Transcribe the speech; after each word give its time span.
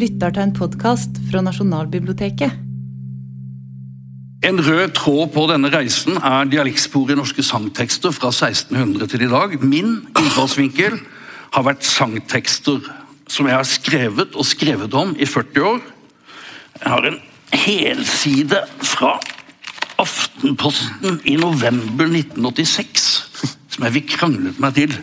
lytter 0.00 0.32
til 0.32 0.46
en 0.46 0.52
podkast 0.56 1.18
fra 1.28 1.42
Nasjonalbiblioteket. 1.44 2.54
En 4.48 4.60
rød 4.64 4.94
tråd 4.96 5.32
på 5.34 5.42
denne 5.50 5.68
reisen 5.74 6.16
er 6.16 6.48
dialektspor 6.48 7.10
i 7.12 7.16
norske 7.18 7.44
sangtekster 7.44 8.14
fra 8.16 8.30
1600 8.32 9.10
til 9.12 9.26
i 9.26 9.28
dag. 9.28 9.58
Min 9.60 9.98
innfallsvinkel 10.16 10.96
har 11.52 11.66
vært 11.66 11.84
sangtekster 11.84 12.80
som 13.28 13.50
jeg 13.50 13.58
har 13.58 13.68
skrevet 13.68 14.38
og 14.38 14.48
skrevet 14.48 14.96
om 14.96 15.12
i 15.20 15.28
40 15.28 15.68
år. 15.74 15.84
Jeg 16.80 16.88
har 16.94 17.10
en 17.10 17.20
helside 17.52 18.64
fra 18.80 19.18
Aftenposten 20.00 21.20
i 21.28 21.36
november 21.36 22.08
1986 22.08 23.10
som 23.68 23.84
jeg 23.84 23.98
fikk 23.98 24.14
kranglet 24.16 24.62
meg 24.62 24.78
til. 24.78 24.96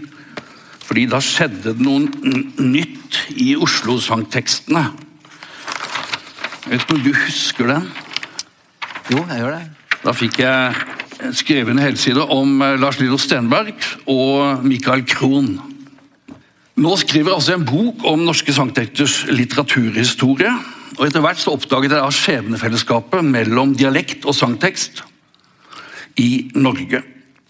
Fordi 0.88 1.04
da 1.12 1.20
skjedde 1.24 1.74
det 1.76 1.84
noe 1.84 2.08
nytt 2.64 3.20
i 3.36 3.52
Oslo-sangtekstene. 3.60 4.84
Jeg 6.68 6.72
vet 6.72 6.84
ikke 6.84 6.96
om 6.96 7.04
du 7.04 7.12
husker 7.16 7.74
den? 7.74 7.90
Jo, 9.12 9.24
jeg 9.24 9.42
gjør 9.42 9.58
det. 9.58 9.66
Da 10.04 10.14
fikk 10.16 10.40
jeg 10.44 11.34
skrevet 11.36 11.74
en 11.74 11.82
helside 11.82 12.24
om 12.32 12.62
eh, 12.64 12.78
Lars 12.80 13.00
Lillo 13.02 13.18
Stenberg 13.20 13.76
og 14.08 14.64
Michael 14.68 15.04
Krohn. 15.08 15.58
Nå 16.78 16.96
skriver 17.02 17.32
jeg 17.32 17.40
altså 17.40 17.56
en 17.58 17.68
bok 17.68 18.04
om 18.08 18.24
norske 18.28 18.54
sangtekters 18.54 19.24
litteraturhistorie. 19.32 20.52
og 20.98 21.06
Etter 21.08 21.24
hvert 21.26 21.42
så 21.42 21.56
oppdaget 21.58 21.96
jeg 21.98 22.18
skjebnefellesskapet 22.20 23.26
mellom 23.26 23.74
dialekt 23.76 24.28
og 24.30 24.38
sangtekst 24.38 25.02
i 26.22 26.52
Norge. 26.56 27.02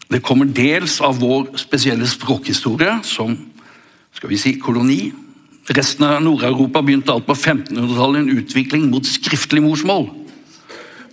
Det 0.07 0.23
kommer 0.23 0.47
dels 0.47 1.01
av 1.03 1.19
vår 1.19 1.51
spesielle 1.59 2.07
språkhistorie 2.07 2.99
som 3.03 3.35
skal 4.15 4.31
vi 4.31 4.39
si, 4.39 4.53
koloni. 4.61 5.11
Resten 5.67 6.05
av 6.07 6.21
Nord-Europa 6.23 6.81
begynte 6.81 7.11
alt 7.11 7.27
på 7.27 7.35
1500-tallet 7.35 8.23
en 8.23 8.37
utvikling 8.39 8.87
mot 8.91 9.05
skriftlig 9.05 9.61
morsmål 9.65 10.07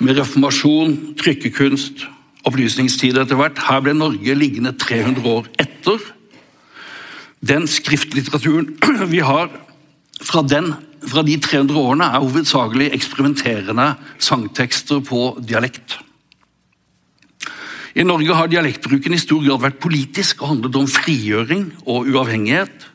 med 0.02 0.18
reformasjon, 0.18 0.94
trykkekunst, 1.18 2.06
opplysningstid 2.46 3.18
etter 3.18 3.38
hvert. 3.38 3.60
Her 3.66 3.82
ble 3.82 3.94
Norge 3.98 4.36
liggende 4.38 4.74
300 4.78 5.26
år 5.30 5.50
etter. 5.60 6.00
Den 7.44 7.68
skriftlitteraturen 7.70 8.72
vi 9.14 9.22
har 9.24 9.50
fra, 10.22 10.42
den, 10.46 10.72
fra 11.04 11.26
de 11.26 11.36
300 11.42 11.76
årene, 11.78 12.08
er 12.08 12.24
hovedsakelig 12.24 12.92
eksperimenterende 12.96 13.90
sangtekster 14.22 15.02
på 15.04 15.32
dialekt. 15.42 15.98
I 17.94 18.02
Norge 18.02 18.34
har 18.34 18.50
dialektbruken 18.50 19.14
i 19.14 19.20
stor 19.22 19.44
grad 19.44 19.62
vært 19.62 19.78
politisk 19.82 20.42
og 20.42 20.50
handlet 20.50 20.76
om 20.80 20.90
frigjøring 20.90 21.68
og 21.86 22.08
uavhengighet. 22.10 22.88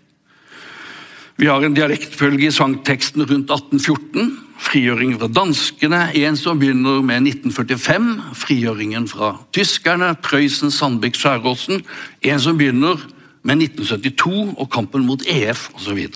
Vi 1.40 1.48
har 1.48 1.64
en 1.64 1.76
dialektfølge 1.76 2.50
i 2.50 2.52
sangteksten 2.52 3.24
rundt 3.24 3.48
1814. 3.48 4.34
Frigjøring 4.60 5.14
fra 5.16 5.30
danskene, 5.32 6.02
en 6.20 6.36
som 6.36 6.60
begynner 6.60 7.00
med 7.00 7.30
1945. 7.30 8.10
Frigjøringen 8.36 9.08
fra 9.08 9.38
tyskerne, 9.56 10.12
Prøysen, 10.20 10.68
Sandvik, 10.68 11.16
Skjæråsen. 11.16 11.80
En 12.28 12.44
som 12.44 12.60
begynner 12.60 13.00
med 13.48 13.64
1972 13.70 14.58
og 14.60 14.68
kampen 14.68 15.08
mot 15.08 15.24
EF 15.32 15.70
osv. 15.80 16.10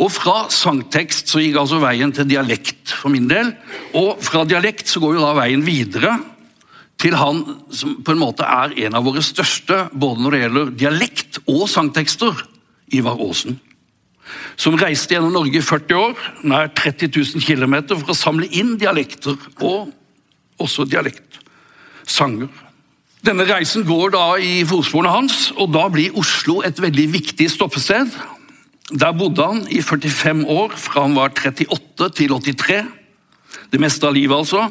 Og 0.00 0.10
Fra 0.10 0.48
sangtekst 0.50 1.30
så 1.30 1.38
gikk 1.38 1.60
altså 1.60 1.78
veien 1.78 2.10
til 2.10 2.26
dialekt 2.26 2.96
for 2.98 3.14
min 3.14 3.30
del. 3.30 3.54
Og 3.94 4.18
fra 4.26 4.42
dialekt 4.42 4.90
så 4.90 4.98
går 4.98 5.20
jo 5.20 5.22
da 5.22 5.36
veien 5.38 5.62
videre 5.62 6.16
til 7.00 7.16
han 7.16 7.42
som 7.72 7.96
på 8.04 8.12
en 8.14 8.20
måte 8.20 8.44
er 8.44 8.74
en 8.84 8.96
av 8.98 9.06
våre 9.06 9.22
største, 9.24 9.86
både 9.92 10.20
når 10.20 10.34
det 10.34 10.40
gjelder 10.44 10.72
dialekt 10.82 11.40
og 11.46 11.66
sangtekster, 11.70 12.46
Ivar 12.92 13.20
Aasen. 13.22 13.56
Som 14.60 14.76
reiste 14.78 15.14
gjennom 15.14 15.32
Norge 15.34 15.58
i 15.58 15.64
40 15.64 15.96
år, 15.96 16.16
nær 16.46 16.70
30 16.76 17.10
000 17.14 17.44
km, 17.46 17.76
for 17.96 18.12
å 18.12 18.18
samle 18.18 18.50
inn 18.52 18.76
dialekter 18.78 19.38
og 19.64 19.90
også 20.60 20.86
dialektsanger. 20.90 22.50
Denne 23.24 23.44
reisen 23.48 23.84
går 23.84 24.14
da 24.14 24.26
i 24.40 24.60
fotsporene 24.68 25.12
hans, 25.12 25.50
og 25.56 25.72
da 25.74 25.86
blir 25.92 26.16
Oslo 26.20 26.60
et 26.64 26.78
veldig 26.80 27.06
viktig 27.16 27.50
stoppested. 27.52 28.12
Der 28.90 29.12
bodde 29.16 29.44
han 29.44 29.60
i 29.70 29.82
45 29.84 30.46
år, 30.48 30.74
fra 30.80 31.04
han 31.04 31.16
var 31.18 31.34
38 31.36 32.10
til 32.16 32.32
83. 32.36 32.80
Det 33.70 33.80
meste 33.80 34.08
av 34.08 34.16
livet, 34.16 34.36
altså. 34.36 34.66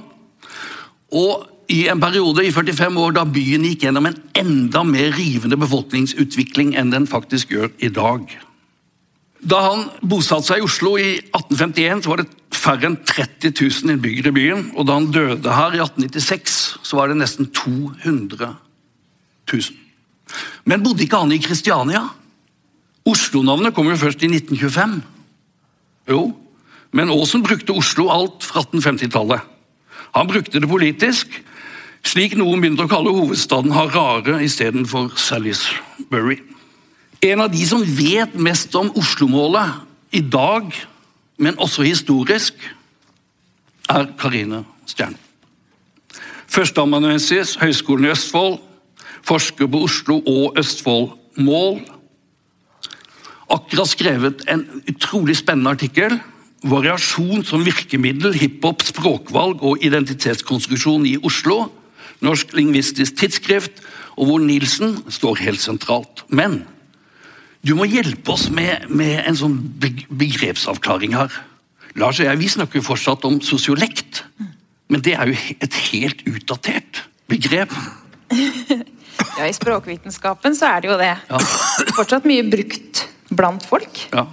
Og 1.16 1.47
i 1.69 1.84
en 1.91 2.02
periode 2.02 2.44
i 2.46 2.52
45 2.53 2.97
år 2.97 3.16
da 3.19 3.25
byen 3.30 3.66
gikk 3.68 3.85
gjennom 3.85 4.09
en 4.09 4.18
enda 4.38 4.81
mer 4.88 5.12
rivende 5.13 5.57
befolkningsutvikling 5.62 6.74
enn 6.80 6.94
den 6.94 7.06
faktisk 7.09 7.53
gjør 7.53 7.69
i 7.78 7.91
dag. 7.94 8.25
Da 9.40 9.59
han 9.63 9.85
bosatte 10.02 10.50
seg 10.50 10.59
i 10.59 10.66
Oslo 10.66 10.96
i 11.00 11.12
1851, 11.31 12.02
så 12.03 12.12
var 12.12 12.24
det 12.24 12.58
færre 12.59 12.90
enn 12.90 12.97
30 13.08 13.53
000 13.53 13.94
innbyggere 13.94 14.34
i 14.34 14.35
byen. 14.35 14.66
Og 14.75 14.88
da 14.90 14.97
han 14.97 15.12
døde 15.13 15.53
her 15.56 15.78
i 15.78 15.84
1896, 15.84 16.58
så 16.84 17.00
var 17.00 17.12
det 17.12 17.19
nesten 17.22 17.47
200 17.53 18.50
000. 19.53 19.69
Men 20.68 20.84
bodde 20.84 21.06
ikke 21.06 21.22
han 21.22 21.31
i 21.34 21.41
Kristiania? 21.41 22.03
Oslo-navnet 23.08 23.74
kom 23.78 23.88
jo 23.90 23.97
først 23.97 24.25
i 24.25 24.31
1925. 24.34 25.00
Jo, 26.09 26.24
men 26.91 27.13
Aasen 27.13 27.46
brukte 27.46 27.78
Oslo 27.78 28.09
alt 28.12 28.44
fra 28.46 28.66
1850-tallet. 28.66 29.46
Han 30.18 30.29
brukte 30.29 30.59
det 30.59 30.69
politisk, 30.69 31.29
slik 32.05 32.35
noen 32.37 32.61
begynte 32.61 32.85
å 32.85 32.91
kalle 32.91 33.13
hovedstaden 33.13 33.73
Harare 33.75 34.39
istedenfor 34.45 35.11
Salisbury. 35.19 36.39
En 37.21 37.43
av 37.43 37.51
de 37.51 37.65
som 37.67 37.83
vet 37.83 38.35
mest 38.39 38.75
om 38.79 38.91
Oslo-målet 38.97 40.15
i 40.15 40.21
dag, 40.23 40.71
men 41.37 41.59
også 41.59 41.83
historisk, 41.83 42.55
er 43.89 44.07
Karine 44.19 44.63
Stjern. 44.87 45.17
Førsteamanuensis, 46.49 47.57
Høgskolen 47.61 48.07
i 48.07 48.13
Østfold, 48.13 48.59
forsker 49.25 49.67
på 49.69 49.83
Oslo 49.85 50.19
og 50.25 50.57
Østfold 50.57 51.11
mål. 51.37 51.81
Akkurat 53.49 53.89
skrevet 53.89 54.45
en 54.49 54.66
utrolig 54.89 55.37
spennende 55.37 55.75
artikkel. 55.75 56.19
'Variasjon 56.59 57.45
som 57.47 57.63
virkemiddel, 57.63 58.33
hiphop, 58.35 58.83
språkvalg 58.83 59.63
og 59.63 59.83
identitetskonstruksjon 59.83 61.05
i 61.05 61.17
Oslo'. 61.17 61.69
Norsk 62.25 62.52
lingvistisk 62.57 63.16
tidsskrift, 63.19 63.80
og 64.19 64.28
hvor 64.28 64.44
Nilsen 64.44 64.97
står 65.07 65.40
helt 65.46 65.63
sentralt. 65.63 66.25
Men 66.28 66.63
du 67.63 67.75
må 67.75 67.88
hjelpe 67.88 68.35
oss 68.35 68.50
med, 68.52 68.88
med 68.91 69.22
en 69.24 69.38
sånn 69.40 69.57
begrepsavklaring 69.80 71.16
her. 71.16 71.34
Lars 72.00 72.19
og 72.22 72.28
jeg 72.28 72.40
vi 72.40 72.52
snakker 72.52 72.79
jo 72.79 72.85
fortsatt 72.85 73.25
om 73.28 73.40
sosiolekt, 73.44 74.24
men 74.90 75.03
det 75.06 75.16
er 75.16 75.31
jo 75.31 75.38
et 75.59 75.79
helt 75.90 76.24
utdatert 76.29 77.03
begrep. 77.31 77.75
Ja, 79.40 79.46
I 79.47 79.56
språkvitenskapen 79.56 80.56
så 80.56 80.68
er 80.69 80.84
det 80.84 80.90
jo 80.90 80.96
det. 81.00 81.12
Ja. 81.28 81.40
Fortsatt 81.96 82.28
mye 82.28 82.44
brukt 82.47 83.02
blant 83.35 83.66
folk. 83.68 84.02
Ja. 84.13 84.25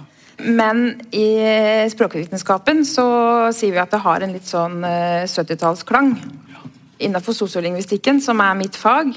Men 0.43 1.01
i 1.15 1.27
språkvitenskapen 1.91 2.83
så 2.87 3.05
sier 3.55 3.75
vi 3.75 3.81
at 3.81 3.93
det 3.93 4.01
har 4.03 4.23
en 4.23 4.35
litt 4.35 4.47
sånn 4.47 4.79
70-tallsklang. 4.83 6.13
Innenfor 6.97 7.35
sosiolingvistikken, 7.37 8.21
som 8.21 8.39
er 8.41 8.55
mitt 8.57 8.77
fag, 8.79 9.11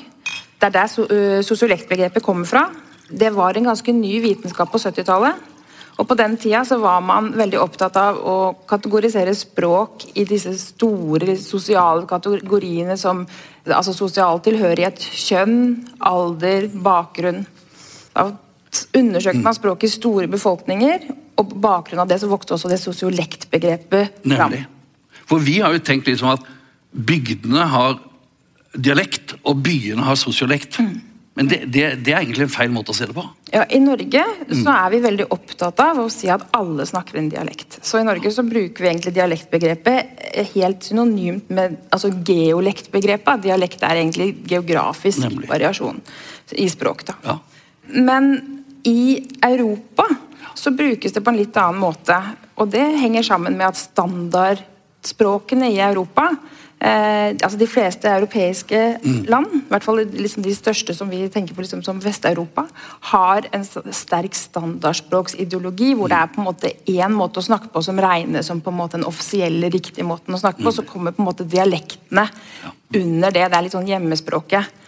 det 0.60 0.68
er 0.68 0.74
der 0.74 1.42
sosiolektbegrepet 1.46 2.22
kommer 2.24 2.48
fra. 2.48 2.66
Det 3.08 3.30
var 3.34 3.56
en 3.56 3.70
ganske 3.70 3.92
ny 3.96 4.18
vitenskap 4.22 4.70
på 4.72 4.78
70-tallet. 4.78 5.46
Og 6.00 6.08
På 6.08 6.16
den 6.16 6.36
tida 6.40 6.62
så 6.64 6.78
var 6.80 7.00
man 7.04 7.26
veldig 7.36 7.58
opptatt 7.60 7.96
av 8.00 8.20
å 8.24 8.36
kategorisere 8.68 9.34
språk 9.36 10.06
i 10.16 10.24
disse 10.24 10.54
store 10.56 11.34
sosiale 11.36 12.06
kategoriene 12.08 12.96
som 12.96 13.26
altså 13.66 13.92
sosial 13.92 14.40
tilhørighet, 14.44 14.96
kjønn, 14.96 15.58
alder, 16.00 16.70
bakgrunn. 16.72 17.44
Da 18.14 18.30
undersøkte 18.96 19.44
man 19.44 19.56
språk 19.56 19.84
i 19.84 19.92
store 19.92 20.30
befolkninger, 20.30 21.04
og 21.36 21.52
på 21.52 21.60
bakgrunn 21.68 22.00
av 22.00 22.08
det 22.08 22.20
så 22.22 22.30
vokste 22.30 22.56
også 22.56 22.70
det 22.72 22.80
sosiolektbegrepet 22.80 24.22
fram. 24.24 24.32
Nemlig. 24.32 24.64
For 25.28 25.42
vi 25.44 25.58
har 25.60 25.76
jo 25.76 25.84
tenkt 25.84 26.08
liksom 26.08 26.32
at 26.32 26.48
bygdene 26.90 27.66
har 27.72 27.98
dialekt, 28.74 29.36
og 29.42 29.62
byene 29.64 30.04
har 30.06 30.18
sosiolekt. 30.18 30.78
Mm. 30.78 30.98
Men 31.38 31.48
det, 31.48 31.60
det, 31.72 31.84
det, 32.04 32.12
er 32.12 32.24
egentlig 32.24 32.44
en 32.48 32.52
feil 32.52 32.72
måte 32.74 32.92
å 32.92 32.96
se 32.96 33.06
det 33.08 33.14
på. 33.16 33.22
Ja, 33.54 33.62
I 33.72 33.78
Norge 33.80 34.24
så 34.50 34.64
mm. 34.66 34.72
er 34.74 34.88
vi 34.92 34.98
veldig 35.04 35.26
opptatt 35.32 35.78
av 35.80 36.00
å 36.02 36.08
si 36.12 36.28
at 36.28 36.42
alle 36.58 36.84
snakker 36.86 37.20
en 37.20 37.30
dialekt. 37.32 37.78
Så 37.86 38.00
i 38.00 38.06
Norge 38.06 38.32
så 38.34 38.44
bruker 38.46 38.84
vi 38.84 38.90
egentlig 38.90 39.14
dialektbegrepet 39.16 40.50
helt 40.52 40.84
synonymt 40.84 41.52
med 41.54 41.78
altså 41.94 42.10
geolektbegrepet. 42.12 43.46
Dialekt 43.46 43.86
er 43.86 44.02
egentlig 44.02 44.34
geografisk 44.50 45.22
Nemlig. 45.24 45.48
variasjon 45.48 46.02
i 46.58 46.68
språk. 46.68 47.06
da. 47.08 47.16
Ja. 47.24 47.38
Men 47.94 48.32
i 48.84 49.22
Europa 49.46 50.08
så 50.54 50.74
brukes 50.74 51.14
det 51.14 51.22
på 51.24 51.32
en 51.32 51.40
litt 51.40 51.56
annen 51.56 51.80
måte. 51.80 52.18
Og 52.60 52.68
det 52.74 52.84
henger 53.00 53.24
sammen 53.24 53.56
med 53.56 53.70
at 53.70 53.80
standardspråkene 55.00 55.70
i 55.72 55.80
Europa 55.80 56.30
Eh, 56.80 57.36
altså 57.44 57.58
De 57.60 57.66
fleste 57.68 58.08
europeiske 58.08 58.78
mm. 59.02 59.24
land, 59.28 59.50
i 59.52 59.68
hvert 59.68 59.84
fall 59.84 59.98
liksom 60.00 60.40
de 60.46 60.54
største 60.56 60.94
som 60.96 61.10
vi 61.12 61.26
tenker 61.28 61.52
på 61.52 61.60
liksom 61.60 61.82
som 61.84 61.98
Vest-Europa, 62.00 62.64
har 63.10 63.44
en 63.52 63.66
sterk 63.66 64.32
standardspråksideologi 64.38 65.90
hvor 65.98 66.08
det 66.08 66.16
er 66.16 66.32
på 66.32 66.40
en 66.40 66.48
måte 66.48 66.72
én 66.88 67.12
måte 67.12 67.42
å 67.42 67.44
snakke 67.44 67.68
på 67.68 67.84
som 67.84 68.00
regnes 68.00 68.48
som 68.48 68.64
på 68.64 68.72
en 68.72 68.78
måte 68.80 68.96
den 68.96 69.04
offisielle, 69.04 69.68
riktige 69.68 70.08
måten 70.08 70.32
å 70.32 70.40
snakke 70.40 70.64
på. 70.64 70.72
Så 70.72 70.88
kommer 70.88 71.12
på 71.12 71.20
en 71.20 71.28
måte 71.28 71.44
dialektene 71.44 72.24
under 72.96 73.28
det. 73.28 73.44
Det 73.44 73.58
er 73.58 73.68
litt 73.68 73.76
sånn 73.76 73.92
hjemmespråket. 73.92 74.80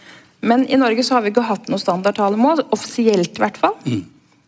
Men 0.48 0.64
i 0.72 0.80
Norge 0.80 1.04
så 1.04 1.18
har 1.18 1.26
vi 1.26 1.34
ikke 1.34 1.44
hatt 1.44 1.68
noe 1.68 1.82
standardtalemål, 1.82 2.70
offisielt 2.72 3.36
i 3.36 3.44
hvert 3.44 3.60
fall. 3.60 3.76
Mm. 3.84 4.06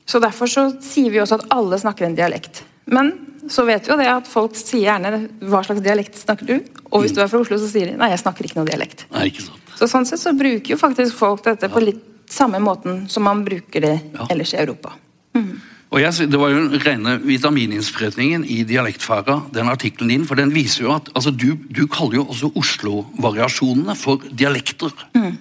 Så 0.09 0.17
derfor 0.17 0.49
så 0.49 0.71
sier 0.81 1.13
vi 1.13 1.21
også 1.21 1.43
at 1.43 1.51
alle 1.53 1.77
snakker 1.77 2.09
en 2.09 2.17
dialekt. 2.17 2.65
Men 2.87 3.13
så 3.51 3.65
vet 3.69 3.87
vi 3.87 3.93
jo 3.93 3.99
det 4.01 4.09
at 4.09 4.29
folk 4.29 4.57
sier 4.57 4.89
gjerne 4.89 5.29
'hva 5.41 5.65
slags 5.65 5.85
dialekt 5.85 6.17
snakker 6.21 6.47
du?' 6.47 6.65
Og 6.93 7.03
hvis 7.03 7.13
du 7.13 7.21
er 7.21 7.29
fra 7.29 7.41
Oslo, 7.41 7.59
så 7.59 7.69
sier 7.69 7.91
de 7.91 7.97
'nei, 7.97 8.11
jeg 8.11 8.23
snakker 8.23 8.45
ikke 8.45 8.61
noe 8.61 8.71
dialekt'. 8.71 9.07
Nei, 9.13 9.29
ikke 9.31 9.43
sant. 9.43 9.61
Så 9.75 9.89
sånn 9.91 10.07
sett 10.07 10.21
så 10.21 10.33
bruker 10.33 10.75
jo 10.75 10.77
faktisk 10.77 11.17
folk 11.19 11.43
dette 11.45 11.69
på 11.69 11.83
litt 11.83 12.03
samme 12.31 12.61
måten 12.63 13.09
som 13.09 13.25
man 13.27 13.45
bruker 13.45 13.81
det 13.81 14.01
ja. 14.15 14.27
ellers 14.31 14.55
i 14.55 14.61
Europa. 14.63 14.95
Mm. 15.35 15.61
Og 15.95 16.01
jeg, 16.01 16.31
Det 16.31 16.39
var 16.39 16.51
jo 16.51 16.69
den 16.69 16.81
rene 16.83 17.19
vitamininnsprøytningen 17.23 18.45
i 18.51 18.65
dialektfaga, 18.67 19.45
den 19.55 19.69
artikkelen 19.71 20.11
din. 20.11 20.25
For 20.27 20.35
den 20.35 20.51
viser 20.55 20.85
jo 20.85 20.95
at 20.95 21.11
altså, 21.15 21.31
du, 21.31 21.55
du 21.71 21.87
kaller 21.87 22.19
jo 22.19 22.27
også 22.27 22.51
Oslo-variasjonene 22.59 23.95
for 23.95 24.23
dialekter. 24.31 24.91
Mm. 25.15 25.37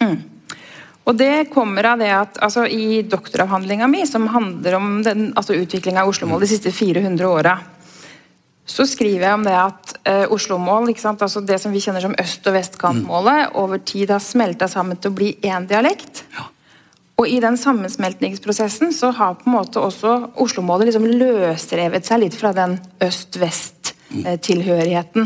Mm. 0.00 0.16
Og 1.08 1.16
det 1.16 1.48
kommer 1.54 1.94
av 1.94 1.98
det 2.02 2.10
at 2.12 2.38
altså, 2.44 2.66
I 2.68 3.00
doktoravhandlinga 3.08 3.86
mi, 3.88 4.04
som 4.06 4.26
handler 4.28 4.74
om 4.76 5.02
den, 5.06 5.32
altså, 5.36 5.56
utviklinga 5.56 6.02
av 6.02 6.08
Oslo-mål 6.12 6.40
de 6.44 6.50
siste 6.50 6.72
400 6.74 7.28
åra, 7.28 7.58
så 8.68 8.84
skriver 8.84 9.24
jeg 9.24 9.36
om 9.38 9.44
det 9.46 9.54
at 9.56 9.94
eh, 10.04 10.32
Oslo-mål, 10.34 10.90
altså 10.92 11.40
det 11.40 11.56
som 11.62 11.72
vi 11.72 11.80
kjenner 11.80 12.04
som 12.04 12.18
øst- 12.20 12.46
og 12.50 12.54
vestkantmålet, 12.58 13.48
mm. 13.48 13.54
over 13.62 13.78
tid 13.80 14.10
har 14.12 14.20
smelta 14.20 14.68
sammen 14.68 14.96
til 15.00 15.10
å 15.10 15.16
bli 15.16 15.30
én 15.40 15.64
dialekt. 15.70 16.24
Ja. 16.36 16.44
Og 17.18 17.26
i 17.26 17.40
den 17.42 17.56
sammensmeltningsprosessen 17.58 18.92
så 18.94 19.10
har 19.16 19.34
på 19.40 19.48
en 19.48 19.56
måte 19.56 19.80
også 19.82 20.12
Oslo-målet 20.44 20.86
liksom 20.90 21.06
løsrevet 21.08 22.04
seg 22.06 22.20
litt 22.22 22.36
fra 22.38 22.50
den 22.54 22.78
øst-vest-tilhørigheten. 23.02 25.22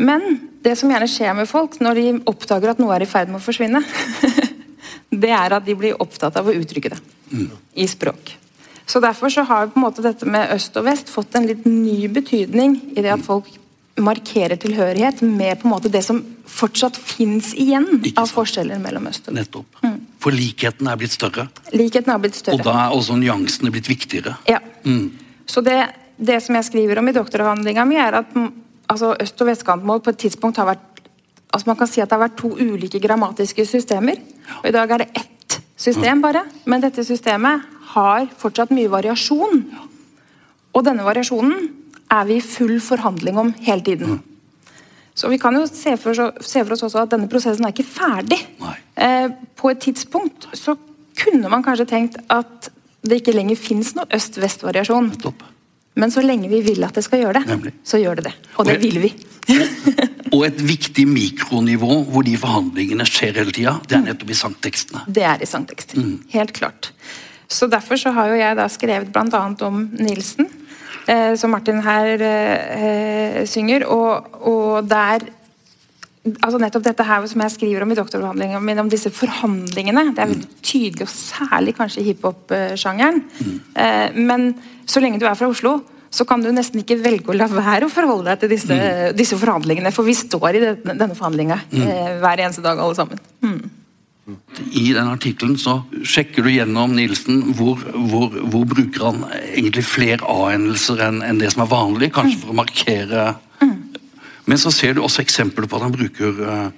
Men 0.00 0.20
det 0.64 0.72
som 0.80 0.88
gjerne 0.92 1.08
skjer 1.10 1.34
med 1.36 1.48
folk 1.50 1.76
når 1.84 1.94
de 1.98 2.04
oppdager 2.30 2.70
at 2.72 2.80
noe 2.80 2.94
er 2.96 3.02
i 3.04 3.10
ferd 3.10 3.28
med 3.28 3.40
å 3.42 3.44
forsvinne, 3.44 3.80
det 5.10 5.32
er 5.34 5.56
at 5.56 5.66
de 5.66 5.74
blir 5.74 5.98
opptatt 6.02 6.36
av 6.38 6.48
å 6.48 6.54
uttrykke 6.54 6.92
det 6.92 7.00
mm. 7.32 7.48
i 7.82 7.86
språk. 7.90 8.36
Så 8.90 9.00
Derfor 9.00 9.30
så 9.30 9.42
har 9.46 9.70
på 9.70 9.78
en 9.78 9.84
måte 9.86 10.02
dette 10.02 10.26
med 10.26 10.50
øst 10.54 10.76
og 10.78 10.86
vest 10.88 11.10
fått 11.12 11.36
en 11.38 11.46
litt 11.46 11.66
ny 11.66 12.08
betydning 12.10 12.78
i 12.96 13.02
det 13.04 13.12
at 13.14 13.22
folk 13.22 13.46
markerer 14.00 14.58
tilhørighet 14.58 15.20
med 15.22 15.60
på 15.60 15.68
en 15.68 15.74
måte 15.74 15.90
det 15.92 16.02
som 16.06 16.18
fortsatt 16.50 16.96
fins 16.96 17.52
igjen 17.54 17.86
av 18.18 18.30
forskjeller 18.32 18.80
mellom 18.82 19.06
øst 19.10 19.28
og 19.28 19.34
vest. 19.34 19.50
Nettopp. 19.50 19.80
Mm. 19.84 19.98
For 20.22 20.34
likheten 20.34 20.90
er 20.90 20.98
blitt 20.98 21.14
større. 21.14 21.46
Likheten 21.74 22.14
er 22.14 22.22
blitt 22.22 22.38
større. 22.38 22.58
Og 22.58 22.66
da 22.66 22.76
er 22.86 22.96
også 22.96 23.18
nyansene 23.20 23.72
blitt 23.74 23.90
viktigere. 23.90 24.36
Ja. 24.50 24.58
Mm. 24.84 25.10
Så 25.46 25.62
det, 25.66 25.78
det, 26.16 26.40
som 26.42 26.58
jeg 26.58 26.70
skriver 26.70 27.00
om 27.00 27.10
i 27.10 27.14
doktoravhandlinga 27.16 27.86
mi, 27.88 27.98
er 28.00 28.22
at 28.22 28.34
altså, 28.34 29.14
øst- 29.20 29.42
og 29.42 29.50
vestkantmål 29.50 30.02
på 30.02 30.14
et 30.14 30.22
tidspunkt 30.26 30.58
har 30.62 30.70
vært 30.72 30.86
altså 31.50 31.66
Man 31.66 31.76
kan 31.80 31.88
si 31.90 31.98
at 31.98 32.06
det 32.06 32.14
har 32.14 32.28
vært 32.28 32.36
to 32.38 32.52
ulike 32.54 33.00
grammatiske 33.02 33.64
systemer. 33.66 34.20
Og 34.58 34.66
I 34.68 34.74
dag 34.74 34.90
er 34.90 35.04
det 35.04 35.10
ett 35.14 35.60
system, 35.80 36.22
bare. 36.22 36.44
Men 36.68 36.82
dette 36.82 37.04
systemet 37.06 37.62
har 37.94 38.26
fortsatt 38.38 38.72
mye 38.74 38.90
variasjon. 38.90 39.62
Og 40.70 40.84
denne 40.86 41.06
variasjonen 41.06 41.70
er 42.10 42.26
vi 42.28 42.38
i 42.38 42.44
full 42.44 42.78
forhandling 42.82 43.38
om 43.38 43.54
hele 43.64 43.84
tiden. 43.86 44.20
Så 45.14 45.28
vi 45.28 45.38
kan 45.38 45.56
jo 45.56 45.66
se 45.68 45.96
for, 46.00 46.16
se 46.40 46.62
for 46.64 46.74
oss 46.74 46.84
også 46.86 47.02
at 47.02 47.12
denne 47.12 47.28
prosessen 47.30 47.66
er 47.66 47.74
ikke 47.74 47.88
ferdig. 47.88 48.38
Eh, 48.96 49.28
på 49.58 49.72
et 49.72 49.82
tidspunkt 49.82 50.48
så 50.56 50.76
kunne 51.20 51.50
man 51.52 51.64
kanskje 51.66 51.88
tenkt 51.90 52.20
at 52.30 52.70
det 53.04 53.20
ikke 53.20 53.34
lenger 53.34 53.58
fins 53.58 53.94
noe 53.96 54.08
øst-vest-variasjon. 54.16 55.10
Men 56.00 56.12
så 56.14 56.24
lenge 56.24 56.48
vi 56.50 56.62
vil 56.64 56.84
at 56.86 56.96
det 56.96 57.04
skal 57.06 57.24
gjøre 57.24 57.40
det, 57.40 57.46
Nemlig. 57.50 57.74
så 57.84 58.00
gjør 58.00 58.20
det 58.20 58.30
det. 58.30 58.36
Og 58.56 58.68
det 58.68 58.78
vil 58.82 59.00
vi. 59.02 59.10
og 60.34 60.44
et 60.46 60.60
viktig 60.62 61.06
mikronivå 61.10 62.02
hvor 62.10 62.24
de 62.26 62.36
forhandlingene 62.40 63.06
skjer 63.08 63.40
hele 63.40 63.54
tida, 63.54 63.76
det 63.88 63.98
er 63.98 64.06
nettopp 64.06 64.30
i 64.32 64.38
sangtekstene. 64.38 65.04
Det 65.10 65.26
er 65.26 65.42
i 65.42 65.48
sangtekster. 65.48 66.00
Mm. 66.00 66.16
Helt 66.32 66.54
klart. 66.56 66.92
Så 67.50 67.66
Derfor 67.66 67.98
så 67.98 68.12
har 68.14 68.30
jo 68.30 68.38
jeg 68.38 68.56
da 68.56 68.68
skrevet 68.70 69.10
bl.a. 69.10 69.42
om 69.66 69.82
Nilsen, 69.98 70.46
eh, 71.10 71.34
som 71.36 71.50
Martin 71.50 71.82
her 71.82 72.22
eh, 72.22 73.42
synger. 73.50 73.88
Og, 73.90 74.40
og, 74.46 74.86
der 74.86 75.26
altså 76.44 76.60
Nettopp 76.60 76.84
dette 76.84 77.06
her 77.06 77.26
som 77.26 77.42
jeg 77.42 77.54
skriver 77.56 77.82
om 77.82 77.90
i 77.90 77.98
doktoravhandlingen 77.98 78.62
min, 78.62 78.78
om 78.78 78.90
disse 78.92 79.10
forhandlingene. 79.10 80.12
Det 80.14 80.22
er 80.22 80.30
veldig 80.30 80.50
tydelig, 80.62 81.08
og 81.08 81.14
særlig 81.14 81.74
kanskje 81.78 82.04
i 82.04 82.10
hiphop-sjangeren. 82.12 83.24
Mm. 83.40 83.56
Eh, 83.74 84.20
men 84.30 84.52
så 84.90 85.02
lenge 85.02 85.20
du 85.22 85.26
er 85.28 85.38
fra 85.38 85.48
Oslo, 85.50 85.78
så 86.10 86.26
kan 86.26 86.42
du 86.42 86.50
nesten 86.50 86.82
ikke 86.82 86.98
velge 86.98 87.30
å 87.30 87.36
la 87.38 87.46
være 87.50 87.86
å 87.86 87.92
forholde 87.92 88.32
deg 88.32 88.40
til 88.42 88.50
disse, 88.50 88.76
mm. 88.76 89.12
disse 89.18 89.36
forhandlingene. 89.38 89.92
For 89.94 90.06
vi 90.06 90.16
står 90.18 90.56
i 90.58 90.62
denne, 90.64 90.96
denne 90.98 91.18
forhandlinga 91.18 91.60
mm. 91.70 91.84
eh, 91.84 92.16
hver 92.22 92.42
eneste 92.42 92.64
dag, 92.64 92.80
alle 92.82 92.98
sammen. 92.98 93.20
Mm. 93.46 93.60
I 94.74 94.90
den 94.94 95.08
artikkelen 95.10 95.56
så 95.58 95.80
sjekker 96.06 96.44
du 96.46 96.50
gjennom 96.52 96.92
Nilsen 96.94 97.54
hvor, 97.58 97.80
hvor, 98.10 98.34
hvor 98.52 98.66
bruker 98.68 99.06
han 99.08 99.24
egentlig 99.48 99.86
flere 99.88 100.26
A-endelser 100.26 101.02
enn 101.06 101.22
en 101.26 101.40
det 101.40 101.50
som 101.54 101.64
er 101.64 101.70
vanlig, 101.70 102.10
kanskje 102.14 102.42
for 102.42 102.52
å 102.52 102.58
markere 102.60 103.30
Men 104.50 104.58
så 104.58 104.72
ser 104.74 104.96
du 104.96 105.02
også 105.04 105.22
eksempler 105.22 105.68
på 105.70 105.78
at 105.78 105.84
han 105.86 105.94
bruker 105.94 106.38
uh, 106.42 106.70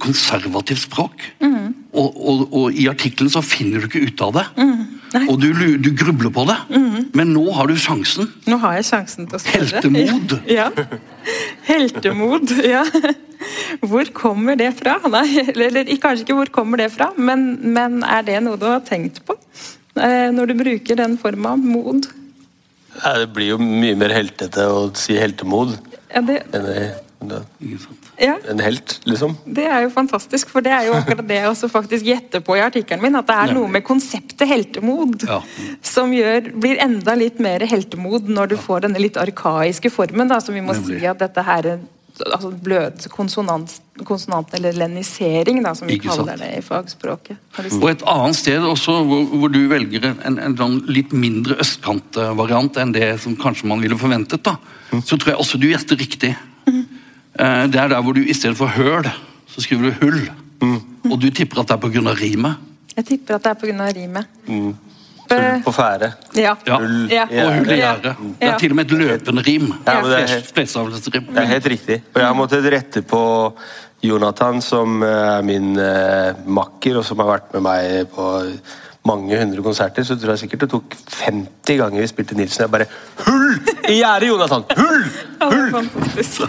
konservativt 0.00 0.86
språk. 0.86 1.26
Mm. 1.44 1.74
Og, 1.92 2.14
og, 2.16 2.44
og, 2.56 2.66
i 2.72 2.86
artikkelen 2.88 3.28
så 3.32 3.42
finner 3.44 3.82
du 3.82 3.90
ikke 3.90 4.06
ut 4.08 4.22
av 4.24 4.36
det. 4.38 4.44
Mm. 4.56 5.26
Og 5.28 5.34
du, 5.42 5.50
du, 5.52 5.90
grubler 5.92 6.32
på 6.32 6.46
det. 6.48 6.56
Mm. 6.72 7.10
Men 7.12 7.34
nå 7.34 7.44
har 7.52 7.68
du 7.68 7.76
sjansen. 7.76 8.30
Nå 8.48 8.56
har 8.62 8.78
jeg 8.78 8.88
sjansen 8.88 9.28
til 9.28 9.36
å 9.36 9.42
spørre. 9.42 9.68
Heltemod. 9.68 10.38
Ja. 10.58 10.70
Heltemod, 11.68 12.54
ja. 12.64 12.82
Hvor 13.82 14.08
kommer 14.16 14.56
det 14.58 14.70
fra? 14.78 14.96
Nei, 15.12 15.26
eller 15.52 15.86
kanskje 16.00 16.26
ikke 16.26 16.38
hvor 16.40 16.50
kommer 16.54 16.80
det 16.80 16.88
fra, 16.94 17.10
men, 17.18 17.54
men, 17.74 18.00
er 18.06 18.24
det 18.26 18.40
noe 18.46 18.58
du 18.60 18.66
har 18.70 18.82
tenkt 18.86 19.20
på 19.26 19.36
eh, 19.98 20.28
når 20.34 20.52
du 20.52 20.56
bruker 20.62 20.98
den 20.98 21.16
forma 21.20 21.54
mod? 21.60 22.08
Ja, 22.98 23.16
det 23.22 23.30
blir 23.34 23.54
jo 23.54 23.60
mye 23.62 23.96
mer 23.98 24.14
heltete 24.14 24.66
å 24.68 24.84
si 24.98 25.16
heltemod 25.18 25.74
ja, 26.12 26.20
det... 26.26 26.42
ja. 28.18 28.34
en 28.50 28.60
helt, 28.62 28.98
liksom. 29.08 29.36
Det 29.44 29.64
er 29.68 29.84
jo 29.86 29.92
fantastisk, 29.94 30.50
for 30.52 30.64
det 30.64 30.74
er 30.74 30.88
jo 30.88 30.96
akkurat 30.98 31.24
det 31.28 31.38
jeg 31.40 31.50
også 31.50 31.70
faktisk 31.72 32.08
gjetter 32.08 32.44
på 32.44 32.58
i 32.58 32.64
artikkelen 32.64 33.04
min. 33.04 33.18
At 33.20 33.30
det 33.30 33.38
er 33.38 33.54
noe 33.56 33.70
med 33.72 33.86
konseptet 33.86 34.48
heltemod 34.50 35.26
ja. 35.28 35.40
som 35.86 36.12
gjør, 36.14 36.52
blir 36.62 36.82
enda 36.82 37.16
litt 37.18 37.40
mer 37.42 37.64
heltemod 37.68 38.30
når 38.30 38.54
du 38.54 38.60
får 38.60 38.86
denne 38.86 39.02
litt 39.02 39.18
arkaiske 39.20 39.92
formen, 39.92 40.30
da, 40.30 40.40
som 40.42 40.56
vi 40.56 40.64
må 40.64 40.76
si 40.82 41.00
at 41.06 41.22
dette 41.22 41.46
her 41.46 41.74
altså 42.20 42.50
blød 42.64 43.06
konsonant, 43.12 43.72
konsonant, 44.04 44.52
eller 44.56 44.76
lenisering, 44.76 45.62
da, 45.64 45.74
som 45.74 45.88
vi 45.88 45.96
Ikke 45.96 46.10
kaller 46.10 46.36
sant? 46.36 46.44
det 46.44 46.58
i 46.58 46.64
fagspråket. 46.64 47.40
Og 47.80 47.88
et 47.90 48.04
annet 48.08 48.38
sted 48.38 48.66
også, 48.66 48.98
hvor, 49.08 49.24
hvor 49.32 49.52
du 49.52 49.60
velger 49.70 50.10
en, 50.10 50.38
en, 50.38 50.56
en 50.60 50.78
litt 50.90 51.14
mindre 51.16 51.58
østkantvariant 51.62 52.80
enn 52.82 52.94
det 52.94 53.14
som 53.22 53.36
kanskje 53.40 53.70
man 53.70 53.82
ville 53.84 53.98
forventet, 53.98 54.44
da, 54.44 54.58
mm. 54.92 55.04
så 55.04 55.16
tror 55.16 55.34
jeg 55.34 55.44
også 55.44 55.62
du 55.62 55.70
gjetter 55.70 56.00
riktig. 56.00 56.34
Mm. 56.68 56.84
Det 57.32 57.80
er 57.80 57.88
der 57.88 58.00
hvor 58.04 58.12
du 58.12 58.20
i 58.20 58.34
stedet 58.36 58.56
for 58.56 58.66
høl, 58.66 59.08
så 59.48 59.62
skriver 59.64 59.88
du 59.88 59.92
hull. 60.02 60.30
Mm. 60.62 60.80
Og 61.10 61.20
du 61.22 61.30
tipper 61.30 61.62
at 61.62 61.68
det 61.68 61.76
er 61.76 61.82
pga. 61.82 62.14
rimet? 62.14 62.56
Jeg 62.96 63.04
tipper 63.04 63.34
at 63.34 63.44
det 63.44 63.50
er 63.50 63.60
pga. 63.60 63.88
rimet. 63.96 64.26
Mm. 64.46 64.74
Hull 65.32 65.62
på 65.64 65.72
fære. 65.72 66.12
Ja. 66.36 66.54
Hull 66.68 67.08
ja. 67.10 67.24
og 67.24 67.54
hull 67.56 67.70
i 67.70 67.78
gjerdet. 67.80 68.16
Det 68.40 68.48
er 68.48 68.58
til 68.60 68.74
og 68.74 68.76
med 68.76 68.84
et 68.84 68.98
løpende 68.98 69.44
rim. 69.46 69.72
Ja, 69.86 69.96
det, 70.04 70.18
er 70.18 70.28
helt, 70.34 70.54
det 70.56 71.42
er 71.44 71.48
helt 71.54 71.66
riktig. 71.66 72.02
Og 72.14 72.20
jeg 72.20 72.28
har 72.28 72.36
måttet 72.36 72.68
rette 72.74 73.02
på 73.02 73.22
Jonathan, 74.02 74.60
som 74.62 75.02
eh, 75.06 75.08
er 75.36 75.44
min 75.46 75.76
uh, 75.78 76.34
makker, 76.50 76.98
og 76.98 77.06
som 77.06 77.22
har 77.22 77.30
vært 77.36 77.52
med 77.54 77.64
meg 77.68 78.08
på 78.10 78.26
mange 79.06 79.38
hundre 79.38 79.62
konserter, 79.64 80.04
så 80.06 80.14
tror 80.18 80.34
jeg 80.34 80.44
sikkert 80.44 80.64
det 80.64 80.70
tok 80.76 80.94
50 81.10 81.80
ganger 81.80 82.00
vi 82.04 82.06
spilte 82.10 82.38
Nilsen. 82.38 82.62
Jeg 82.62 82.70
bare 82.70 82.86
Hull 83.26 83.58
i 83.90 83.98
gjerdet, 83.98 84.28
Jonathan! 84.28 84.64
Hull! 84.78 85.04
Hull! 85.42 85.90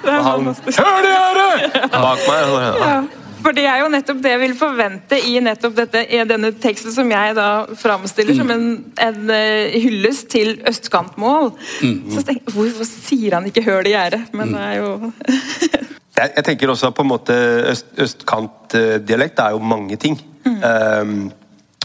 Ja, 0.06 0.22
han 0.28 0.48
Høl 0.54 1.10
i 1.10 1.14
gjerdet! 1.16 1.84
Bak 1.98 2.26
meg. 2.30 2.56
Ja. 2.78 2.96
For 3.44 3.56
det 3.56 3.66
er 3.68 3.82
jo 3.82 3.90
nettopp 3.92 4.22
det 4.24 4.32
jeg 4.32 4.42
vil 4.44 4.54
forvente 4.56 5.18
i 5.28 5.34
nettopp 5.44 5.76
dette, 5.76 6.06
i 6.08 6.22
denne 6.28 6.54
teksten 6.64 6.94
som 6.96 7.10
jeg 7.12 7.36
da 7.36 7.48
framstiller 7.80 8.38
mm. 8.38 8.40
som 8.40 8.54
en, 8.54 8.68
en 9.04 9.34
uh, 9.34 9.76
hyllest 9.84 10.30
til 10.32 10.56
østkantmål. 10.70 11.52
Mm. 11.84 11.98
Så 12.14 12.24
tenker 12.24 12.40
jeg, 12.40 12.56
Hvorfor 12.56 12.88
sier 12.88 13.36
han 13.36 13.50
ikke 13.50 13.66
'høl 13.66 13.90
i 13.90 13.96
gjerdet'? 13.96 14.30
Men 14.38 14.54
det 14.56 14.64
er 14.64 14.76
jo 14.80 15.12
jeg, 16.20 16.30
jeg, 16.36 16.44
tenker 16.46 16.72
også 16.72 16.94
på 16.96 17.04
en 17.04 17.12
måte 17.12 17.36
øst, 17.74 17.90
Østkantdialekt 17.98 19.40
er 19.40 19.58
jo 19.58 19.64
mange 19.74 19.98
ting. 20.00 20.20
Mm. 20.46 20.60
Um, 20.64 21.32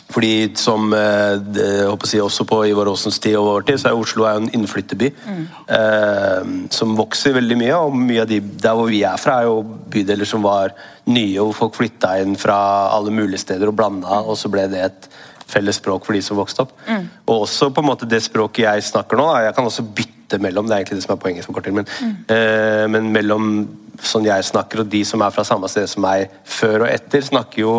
Fordi 0.09 0.51
som 0.57 0.89
det, 0.91 1.67
håper 1.85 2.09
jeg, 2.09 2.25
også 2.25 2.47
på 2.49 2.63
Ivar 2.71 2.89
Aasens 2.89 3.19
tid 3.21 3.37
og 3.37 3.45
vår 3.45 3.67
tid, 3.69 3.81
så 3.83 3.91
er 3.91 3.99
Oslo 3.99 4.25
er 4.25 4.39
en 4.41 4.49
innflytterby 4.57 5.11
mm. 5.13 5.43
eh, 5.77 6.53
som 6.73 6.95
vokser 6.97 7.37
veldig 7.37 7.59
mye. 7.61 7.75
Og 7.77 7.99
mye 7.99 8.25
av 8.25 8.31
de 8.31 8.41
der 8.41 8.79
hvor 8.79 8.89
vi 8.89 9.03
er 9.05 9.21
fra, 9.21 9.43
er 9.43 9.51
jo 9.51 9.61
bydeler 9.93 10.29
som 10.29 10.47
var 10.47 10.73
nye, 11.13 11.37
hvor 11.37 11.57
folk 11.57 11.77
flytta 11.77 12.15
inn 12.23 12.39
fra 12.41 12.59
alle 12.95 13.13
mulige 13.13 13.43
steder 13.45 13.69
og 13.69 13.77
blanda, 13.77 14.23
og 14.25 14.39
så 14.41 14.51
ble 14.53 14.65
det 14.73 14.85
et 14.87 15.11
felles 15.49 15.79
språk 15.81 16.07
for 16.07 16.17
de 16.17 16.23
som 16.25 16.39
vokste 16.39 16.65
opp. 16.65 16.73
Mm. 16.89 17.05
Og 17.27 17.45
også 17.47 17.71
på 17.73 17.85
en 17.85 17.91
måte 17.91 18.09
det 18.09 18.23
språket 18.25 18.65
jeg 18.67 18.89
snakker 18.91 19.19
nå, 19.19 19.29
jeg 19.45 19.57
kan 19.57 19.69
også 19.69 19.85
bytte 19.85 20.41
mellom, 20.45 20.69
det 20.69 20.77
er 20.77 20.83
egentlig 20.83 21.01
det 21.01 21.07
som 21.07 21.15
er 21.17 21.23
poenget 21.23 21.47
som 21.47 21.57
korter, 21.57 21.75
men, 21.75 21.89
mm. 21.89 22.17
eh, 22.35 22.85
men 22.93 23.13
mellom 23.15 23.53
sånn 24.05 24.29
jeg 24.29 24.45
snakker 24.47 24.85
og 24.85 24.91
de 24.93 25.01
som 25.09 25.23
er 25.25 25.33
fra 25.35 25.45
samme 25.47 25.69
sted 25.71 25.89
som 25.91 26.05
meg 26.05 26.29
før 26.47 26.85
og 26.85 26.91
etter, 26.93 27.25
snakker 27.25 27.65
jo 27.65 27.73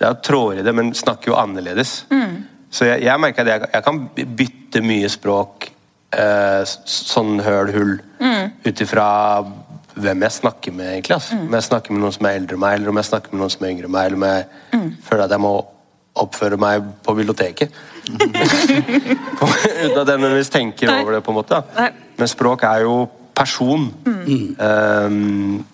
jeg 0.00 0.22
trår 0.24 0.60
i 0.60 0.64
det, 0.66 0.74
men 0.74 0.94
snakker 0.96 1.32
jo 1.32 1.38
annerledes. 1.38 2.04
Mm. 2.10 2.42
Så 2.72 2.88
jeg, 2.88 3.02
jeg, 3.04 3.20
merker 3.20 3.44
at 3.44 3.52
jeg, 3.52 3.70
jeg, 3.74 3.84
kan 3.84 4.00
bytte 4.38 4.82
mye 4.84 5.10
språk 5.12 5.68
eh, 6.16 6.62
sånn 6.88 7.42
høl 7.44 7.72
hull 7.74 7.92
mm. 8.22 8.64
ut 8.64 8.84
ifra 8.86 9.08
hvem 9.92 10.24
jeg 10.24 10.36
snakker 10.38 10.72
med, 10.72 10.88
egentlig. 10.94 11.18
Altså. 11.18 11.36
Mm. 11.36 11.46
Om 11.46 11.56
jeg 11.58 11.68
snakker 11.68 11.94
med 11.94 12.04
noen 12.04 12.16
som 12.16 12.28
er 12.28 12.38
eldre 12.40 12.56
enn 12.56 12.64
meg, 12.64 12.78
eller 12.78 12.92
om 12.92 13.00
jeg 13.00 13.10
snakker 13.10 13.34
med 13.34 13.42
noen 13.42 13.52
som 13.52 13.66
er 13.66 13.74
yngre 13.74 13.90
enn 13.90 13.94
meg, 13.96 14.08
eller 14.08 14.20
om 14.20 14.26
jeg 14.28 14.46
mm. 14.72 14.90
føler 15.04 15.24
at 15.26 15.36
jeg 15.36 15.44
må 15.44 15.54
oppføre 16.22 16.58
meg 16.60 16.86
på 17.04 17.14
biblioteket. 17.16 17.76
Uten 18.12 18.36
at 19.44 19.68
jeg 19.72 19.92
nødvendigvis 19.96 20.52
tenker 20.52 20.90
Nei. 20.90 21.00
over 21.00 21.16
det, 21.16 21.22
på 21.24 21.32
en 21.32 21.38
måte. 21.40 21.60
Men 22.18 22.30
språk 22.30 22.64
er 22.68 22.84
jo 22.86 22.96
person. 23.36 23.88
Mm. 24.04 24.56
Um, 24.60 25.64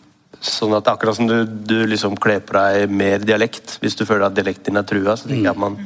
sånn 0.40 0.74
at 0.78 0.88
akkurat 0.90 1.18
som 1.18 1.28
du, 1.28 1.42
du 1.44 1.78
liksom 1.88 2.16
kler 2.20 2.42
på 2.44 2.54
deg 2.56 2.90
mer 2.90 3.22
dialekt 3.24 3.78
hvis 3.82 3.98
du 3.98 4.04
føler 4.06 4.28
at 4.28 4.36
dialekten 4.36 4.72
din 4.72 4.80
er 4.80 4.86
trua, 4.86 5.16
så 5.18 5.30
tenker 5.30 5.50
jeg 5.50 5.56
at 5.56 5.64
man 5.64 5.78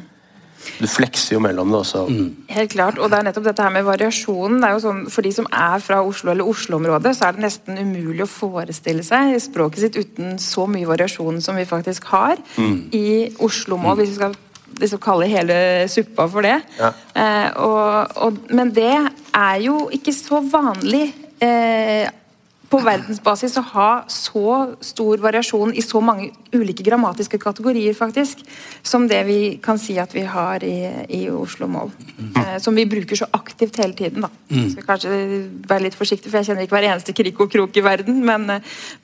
du 0.79 0.87
flekser 0.87 1.37
jo 1.37 1.41
mellom 1.43 1.73
det 1.73 1.79
også. 1.81 2.05
Mm. 2.07 2.29
Helt 2.55 2.73
klart. 2.75 2.99
Og 3.03 3.11
det 3.11 3.19
er 3.19 3.27
nettopp 3.27 3.49
dette 3.49 3.65
her 3.65 3.73
med 3.75 3.87
variasjonen. 3.87 4.61
det 4.63 4.69
er 4.69 4.77
jo 4.77 4.83
sånn, 4.85 5.01
For 5.11 5.27
de 5.27 5.33
som 5.35 5.49
er 5.51 5.83
fra 5.83 6.01
Oslo 6.07 6.33
eller 6.33 6.49
Oslo-området, 6.49 7.17
så 7.19 7.29
er 7.29 7.37
det 7.37 7.45
nesten 7.47 7.81
umulig 7.81 8.25
å 8.27 8.31
forestille 8.31 9.05
seg 9.07 9.35
språket 9.43 9.85
sitt 9.85 9.99
uten 9.99 10.39
så 10.43 10.69
mye 10.71 10.89
variasjon 10.89 11.43
som 11.43 11.59
vi 11.59 11.67
faktisk 11.69 12.09
har 12.13 12.39
mm. 12.57 12.79
i 12.95 13.07
Oslo-mål. 13.43 13.99
hvis 14.01 14.15
vi 14.15 14.21
skal 14.21 14.39
liksom 14.81 15.03
kalle 15.03 15.29
hele 15.31 15.57
suppa 15.93 16.27
for 16.31 16.47
det. 16.47 16.59
Ja. 16.79 16.93
Eh, 17.15 17.51
og, 17.63 18.17
og, 18.25 18.39
men 18.55 18.73
det 18.75 18.95
er 18.95 19.57
jo 19.63 19.89
ikke 19.93 20.15
så 20.17 20.41
vanlig 20.47 21.11
eh, 21.43 22.09
på 22.73 22.81
verdensbasis 22.81 23.59
å 23.61 23.65
ha 23.75 23.91
så 24.11 24.53
stor 24.81 25.21
variasjon 25.21 25.75
i 25.77 25.85
så 25.85 26.01
mange 26.05 26.31
ulike 26.53 26.85
grammatiske 26.87 27.41
kategorier, 27.41 27.95
faktisk, 27.97 28.41
som 28.85 29.05
det 29.09 29.21
vi 29.29 29.39
kan 29.63 29.81
si 29.81 29.99
at 30.01 30.15
vi 30.17 30.25
har 30.29 30.65
i, 30.65 30.77
i 31.13 31.23
Oslo-mål. 31.33 31.93
Eh, 32.37 32.57
som 32.65 32.77
vi 32.77 32.87
bruker 32.89 33.19
så 33.19 33.29
aktivt 33.37 33.81
hele 33.83 33.97
tiden. 33.97 34.25
da. 34.25 34.31
Mm. 34.49 34.71
Skal 34.73 34.89
kanskje 34.89 35.13
være 35.69 35.87
litt 35.89 35.99
forsiktig, 35.99 36.31
for 36.31 36.41
jeg 36.41 36.51
kjenner 36.51 36.67
ikke 36.67 36.79
hver 36.79 36.89
eneste 36.93 37.17
krik 37.17 37.41
og 37.41 37.53
krok 37.53 37.77
i 37.77 37.85
verden, 37.85 38.23
men, 38.25 38.49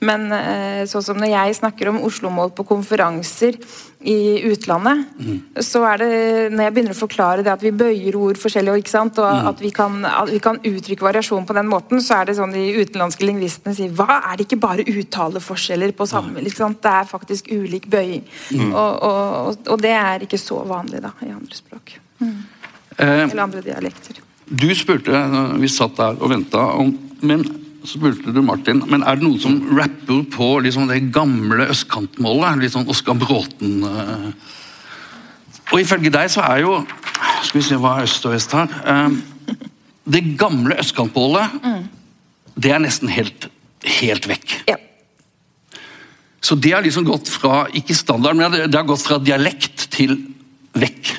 men 0.01 0.27
eh, 0.33 0.83
sånn 0.89 1.05
som 1.05 1.21
når 1.21 1.33
jeg 1.33 1.61
snakker 1.61 1.93
om 1.93 2.01
Oslo-mål 2.09 2.53
på 2.57 2.67
konferanser 2.69 3.57
i 3.99 4.39
utlandet, 4.47 5.01
mm. 5.19 5.39
så 5.65 5.81
er 5.89 5.99
det 5.99 6.11
når 6.53 6.63
jeg 6.63 6.73
begynner 6.75 6.95
å 6.95 6.99
forklare 7.01 7.43
det 7.43 7.51
at 7.51 7.63
vi 7.63 7.73
bøyer 7.75 8.15
ord 8.15 8.39
forskjellig, 8.39 8.71
og, 8.71 9.17
og 9.19 9.25
mm. 9.27 9.49
at, 9.51 9.63
vi 9.63 9.71
kan, 9.75 9.97
at, 10.07 10.31
vi 10.31 10.39
kan, 10.43 10.61
uttrykke 10.69 11.03
variasjon 11.03 11.47
på 11.47 11.55
den 11.57 11.67
måten, 11.67 11.99
så 12.03 12.21
er 12.21 12.29
det 12.29 12.37
sånn 12.39 12.55
de 12.55 12.63
utenlandske 12.79 13.27
lingvistene 13.27 13.58
sier 13.75 13.91
Hva, 13.95 14.19
er 14.31 14.39
det 14.39 14.47
ikke 14.47 14.59
bare 14.61 14.85
uttaleforskjeller 14.87 15.93
på 15.97 16.07
samme 16.09 16.43
liksom? 16.45 16.77
Det 16.81 16.93
er 17.01 17.09
faktisk 17.09 17.51
ulik 17.51 17.89
bøying. 17.91 18.23
Mm. 18.51 18.71
Og, 18.71 19.03
og, 19.03 19.61
og, 19.67 19.77
det 19.83 19.93
er 19.95 20.25
ikke 20.25 20.39
så 20.41 20.61
vanlig 20.67 21.03
da, 21.03 21.13
i 21.25 21.31
andre 21.33 21.57
språk. 21.57 21.95
Mm. 22.19 22.35
Eh, 22.97 23.23
Eller 23.29 23.43
andre 23.43 23.63
dialekter. 23.65 24.21
Du 24.49 24.69
spurte, 24.75 25.23
vi 25.61 25.69
satt 25.69 25.97
der 25.99 26.17
og 26.17 26.31
venta, 26.31 26.63
men 27.21 27.43
så 27.83 27.95
spurte 27.95 28.33
du 28.35 28.41
Martin 28.43 28.81
men 28.91 29.05
er 29.07 29.19
det 29.19 29.23
noen 29.23 29.39
som 29.39 29.59
rapper 29.77 30.23
på 30.33 30.47
liksom 30.65 30.89
det 30.89 31.03
gamle 31.15 31.69
østkantmålet. 31.71 32.63
Litt 32.63 32.75
sånn 32.75 32.89
Oskar 32.91 33.17
Bråten 33.19 33.83
uh... 33.85 34.31
Og 35.69 35.83
ifølge 35.83 36.09
deg 36.09 36.31
så 36.33 36.41
er 36.47 36.63
jo 36.63 36.79
Skal 37.45 37.59
vi 37.59 37.65
se 37.67 37.77
hva 37.79 37.99
er 37.99 38.07
øst 38.09 38.25
og 38.25 38.33
vest 38.33 38.55
her. 38.57 38.71
Eh, 38.89 39.57
det 40.09 40.23
gamle 40.39 40.75
østkantmålet, 40.81 41.59
mm. 41.61 41.81
Det 42.59 42.73
er 42.75 42.83
nesten 42.83 43.11
helt, 43.11 43.49
helt 43.99 44.27
vekk. 44.29 44.55
Ja. 44.69 44.77
Så 46.43 46.55
det 46.55 46.71
har 46.75 46.83
liksom 46.83 47.07
gått 47.07 47.29
fra 47.31 47.65
ikke 47.75 47.95
standard, 47.97 48.37
men 48.39 48.55
det 48.71 48.75
har 48.75 48.87
gått 48.87 49.03
fra 49.05 49.19
dialekt 49.21 49.89
til 49.93 50.15
vekk. 50.79 51.13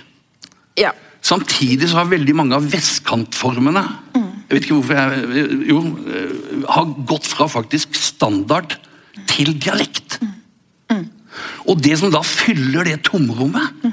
Ja. 0.81 0.95
Samtidig 1.25 1.91
så 1.91 2.01
har 2.01 2.13
veldig 2.13 2.35
mange 2.37 2.57
av 2.57 2.69
vestkantformene 2.73 3.85
mm 4.17 4.31
jeg 4.51 4.57
vet 4.57 4.65
ikke 4.67 4.77
hvorfor 4.81 4.97
jeg 4.99 5.67
jo, 5.71 5.81
eh, 6.11 6.63
har 6.75 6.89
gått 7.07 7.27
fra 7.31 7.47
faktisk 7.47 7.95
standard 7.95 8.73
til 9.31 9.53
dialekt. 9.55 10.19
Og 11.71 11.79
det 11.79 11.95
som 12.01 12.11
da 12.11 12.19
fyller 12.27 12.89
det 12.89 12.97
tomrommet, 13.07 13.85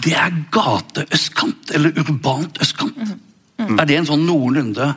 det 0.00 0.14
er 0.16 0.32
gateøstkant, 0.54 1.74
eller 1.76 1.92
urbant 2.00 2.56
østkant. 2.64 2.96
Er 3.58 3.84
det 3.84 3.98
en 3.98 4.08
sånn 4.08 4.24
noenlunde 4.24 4.94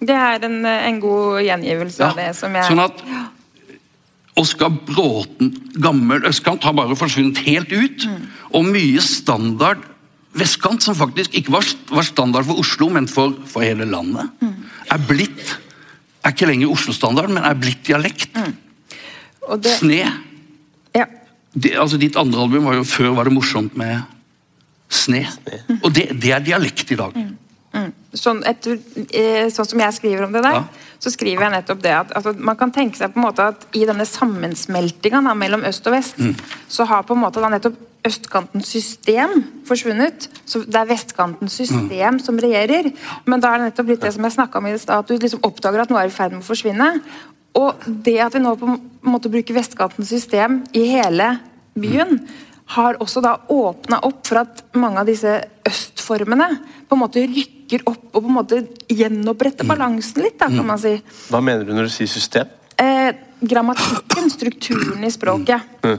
Det 0.00 0.16
er 0.16 0.44
en, 0.44 0.60
en 0.66 1.00
god 1.00 1.40
gjengivelse 1.46 2.02
ja, 2.02 2.10
av 2.10 2.20
det 2.20 2.30
som 2.36 2.56
jeg 2.56 2.68
Sånn 2.68 2.84
at 2.84 3.02
Oskar 4.36 4.72
Bråten, 4.84 5.54
gammel 5.80 6.26
østkant, 6.28 6.64
har 6.68 6.74
bare 6.76 6.96
forsvunnet 6.98 7.38
helt 7.46 7.70
ut. 7.72 8.02
Og 8.52 8.66
mye 8.68 9.00
standard 9.00 9.80
vestkant, 10.36 10.84
som 10.84 10.98
faktisk 10.98 11.32
ikke 11.40 11.54
var, 11.54 11.64
var 11.88 12.04
standard 12.04 12.44
for 12.44 12.60
Oslo, 12.60 12.90
men 12.92 13.08
for, 13.08 13.32
for 13.48 13.64
hele 13.64 13.86
landet, 13.88 14.28
mm. 14.44 14.58
er 14.92 15.06
blitt 15.08 15.54
er 16.26 16.34
ikke 16.34 16.48
lenger 16.50 16.72
Oslo-standard, 16.74 17.30
men 17.30 17.46
er 17.46 17.58
blitt 17.58 17.84
dialekt. 17.86 18.34
Mm. 18.34 18.54
Det, 19.62 19.76
Sne. 19.78 20.00
Ja. 20.96 21.06
Det, 21.54 21.72
altså 21.78 22.00
Ditt 22.02 22.18
andre 22.18 22.42
album 22.42 22.66
var 22.66 22.80
jo 22.80 22.86
før 22.88 23.14
var 23.16 23.28
det 23.28 23.36
morsomt 23.36 23.76
med 23.78 24.00
sne. 24.90 25.22
Mm. 25.68 25.78
Og 25.80 25.92
det, 25.94 26.08
det, 26.22 26.32
er 26.34 26.42
dialekt 26.42 26.90
i 26.94 26.98
dag. 26.98 27.14
Mm. 27.14 27.34
Mm. 28.16 28.20
Sånn, 28.20 28.42
etter, 28.48 28.78
eh, 29.12 29.46
sånn, 29.52 29.68
som 29.68 29.82
jeg 29.84 29.96
skriver 29.98 30.26
om 30.26 30.32
det 30.32 30.42
der, 30.46 30.60
ja. 30.62 30.94
så 31.02 31.12
skriver 31.12 31.46
jeg 31.46 31.54
nettopp 31.56 31.82
det 31.84 31.92
at 31.92 32.14
altså, 32.16 32.32
man 32.38 32.56
kan 32.56 32.72
tenke 32.74 32.98
seg 32.98 33.12
på 33.12 33.20
en 33.20 33.26
måte 33.26 33.50
at 33.52 33.66
i 33.76 33.84
denne 33.88 34.06
sammensmeltinga 34.08 35.34
mellom 35.36 35.66
øst 35.68 35.86
og 35.86 35.96
vest, 35.96 36.18
mm. 36.18 36.32
så 36.72 36.88
har 36.88 37.04
på 37.06 37.16
en 37.16 37.22
måte 37.26 37.44
da 37.44 37.52
nettopp 37.52 37.76
østkantens 38.06 38.70
system 38.70 39.40
forsvunnet. 39.66 40.28
Så 40.46 40.62
det 40.64 40.78
er 40.78 40.90
vestkantens 40.90 41.56
system 41.58 42.18
mm. 42.18 42.22
som 42.22 42.38
regjerer. 42.40 42.92
Men 43.26 43.42
da 43.42 43.52
er 43.52 43.60
det 43.62 43.70
nettopp 43.70 43.90
litt 43.92 44.04
det 44.04 44.12
som 44.14 44.26
jeg 44.26 44.36
snakka 44.36 44.60
om 44.60 44.68
i 44.70 44.76
stad, 44.78 45.02
at 45.02 45.10
du 45.10 45.18
liksom 45.18 45.42
oppdager 45.46 45.82
at 45.82 45.92
noe 45.92 46.04
er 46.04 46.12
i 46.12 46.14
ferd 46.14 46.36
med 46.36 46.44
å 46.44 46.46
forsvinne. 46.46 46.90
Og 47.56 47.86
det 47.86 48.18
at 48.22 48.36
vi 48.36 48.42
nå 48.44 48.54
på 48.60 48.68
en 48.68 48.80
måte 49.10 49.32
bruker 49.32 49.56
vestkantens 49.56 50.12
system 50.12 50.60
i 50.76 50.86
hele 50.92 51.32
byen, 51.76 52.20
har 52.76 52.98
også 53.02 53.22
da 53.22 53.36
åpna 53.52 54.00
opp 54.06 54.24
for 54.26 54.42
at 54.42 54.64
mange 54.74 55.02
av 55.02 55.06
disse 55.06 55.36
østformene 55.68 56.48
på 56.88 56.96
en 56.96 57.02
måte 57.04 57.22
rykker 57.22 57.55
opp 57.86 58.14
og 58.14 58.22
på 58.22 58.28
en 58.30 58.36
måte 58.36 58.60
gjenoppretter 58.88 59.66
mm. 59.66 59.72
balansen 59.72 60.24
litt, 60.24 60.38
da, 60.38 60.48
kan 60.50 60.62
mm. 60.62 60.68
man 60.70 60.82
si. 60.82 60.94
Hva 61.32 61.42
mener 61.44 61.66
du 61.66 61.72
når 61.76 61.88
du 61.88 61.94
sier 61.94 62.10
system? 62.10 62.52
Eh, 62.80 63.10
grammatikken, 63.40 64.30
strukturen 64.32 65.04
i 65.04 65.10
språket. 65.12 65.66
Mm. 65.84 65.98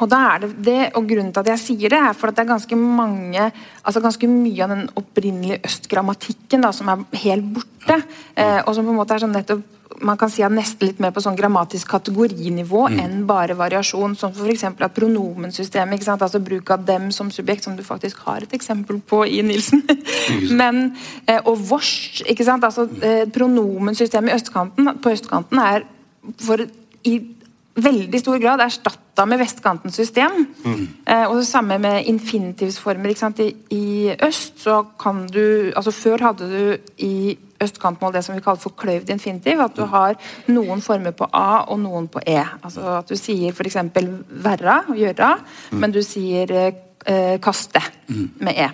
Og 0.00 0.08
da 0.08 0.22
er 0.30 0.44
det, 0.44 0.50
det, 0.64 0.78
og 0.96 1.04
Grunnen 1.08 1.34
til 1.34 1.42
at 1.42 1.50
jeg 1.52 1.60
sier 1.60 1.92
det, 1.92 1.98
er 2.00 2.16
for 2.16 2.30
at 2.30 2.38
det 2.38 2.46
er 2.46 2.54
ganske 2.54 2.76
mange, 2.80 3.50
altså 3.84 4.00
ganske 4.00 4.30
mye 4.30 4.64
av 4.64 4.72
den 4.72 4.86
opprinnelige 4.96 5.60
østgrammatikken 5.68 6.64
da, 6.64 6.72
som 6.72 6.88
er 6.88 7.04
helt 7.26 7.50
borte. 7.58 7.98
Eh, 8.34 8.60
og 8.64 8.72
som 8.72 8.88
på 8.88 8.94
en 8.94 9.00
måte 9.02 9.18
er 9.18 9.24
sånn 9.26 9.36
nettopp 9.36 9.68
man 10.02 10.18
kan 10.18 10.30
si 10.32 10.42
er 10.42 10.52
nesten 10.52 10.88
litt 10.88 11.00
mer 11.02 11.12
på 11.14 11.22
sånn 11.22 11.36
grammatisk 11.38 11.90
kategorinivå 11.92 12.86
mm. 12.90 13.00
enn 13.02 13.18
bare 13.28 13.56
variasjon. 13.58 14.16
Som 14.18 14.32
f.eks. 14.34 14.64
at 14.70 14.96
pronomensystemet, 14.96 15.98
ikke 15.98 16.08
sant? 16.08 16.24
altså 16.24 16.40
bruk 16.42 16.72
av 16.74 16.86
dem 16.88 17.10
som 17.14 17.30
subjekt, 17.34 17.66
som 17.66 17.76
du 17.78 17.84
faktisk 17.86 18.24
har 18.26 18.46
et 18.46 18.56
eksempel 18.56 18.98
på 19.06 19.22
i 19.28 19.42
Nilsen. 19.46 19.84
Men, 20.60 20.84
eh, 21.26 21.40
og 21.44 21.60
vårs, 21.70 22.22
ikke 22.26 22.46
sant? 22.48 22.64
altså 22.64 22.88
eh, 23.02 23.24
Pronomensystemet 23.32 24.32
i 24.32 24.40
østkanten, 24.40 24.96
på 25.02 25.14
østkanten 25.14 25.62
er 25.62 25.86
for 26.42 26.64
i 27.08 27.16
veldig 27.74 28.20
stor 28.20 28.40
grad 28.40 28.60
erstatta 28.60 29.24
med 29.28 29.40
vestkantens 29.40 29.96
system. 29.96 30.44
Mm. 30.64 30.82
Eh, 31.06 31.24
og 31.28 31.38
det 31.38 31.46
samme 31.48 31.78
med 31.80 32.08
infinitivsformer. 32.10 33.14
I, 33.40 33.48
I, 33.70 34.16
øst 34.26 34.60
så 34.60 34.82
kan 35.00 35.26
du 35.26 35.72
altså 35.76 35.90
Før 35.90 36.26
hadde 36.28 36.48
du 36.50 36.76
i 36.98 37.38
østkantmål 37.62 38.12
det 38.12 38.24
som 38.24 38.34
vi 38.34 38.42
kaller 38.42 38.60
for 38.60 38.76
kløyvd 38.76 39.10
infinitiv. 39.10 39.60
At 39.60 39.76
du 39.76 39.84
har 39.88 40.16
noen 40.48 40.82
former 40.82 41.16
på 41.16 41.28
A 41.32 41.64
og 41.68 41.80
noen 41.80 42.08
på 42.08 42.20
E. 42.26 42.40
Altså 42.62 42.98
At 42.98 43.08
du 43.08 43.16
sier 43.16 43.52
f.eks. 43.52 43.78
verra, 44.28 44.82
gjøra, 44.96 45.36
mm. 45.70 45.80
men 45.80 45.92
du 45.94 46.02
sier 46.04 46.52
eh, 46.52 47.36
kaste 47.42 47.80
mm. 48.08 48.24
med 48.40 48.58
E. 48.58 48.70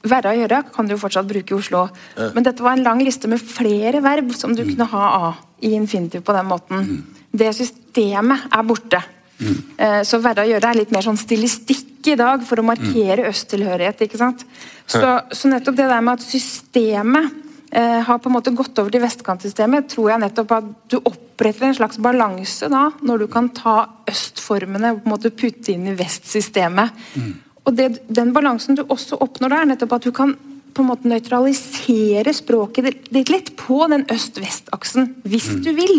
Verra 0.00 0.32
og 0.32 0.38
gjøre 0.40 0.62
kan 0.72 0.86
du 0.86 0.94
jo 0.94 1.02
fortsatt 1.02 1.28
bruke 1.28 1.52
i 1.52 1.58
Oslo. 1.58 1.88
Men 2.16 2.44
dette 2.46 2.64
var 2.64 2.72
en 2.76 2.84
lang 2.86 3.02
liste 3.04 3.28
med 3.28 3.42
flere 3.42 4.00
verb 4.00 4.30
som 4.32 4.54
du 4.56 4.62
mm. 4.62 4.70
kunne 4.70 4.92
ha 4.94 5.08
A 5.16 5.32
i 5.60 5.74
infinitiv 5.76 6.22
på 6.24 6.32
den 6.32 6.48
måten. 6.48 6.86
Mm 7.30 7.36
det 7.36 7.50
systemet 7.56 8.48
er 8.50 8.66
borte. 8.66 9.00
Mm. 9.40 9.60
Så 10.04 10.20
være 10.20 10.44
å 10.44 10.50
gjøre 10.50 10.72
er 10.72 10.80
litt 10.82 10.90
mer 10.92 11.04
sånn 11.06 11.18
stilistikk 11.20 12.10
i 12.12 12.16
dag 12.18 12.42
for 12.44 12.60
å 12.60 12.66
markere 12.66 13.28
østtilhørighet. 13.30 14.02
ikke 14.04 14.20
sant? 14.20 14.42
Så, 14.84 15.00
så 15.32 15.50
nettopp 15.52 15.78
det 15.78 15.86
der 15.88 16.02
med 16.04 16.18
at 16.18 16.26
systemet 16.26 17.30
eh, 17.72 18.00
har 18.04 18.18
på 18.20 18.28
en 18.28 18.36
måte 18.36 18.52
gått 18.56 18.76
over 18.82 18.92
til 18.92 19.04
vestkantsystemet, 19.04 19.88
tror 19.92 20.10
jeg 20.12 20.22
nettopp 20.24 20.56
at 20.58 20.70
du 20.92 20.98
oppretter 20.98 21.68
en 21.68 21.78
slags 21.78 22.00
balanse 22.02 22.68
da, 22.72 22.88
når 23.06 23.24
du 23.24 23.26
kan 23.32 23.48
ta 23.56 23.76
østformene 24.10 24.94
og 24.96 25.02
på 25.04 25.08
en 25.08 25.14
måte 25.14 25.32
putte 25.32 25.72
inn 25.72 25.86
i 25.88 25.96
vestsystemet. 25.96 27.04
Mm. 27.16 27.30
Og 27.64 27.76
det, 27.76 27.90
Den 28.08 28.34
balansen 28.36 28.76
du 28.76 28.84
også 28.88 29.20
oppnår 29.24 29.54
der, 29.54 29.70
nettopp 29.72 29.96
at 29.96 30.08
du 30.08 30.12
kan 30.16 30.34
på 30.74 30.84
en 30.84 30.90
måte 30.90 31.08
nøytralisere 31.10 32.34
språket 32.36 32.92
ditt 33.12 33.32
litt 33.32 33.54
på 33.58 33.80
den 33.90 34.04
øst-vest-aksen, 34.12 35.14
hvis 35.24 35.48
mm. 35.54 35.64
du 35.64 35.72
vil. 35.78 35.96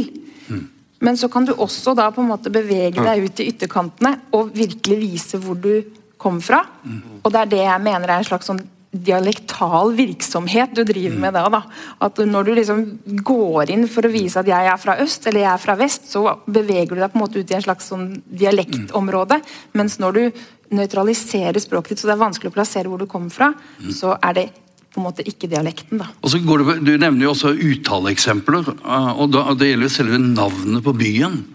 Mm. 1.02 1.08
Men 1.08 1.18
så 1.18 1.30
kan 1.34 1.48
du 1.48 1.56
også 1.58 1.96
da 1.98 2.12
på 2.14 2.22
en 2.22 2.30
måte 2.30 2.54
bevege 2.54 3.02
deg 3.02 3.26
ut 3.26 3.42
i 3.42 3.50
ytterkantene 3.52 4.14
og 4.38 4.54
virkelig 4.56 5.00
vise 5.02 5.42
hvor 5.42 5.58
du 5.58 5.74
kom 6.22 6.38
fra. 6.46 6.62
Mm. 6.86 7.02
Og 7.24 7.34
det 7.34 7.42
er 7.42 7.52
det 7.56 7.66
jeg 7.66 7.84
mener 7.84 8.08
er 8.08 8.22
en 8.22 8.30
slags 8.30 8.50
sånn 8.52 8.62
dialektal 8.92 9.94
virksomhet 9.96 10.74
du 10.76 10.84
driver 10.84 11.20
med 11.24 11.34
da, 11.34 11.46
da. 11.52 11.62
At 12.04 12.20
når 12.28 12.48
du 12.48 12.52
liksom 12.58 12.82
går 13.24 13.72
inn 13.72 13.86
for 13.92 14.06
å 14.06 14.12
vise 14.12 14.42
at 14.42 14.50
jeg 14.52 14.68
er 14.68 14.82
fra 14.82 14.98
øst 15.04 15.28
eller 15.30 15.46
jeg 15.46 15.52
er 15.54 15.62
fra 15.64 15.78
vest, 15.80 16.10
så 16.12 16.26
beveger 16.44 16.92
du 16.92 17.00
deg 17.00 17.14
på 17.14 17.20
en 17.20 17.24
måte 17.24 17.40
ut 17.40 17.54
i 17.54 17.56
en 17.56 17.64
slags 17.64 17.88
sånn 17.94 18.10
dialektområde. 18.28 19.40
Mens 19.80 19.96
når 20.04 20.18
du 20.18 20.42
nøytraliserer 20.76 21.60
språket 21.64 21.96
ditt, 21.96 22.04
så 22.04 22.12
det 22.12 22.18
er 22.18 22.26
vanskelig 22.26 22.52
å 22.52 22.58
plassere 22.58 22.92
hvor 22.92 23.00
du 23.00 23.08
kommer 23.12 23.32
fra, 23.32 23.54
så 23.96 24.18
er 24.20 24.38
det 24.38 24.46
på 24.92 25.00
en 25.00 25.06
måte 25.08 25.24
ikke 25.24 25.48
dialekten. 25.48 26.02
da. 26.02 26.10
Og 26.22 26.30
så 26.34 26.40
går 26.44 26.64
det, 26.66 26.84
Du 26.84 26.98
nevner 26.98 27.24
jo 27.24 27.32
også 27.32 27.54
uttaleeksempler. 27.56 28.68
og 29.16 29.32
da, 29.32 29.54
Det 29.54 29.70
gjelder 29.70 29.88
jo 29.88 29.96
selve 29.96 30.18
navnet 30.20 30.84
på 30.84 30.94
byen. 30.98 31.46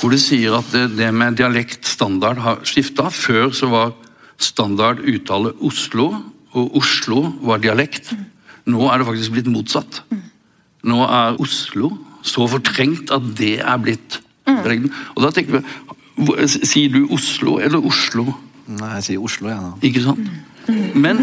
Hvor 0.00 0.10
du 0.10 0.18
sier 0.18 0.58
at 0.58 0.70
det, 0.72 0.96
det 0.96 1.12
med 1.14 1.36
dialekt 1.36 1.86
standard 1.86 2.38
har 2.38 2.56
skifta. 2.64 3.10
Før 3.10 3.52
så 3.54 3.68
var 3.70 3.92
standard 4.38 4.98
uttale 5.06 5.52
Oslo, 5.62 6.08
og 6.52 6.76
Oslo 6.76 7.32
var 7.42 7.58
dialekt. 7.62 8.10
Nå 8.66 8.90
er 8.90 8.98
det 8.98 9.06
faktisk 9.06 9.32
blitt 9.36 9.46
motsatt. 9.46 10.02
Nå 10.82 11.02
er 11.06 11.38
Oslo 11.40 11.92
så 12.26 12.48
fortrengt 12.50 13.10
at 13.14 13.22
det 13.36 13.60
er 13.60 13.78
blitt 13.78 14.18
dialekten. 14.46 14.90
Og 15.16 15.22
da 15.22 15.30
tenker 15.30 15.60
vi, 15.60 15.64
Sier 16.20 16.90
du 16.92 17.06
Oslo 17.14 17.58
eller 17.62 17.80
Oslo? 17.86 18.26
Nei, 18.68 18.90
jeg 18.98 19.04
sier 19.06 19.22
Oslo, 19.24 19.48
jeg. 19.48 19.56
Ja, 19.56 19.70
Ikke 19.88 20.02
sant? 20.04 20.26
Men, 20.94 21.22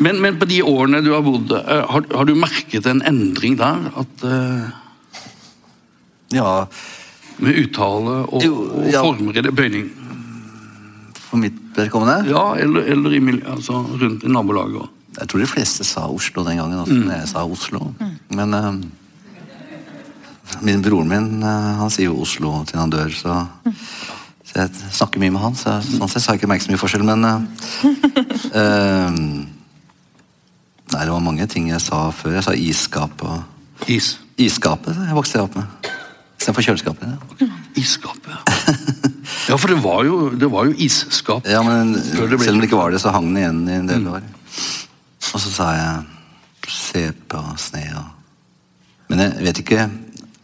men, 0.00 0.20
men, 0.20 0.38
på 0.40 0.48
de 0.50 0.60
årene 0.66 1.02
du 1.04 1.12
har 1.14 1.24
bodd, 1.26 1.52
eh, 1.56 1.84
har, 1.92 2.04
har 2.14 2.28
du 2.28 2.34
merket 2.38 2.86
en 2.90 3.02
endring 3.06 3.58
der? 3.60 3.88
At 3.98 4.26
uh, 4.26 4.68
Ja. 6.34 6.66
Med 7.38 7.54
uttale 7.62 8.14
og, 8.26 8.42
jo, 8.42 8.54
ja. 8.90 9.00
og 9.00 9.14
former 9.14 9.36
eller 9.38 9.54
bøyning? 9.54 9.88
For 11.28 11.38
mitt 11.38 11.60
vedkommende? 11.76 12.26
Ja, 12.32 12.56
eller, 12.58 12.88
eller 12.94 13.14
i 13.14 13.20
altså, 13.46 13.84
rundt 14.00 14.24
i 14.24 14.32
nabolaget. 14.32 14.82
Også. 14.82 14.94
Jeg 15.18 15.30
tror 15.30 15.42
de 15.42 15.50
fleste 15.50 15.86
sa 15.86 16.06
Oslo 16.10 16.44
den 16.46 16.60
gangen, 16.60 16.78
også, 16.82 16.94
mm. 16.94 17.06
når 17.06 17.14
jeg 17.20 17.28
sa 17.30 17.44
Oslo. 17.46 17.92
Mm. 17.98 18.14
Men 18.38 18.54
uh, 18.54 18.74
min 20.64 20.82
broren 20.82 21.10
min 21.10 21.42
uh, 21.42 21.78
han 21.82 21.92
sier 21.92 22.10
jo 22.10 22.22
Oslo 22.24 22.64
til 22.68 22.80
han 22.80 22.92
dør, 22.92 23.10
så, 23.14 23.40
mm. 23.64 23.74
Så 24.58 24.64
jeg 24.66 24.96
snakker 24.98 25.22
mye 25.22 25.32
med 25.34 25.42
han. 25.44 25.54
Så, 25.58 25.76
sånn 25.86 26.10
sett 26.10 26.26
har 26.26 26.34
jeg 26.34 26.42
ikke 26.42 26.50
merket 26.50 26.66
så 26.66 26.72
mye 26.72 26.82
forskjell, 26.82 27.06
men 27.06 27.20
uh, 27.28 27.38
Nei, 30.88 31.02
det 31.04 31.12
var 31.12 31.20
mange 31.20 31.46
ting 31.52 31.68
jeg 31.68 31.82
sa 31.84 32.08
før. 32.16 32.38
Jeg 32.38 32.46
sa 32.46 32.54
isskap 32.56 33.22
og 33.28 33.38
Is? 33.92 34.16
Isskapet 34.40 34.96
jeg 34.96 35.14
vokste 35.14 35.38
jeg 35.38 35.46
opp 35.46 35.56
med. 35.58 35.88
Istedenfor 36.38 36.64
kjøleskapet. 36.64 37.06
Ja. 37.42 37.46
Isskapet, 37.78 38.30
ja. 38.32 38.40
ja, 39.50 39.56
for 39.58 39.70
det 39.70 39.78
var 39.82 40.04
jo, 40.06 40.18
det 40.38 40.48
var 40.50 40.68
jo 40.68 40.74
isskap. 40.82 41.46
Ja, 41.50 41.62
men 41.66 41.94
Selv 41.98 42.54
om 42.54 42.60
det 42.62 42.68
ikke 42.70 42.78
var 42.78 42.94
det, 42.94 43.00
så 43.02 43.12
hang 43.14 43.30
den 43.30 43.40
igjen 43.42 43.60
i 43.68 43.78
en 43.78 43.90
del 43.90 44.04
mm. 44.04 44.12
år. 44.14 44.26
Og 45.34 45.42
så 45.42 45.50
sa 45.52 45.72
jeg 45.76 45.94
CP 46.68 47.34
og 47.38 47.58
sne 47.60 47.84
og 47.96 48.14
Men 49.08 49.22
jeg 49.24 49.44
vet 49.46 49.60
ikke 49.62 49.84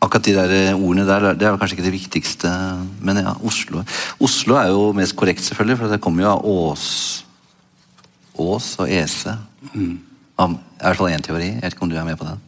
Akkurat 0.04 0.26
de 0.26 0.34
der 0.36 0.74
ordene 0.74 1.06
der, 1.08 1.30
det 1.38 1.48
er 1.48 1.56
kanskje 1.60 1.78
ikke 1.78 1.86
det 1.88 1.94
viktigste. 1.94 2.50
Men 3.04 3.22
ja, 3.22 3.34
Oslo 3.46 3.84
Oslo 4.20 4.58
er 4.60 4.68
jo 4.74 4.90
mest 4.96 5.16
korrekt, 5.16 5.44
selvfølgelig, 5.46 5.78
for 5.80 5.94
det 5.94 6.02
kommer 6.04 6.26
jo 6.26 6.32
av 6.34 6.44
Ås 6.44 6.86
Ås 8.44 8.74
og 8.82 8.90
Ese. 8.90 9.36
Mm. 9.72 9.98
I 10.34 10.46
hvert 10.82 10.98
fall 10.98 11.12
én 11.14 11.22
teori. 11.22 11.52
Jeg 11.52 11.62
vet 11.62 11.76
ikke 11.76 11.86
om 11.86 11.92
du 11.92 11.98
er 11.98 12.06
med 12.06 12.18
på 12.18 12.26
den? 12.26 12.40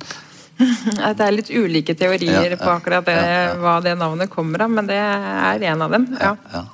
Det 1.16 1.20
er 1.20 1.34
litt 1.34 1.50
ulike 1.52 1.94
teorier 1.98 2.54
ja, 2.54 2.58
på 2.58 2.70
akkurat 2.72 3.04
det, 3.06 3.18
hva 3.60 3.76
det 3.84 3.92
navnet 4.00 4.30
kommer 4.32 4.64
av, 4.64 4.72
men 4.72 4.88
det 4.88 4.96
er 4.96 5.66
en 5.72 5.84
av 5.84 5.92
dem. 5.92 6.08
ja. 6.20 6.64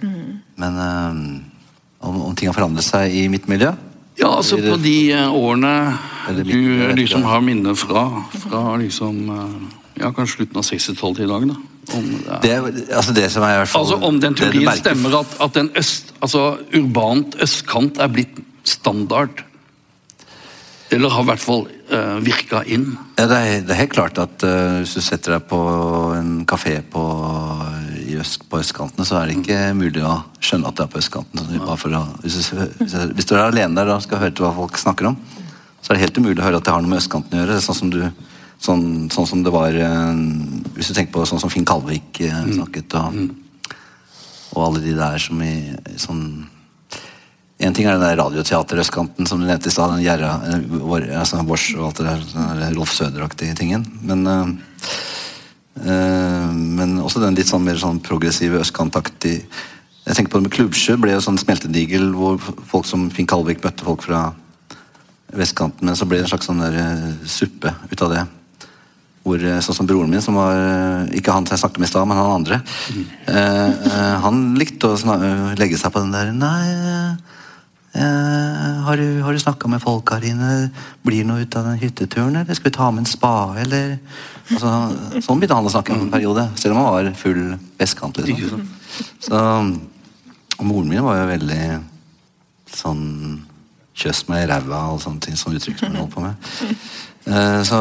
Mm. 0.00 0.40
Men 0.60 0.74
um, 0.76 1.20
om, 2.04 2.22
om, 2.28 2.34
ting 2.36 2.50
har 2.50 2.56
forandret 2.56 2.84
seg 2.84 3.14
i 3.16 3.26
mitt 3.32 3.46
miljø? 3.48 3.70
Ja, 4.16 4.30
altså 4.32 4.58
på 4.60 4.76
de 4.80 4.96
uh, 5.12 5.32
årene 5.32 5.72
du 6.44 6.92
liksom 6.96 7.24
har 7.28 7.40
minner 7.44 7.76
fra, 7.76 8.06
fra 8.42 8.62
liksom 8.80 9.18
uh, 9.28 9.75
ja, 10.00 10.12
kanskje 10.12 10.40
slutten 10.40 10.60
av 10.60 10.66
60-tallet 10.68 11.24
i 11.24 11.30
dag, 11.30 11.48
da. 11.50 11.56
Om, 11.96 12.06
ja. 12.26 12.38
det, 12.42 12.54
altså 12.98 13.14
det 13.14 13.28
som 13.30 13.44
er 13.46 13.52
i 13.54 13.58
hvert 13.60 13.70
fall 13.70 13.84
Altså 13.84 14.08
Om 14.08 14.16
den 14.18 14.34
teorien 14.34 14.72
stemmer 14.74 15.20
at, 15.20 15.36
at 15.44 15.52
den 15.54 15.68
øst, 15.78 16.08
altså 16.18 16.56
urbant 16.74 17.36
østkant 17.44 18.00
er 18.02 18.10
blitt 18.10 18.40
standard 18.66 19.44
eller 20.94 21.10
har 21.10 21.24
i 21.24 21.28
hvert 21.32 21.42
fall 21.42 21.64
uh, 21.90 22.18
virka 22.22 22.60
inn. 22.70 22.92
Ja, 23.18 23.26
det, 23.26 23.36
er, 23.36 23.62
det, 23.66 23.72
er, 23.74 23.80
helt 23.80 23.94
klart 23.96 24.20
at 24.22 24.44
uh, 24.46 24.78
hvis 24.82 24.94
du 24.94 25.02
setter 25.02 25.34
deg 25.34 25.48
på 25.50 25.58
en 26.14 26.44
kafé 26.48 26.76
på, 26.92 27.02
øst, 28.20 28.46
på 28.50 28.60
østkanten, 28.62 29.06
så 29.08 29.18
er 29.18 29.26
det 29.26 29.40
ikke 29.40 29.58
mm. 29.72 29.80
mulig 29.82 30.04
å 30.06 30.20
skjønne 30.38 30.70
at 30.70 30.78
det 30.78 30.86
er 30.86 30.92
på 30.92 31.00
østkanten. 31.02 31.42
Å, 31.42 31.78
hvis, 32.22 32.38
du, 32.38 32.62
hvis, 32.78 32.94
hvis, 33.16 33.26
du, 33.26 33.34
er 33.34 33.48
alene 33.48 33.74
der 33.78 33.90
og 33.96 34.04
skal 34.06 34.22
høre 34.22 34.36
til 34.36 34.46
hva 34.46 34.54
folk 34.60 34.78
snakker 34.78 35.10
om, 35.10 35.18
så 35.82 35.90
er 35.90 35.98
det 35.98 36.06
helt 36.06 36.22
umulig 36.22 36.38
å 36.38 36.46
høre 36.46 36.62
at 36.62 36.68
det 36.68 36.74
har 36.76 36.86
noe 36.86 36.94
med 36.94 37.02
østkanten 37.02 37.34
å 37.34 37.42
gjøre. 37.42 37.58
Sånn 37.66 37.80
som, 37.80 37.90
du, 37.90 38.00
sånn, 38.62 39.08
sånn 39.12 39.28
som 39.28 39.42
det 39.44 39.52
var 39.54 39.74
uh, 39.74 40.16
Hvis 40.76 40.90
du 40.90 40.96
tenker 40.96 41.14
på 41.14 41.26
sånn 41.28 41.42
som 41.42 41.52
Finn 41.52 41.66
Kalvik 41.68 42.22
mm. 42.24 42.54
snakket, 42.56 42.96
og, 42.98 43.14
mm. 43.14 43.74
og 44.56 44.60
alle 44.64 44.84
de 44.84 44.94
der 44.96 45.22
som 45.22 45.42
i 45.44 45.54
sånn 46.00 46.22
en 47.56 47.72
ting 47.72 47.86
er 47.88 47.94
den 47.96 48.04
der 48.04 48.18
radioteaterøstkanten 48.20 49.24
som 49.28 49.40
du 49.40 49.46
nevnte 49.48 49.70
i 49.70 49.72
stad. 49.72 49.94
den 49.94 50.02
Gjerra, 50.04 50.32
eh, 50.44 51.18
altså 51.18 51.40
Vårs 51.40 51.74
og 51.76 51.86
alt 51.86 51.96
det 51.96 52.04
der, 52.04 52.20
den 52.60 52.74
Rolf 52.76 52.92
Søder-aktige 52.92 53.54
tingen. 53.56 53.86
Men, 54.02 54.26
øh, 54.26 54.46
men 56.52 57.00
også 57.00 57.20
den 57.20 57.34
litt 57.34 57.48
sånn 57.48 57.64
mer 57.64 57.76
sånn 57.80 58.00
progressive 58.00 58.60
østkantaktig 58.60 59.44
Jeg 60.06 60.14
tenker 60.14 60.30
på 60.30 60.38
det 60.38 60.42
med 60.42 60.52
Klubbsjø. 60.52 60.96
ble 61.02 61.12
jo 61.16 61.20
sånn 61.20 61.38
smeltedigel 61.38 62.14
hvor 62.14 62.38
folk 62.38 62.86
som 62.86 63.10
Finn 63.10 63.26
Kalvik 63.26 63.64
møtte 63.64 63.82
folk 63.82 64.02
fra 64.04 64.34
vestkanten. 65.34 65.82
Men 65.82 65.96
så 65.96 66.06
ble 66.06 66.18
det 66.18 66.24
en 66.28 66.30
slags 66.30 66.46
sånn 66.46 66.62
der, 66.62 67.16
suppe 67.26 67.74
ut 67.90 68.02
av 68.02 68.10
det. 68.12 68.26
Hvor, 69.26 69.42
sånn 69.42 69.74
som 69.74 69.88
broren 69.90 70.12
min, 70.12 70.22
som 70.22 70.36
var 70.38 71.08
ikke 71.10 71.34
han 71.34 71.48
som 71.48 71.56
jeg 71.56 71.64
snakket 71.64 71.80
med 71.82 71.88
i 71.88 71.90
stad, 71.90 72.06
men 72.06 72.20
han 72.20 72.34
andre. 72.36 72.60
Mm. 72.94 73.06
han 74.22 74.36
likte 74.54 74.92
å 74.92 75.16
legge 75.58 75.80
seg 75.80 75.90
på 75.90 76.04
den 76.04 76.14
der 76.14 76.30
Nei 76.30 77.16
Eh, 77.96 78.82
har 78.84 78.96
du, 78.96 79.20
har 79.20 79.32
du 79.32 79.38
snakka 79.38 79.68
med 79.68 79.80
folk 79.80 80.10
her 80.12 80.24
inne? 80.28 80.68
Blir 81.06 81.22
det 81.22 81.28
noe 81.30 81.44
ut 81.46 81.56
av 81.56 81.64
den 81.70 81.78
hytteturen? 81.80 82.36
Eller 82.36 82.58
skal 82.58 82.68
vi 82.68 82.74
ta 82.76 82.90
med 82.92 83.06
en 83.06 83.08
spade, 83.08 83.62
eller 83.62 83.94
altså, 84.50 84.72
Sånn 85.24 85.40
begynte 85.40 85.56
han 85.56 85.68
å 85.68 85.72
snakke 85.72 85.96
en 85.96 86.10
periode. 86.12 86.44
Selv 86.60 86.76
om 86.76 86.82
han 86.82 86.92
var 86.92 87.08
full 87.16 87.40
vestkant. 87.80 88.20
Liksom. 88.20 88.66
Så, 89.24 89.40
moren 90.60 90.92
min 90.92 91.04
var 91.06 91.22
jo 91.22 91.30
veldig 91.32 91.62
sånn 92.76 93.04
Kjøss 93.96 94.26
meg 94.28 94.42
i 94.42 94.48
ræva 94.50 94.82
og 94.92 94.98
sånne 95.00 95.22
ting 95.24 95.38
som 95.40 95.54
uttrykk 95.56 95.78
som 95.80 95.88
hun 95.88 96.02
holdt 96.02 96.12
på 96.12 96.20
med. 96.20 96.50
Eh, 97.26 97.62
så, 97.64 97.78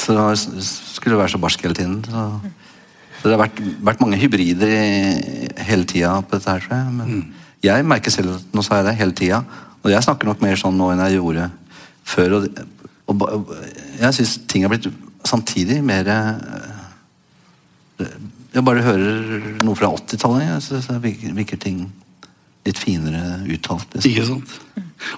så 0.00 0.16
det 0.16 0.64
skulle 0.64 1.18
være 1.18 1.34
så 1.34 1.42
barsk 1.42 1.62
hele 1.66 1.76
tiden. 1.76 1.98
Så, 2.04 2.40
så 3.20 3.28
det 3.28 3.36
har 3.36 3.42
vært, 3.42 3.60
vært 3.84 4.02
mange 4.02 4.20
hybrider 4.20 4.72
hele 5.68 5.88
tida 5.88 6.14
på 6.24 6.38
dette 6.38 6.50
her, 6.50 6.64
tror 6.64 6.78
jeg. 6.78 6.94
Men, 6.96 7.20
mm. 7.20 7.36
Jeg 7.60 7.84
merker 7.84 8.12
selv 8.12 8.38
nå 8.56 8.62
sa 8.64 8.78
jeg 8.78 8.86
det 8.88 8.96
hele 8.96 9.12
tida, 9.16 9.42
og 9.82 9.90
jeg 9.92 10.04
snakker 10.06 10.28
nok 10.28 10.40
mer 10.40 10.56
sånn 10.56 10.78
nå 10.80 10.86
enn 10.94 11.02
jeg 11.04 11.18
gjorde 11.18 11.50
før. 12.08 12.38
Og, 12.38 12.42
og 13.12 13.50
jeg 14.00 14.16
syns 14.16 14.38
ting 14.48 14.64
har 14.64 14.72
blitt 14.72 14.88
samtidig 15.28 15.82
mer 15.84 16.08
eh, 16.08 18.06
Jeg 18.54 18.64
bare 18.64 18.82
hører 18.82 19.60
noe 19.62 19.76
fra 19.76 19.92
80-tallet, 19.92 20.64
så 20.64 20.96
virker 21.04 21.60
ting 21.60 21.84
litt 22.68 22.80
finere 22.80 23.40
uttalt. 23.48 23.94
Liksom. 23.94 24.10
Ikke 24.10 24.26
sant? 24.28 24.56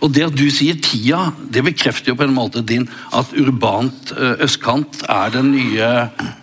Og 0.03 0.13
det 0.15 0.29
at 0.29 0.35
du 0.39 0.45
sier 0.55 0.79
tida, 0.79 1.33
det 1.51 1.65
bekrefter 1.67 2.13
jo 2.13 2.19
på 2.19 2.27
en 2.29 2.35
måte 2.37 2.63
din 2.67 2.85
at 3.19 3.33
urbant 3.35 4.13
eh, 4.15 4.45
østkant 4.47 5.03
er 5.11 5.33
den 5.35 5.51
nye, 5.57 5.89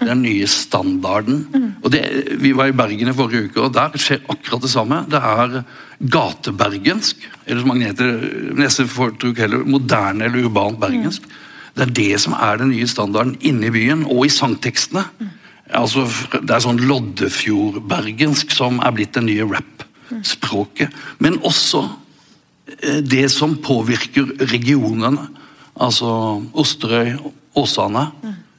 den 0.02 0.24
nye 0.26 0.50
standarden. 0.52 1.46
Mm. 1.54 1.70
Og 1.80 1.94
det, 1.94 2.04
Vi 2.44 2.52
var 2.58 2.72
i 2.72 2.76
Bergen 2.76 3.12
i 3.12 3.16
forrige 3.16 3.48
uke, 3.48 3.64
og 3.64 3.74
der 3.78 3.96
skjer 3.96 4.26
akkurat 4.28 4.66
det 4.66 4.74
samme. 4.74 5.02
Det 5.08 5.24
er 5.24 5.62
gatebergensk, 6.00 7.24
eller 7.46 7.64
som 7.64 7.76
Agnete 7.76 8.12
Nesse 8.60 8.88
foretruk 8.88 9.40
heller, 9.40 9.64
moderne 9.64 10.28
eller 10.28 10.50
urbant 10.50 10.80
bergensk. 10.80 11.24
Mm. 11.24 11.36
Det 11.80 11.86
er 11.86 11.96
det 11.96 12.14
som 12.20 12.36
er 12.36 12.60
den 12.60 12.74
nye 12.74 12.88
standarden 12.92 13.38
inne 13.40 13.70
i 13.70 13.76
byen, 13.76 14.04
og 14.04 14.26
i 14.28 14.34
sangtekstene. 14.36 15.06
Altså, 15.80 16.10
det 16.34 16.50
er 16.52 16.64
sånn 16.66 16.82
Loddefjord-bergensk 16.82 18.52
som 18.52 18.82
er 18.84 18.96
blitt 18.96 19.16
den 19.16 19.30
nye 19.30 19.48
rap 19.48 19.86
språket. 20.26 20.94
Men 21.20 21.40
også 21.46 21.84
eh, 22.82 23.02
det 23.02 23.28
som 23.34 23.58
påvirker 23.64 24.36
regionene. 24.52 25.30
Altså 25.80 26.10
Osterøy, 26.54 27.16
Åsane. 27.58 28.08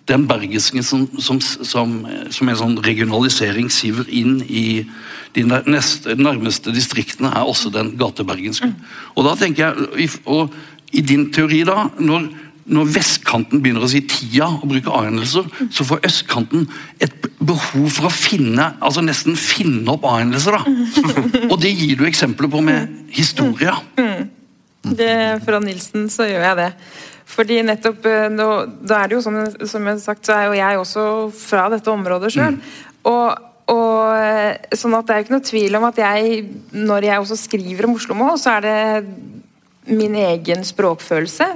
Den 0.09 0.27
bergisken 0.27 0.83
som, 0.83 1.05
som, 1.23 1.39
som, 1.41 1.93
som 2.35 2.49
en 2.51 2.59
sånn 2.59 2.79
regionalisering 2.83 3.69
siver 3.71 4.09
inn 4.11 4.41
i 4.49 4.83
de 5.37 5.45
neste, 5.47 6.17
nærmeste 6.19 6.73
distriktene, 6.75 7.31
er 7.31 7.47
også 7.47 7.71
den 7.71 7.93
gatebergenske. 8.01 8.73
Og 9.15 9.29
da 9.29 9.37
tenker 9.39 9.69
jeg, 9.69 10.11
og 10.27 10.51
i 10.91 11.05
din 11.07 11.29
teori 11.31 11.63
da, 11.69 11.85
når 12.03 12.27
når 12.71 12.91
vestkanten 12.95 13.63
begynner 13.63 13.85
å 13.87 13.91
si 13.91 14.03
tida 14.09 14.49
og 14.59 14.67
bruke 14.71 14.93
a-endelser, 14.95 15.47
så 15.73 15.87
får 15.87 16.03
østkanten 16.07 16.67
et 17.03 17.29
behov 17.39 17.89
for 17.97 18.09
å 18.09 18.13
finne 18.15 18.73
altså 18.79 19.05
nesten 19.05 19.39
finne 19.39 19.89
opp 19.95 20.05
a-endelser. 20.09 20.59
Og 21.51 21.57
det 21.63 21.73
gir 21.73 22.01
du 22.01 22.05
eksempler 22.09 22.51
på 22.53 22.63
med 22.65 23.11
historia. 23.15 23.79
Det, 24.81 25.15
fra 25.45 25.61
Nilsen 25.61 26.09
så 26.13 26.29
gjør 26.29 26.47
jeg 26.51 26.61
det. 26.63 26.71
Fordi 27.31 27.61
nettopp 27.63 28.07
eh, 28.09 28.29
Da 28.33 28.97
er 28.97 29.11
det 29.11 29.19
jo 29.19 29.23
sånn, 29.25 29.43
som 29.69 29.85
jeg 29.87 29.97
har 29.97 30.03
sagt, 30.03 30.27
så 30.27 30.37
er 30.37 30.49
jo 30.49 30.59
jeg 30.59 30.81
også 30.81 31.05
fra 31.37 31.69
dette 31.73 31.93
området 31.93 32.33
sjøl. 32.35 32.57
Mm. 32.57 32.79
Og, 33.11 33.43
og, 33.71 33.99
eh, 34.17 34.77
sånn 34.77 34.97
at 34.99 35.07
det 35.07 35.15
er 35.15 35.21
jo 35.21 35.27
ikke 35.27 35.37
noe 35.37 35.49
tvil 35.51 35.79
om 35.79 35.87
at 35.91 36.01
jeg, 36.03 36.41
når 36.75 37.11
jeg 37.11 37.25
også 37.25 37.39
skriver 37.45 37.89
om 37.89 37.95
Oslo 37.99 38.17
nå, 38.19 38.33
så 38.41 38.57
er 38.57 38.67
det 38.67 38.79
min 39.89 40.19
egen 40.21 40.67
språkfølelse. 40.67 41.49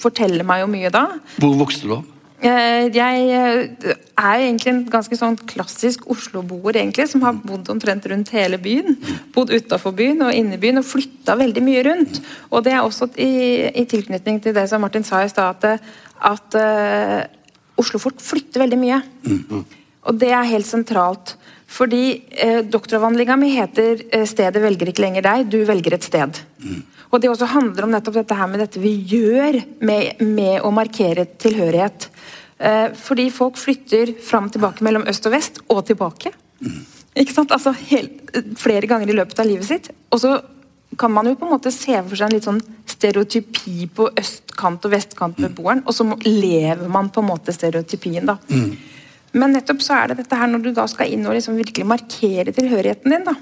Forteller 0.00 0.46
meg 0.46 0.64
jo 0.64 0.72
mye 0.72 0.90
da. 0.94 1.06
Hvor 1.38 1.54
vokste 1.62 1.88
du 1.88 1.96
opp? 2.00 2.10
Eh, 2.44 2.90
jeg 2.92 3.20
eh, 3.32 3.92
er 4.20 4.42
egentlig 4.42 4.68
en 4.68 4.82
ganske 4.92 5.16
sånn 5.16 5.36
klassisk 5.48 6.04
Oslo-boer, 6.12 6.76
egentlig, 6.76 7.06
som 7.08 7.22
har 7.24 7.38
bodd 7.40 7.70
omtrent 7.72 8.04
rundt 8.10 8.32
hele 8.36 8.58
byen. 8.60 8.98
Bodd 9.32 9.54
utafor 9.54 9.94
byen 9.96 10.26
og 10.26 10.34
inne 10.36 10.58
i 10.58 10.60
byen 10.60 10.82
og 10.82 10.88
flytta 10.88 11.38
veldig 11.40 11.62
mye 11.64 11.84
rundt. 11.86 12.20
Og 12.50 12.66
det 12.66 12.74
er 12.74 12.82
også 12.82 13.08
i, 13.16 13.30
i 13.70 13.86
tilknytning 13.88 14.42
til 14.44 14.56
det 14.56 14.66
som 14.68 14.84
Martin 14.84 15.06
sa 15.06 15.22
i 15.24 15.32
stad, 15.32 15.64
at, 15.64 15.94
at 16.34 16.58
uh, 16.60 17.22
Oslo 17.80 18.02
fort 18.02 18.20
flytter 18.22 18.60
veldig 18.66 18.80
mye. 18.82 19.00
Og 20.04 20.18
det 20.20 20.30
er 20.34 20.50
helt 20.50 20.68
sentralt. 20.68 21.34
Fordi 21.74 22.04
eh, 22.30 22.60
doktoravhandlinga 22.70 23.36
mi 23.40 23.50
heter 23.56 24.04
'Stedet 24.26 24.62
velger 24.62 24.90
ikke 24.90 25.02
lenger 25.02 25.24
deg, 25.26 25.46
du 25.50 25.64
velger 25.64 25.96
et 25.96 26.06
sted'. 26.06 26.42
Og 27.10 27.20
det 27.22 27.30
også 27.30 27.46
handler 27.46 27.86
om 27.86 27.92
nettopp 27.94 28.14
dette 28.20 28.34
her 28.34 28.48
med 28.50 28.60
dette 28.60 28.80
vi 28.82 28.94
gjør 29.06 29.60
med, 29.80 30.20
med 30.20 30.62
å 30.62 30.70
markere 30.74 31.26
tilhørighet. 31.38 32.08
Eh, 32.58 32.88
fordi 32.94 33.28
folk 33.30 33.58
flytter 33.58 34.14
fram 34.22 34.48
og 34.48 34.54
tilbake 34.54 34.84
mellom 34.86 35.06
øst 35.10 35.26
og 35.26 35.34
vest, 35.34 35.60
og 35.70 35.84
tilbake. 35.86 36.32
Ikke 37.14 37.34
sant? 37.34 37.54
Altså 37.54 37.74
helt, 37.90 38.20
Flere 38.58 38.88
ganger 38.90 39.10
i 39.10 39.14
løpet 39.14 39.38
av 39.38 39.46
livet 39.46 39.68
sitt. 39.68 39.90
Og 40.10 40.18
så 40.22 40.40
kan 40.98 41.12
man 41.14 41.26
jo 41.26 41.36
på 41.38 41.46
en 41.46 41.54
måte 41.54 41.70
se 41.74 41.94
for 41.94 42.18
seg 42.18 42.28
en 42.28 42.34
litt 42.34 42.46
sånn 42.46 42.60
stereotypi 42.90 43.86
på 43.94 44.08
østkant 44.18 44.84
og 44.86 44.92
vestkant 44.94 45.38
mm. 45.42 45.82
og 45.84 45.92
så 45.94 46.06
lever 46.26 46.88
man 46.90 47.10
på 47.10 47.22
en 47.22 47.30
måte 47.30 47.54
stereotypien, 47.54 48.26
da. 48.26 48.36
Mm. 48.50 48.74
Men 49.34 49.54
nettopp 49.56 49.82
så 49.82 49.98
er 49.98 50.12
det 50.12 50.22
dette 50.22 50.38
her 50.38 50.50
når 50.50 50.62
du 50.62 50.70
da 50.76 50.86
skal 50.90 51.10
inn 51.10 51.26
og 51.26 51.34
liksom 51.36 51.58
virkelig 51.58 51.86
markere 51.90 52.54
tilhørigheten 52.54 53.14
din, 53.14 53.26
da. 53.26 53.34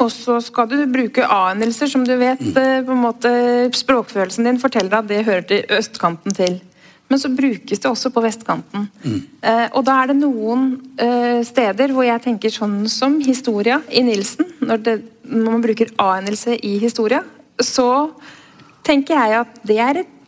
Og 0.00 0.10
så 0.10 0.38
skal 0.42 0.68
du 0.70 0.76
bruke 0.90 1.24
a-endelser, 1.26 1.90
som 1.90 2.04
du 2.06 2.14
vet. 2.16 2.40
Mm. 2.40 2.58
Eh, 2.58 2.76
på 2.86 2.94
en 2.94 3.02
måte 3.02 3.32
Språkfølelsen 3.76 4.48
din 4.48 4.60
forteller 4.62 4.98
at 4.98 5.10
det 5.10 5.24
hører 5.26 5.44
til 5.48 5.66
østkanten 5.78 6.34
til. 6.36 6.60
Men 7.12 7.20
så 7.20 7.28
brukes 7.28 7.82
det 7.82 7.90
også 7.90 8.08
på 8.14 8.22
vestkanten. 8.24 8.86
Mm. 9.04 9.18
Eh, 9.44 9.66
og 9.76 9.84
da 9.84 9.98
er 10.00 10.10
det 10.10 10.16
noen 10.22 10.70
eh, 10.96 11.42
steder 11.44 11.92
hvor 11.92 12.06
jeg 12.06 12.24
tenker 12.24 12.54
sånn 12.54 12.86
som 12.88 13.18
historia 13.20 13.82
i 13.90 14.04
Nilsen. 14.06 14.48
Når, 14.62 14.82
det, 14.86 14.96
når 15.28 15.50
man 15.58 15.66
bruker 15.66 15.92
a-endelse 16.00 16.56
i 16.56 16.78
historia, 16.80 17.20
så 17.60 17.90
tenker 18.86 19.18
jeg 19.18 19.42
at 19.42 19.60
det 19.68 19.78
er 19.82 20.02
et 20.02 20.18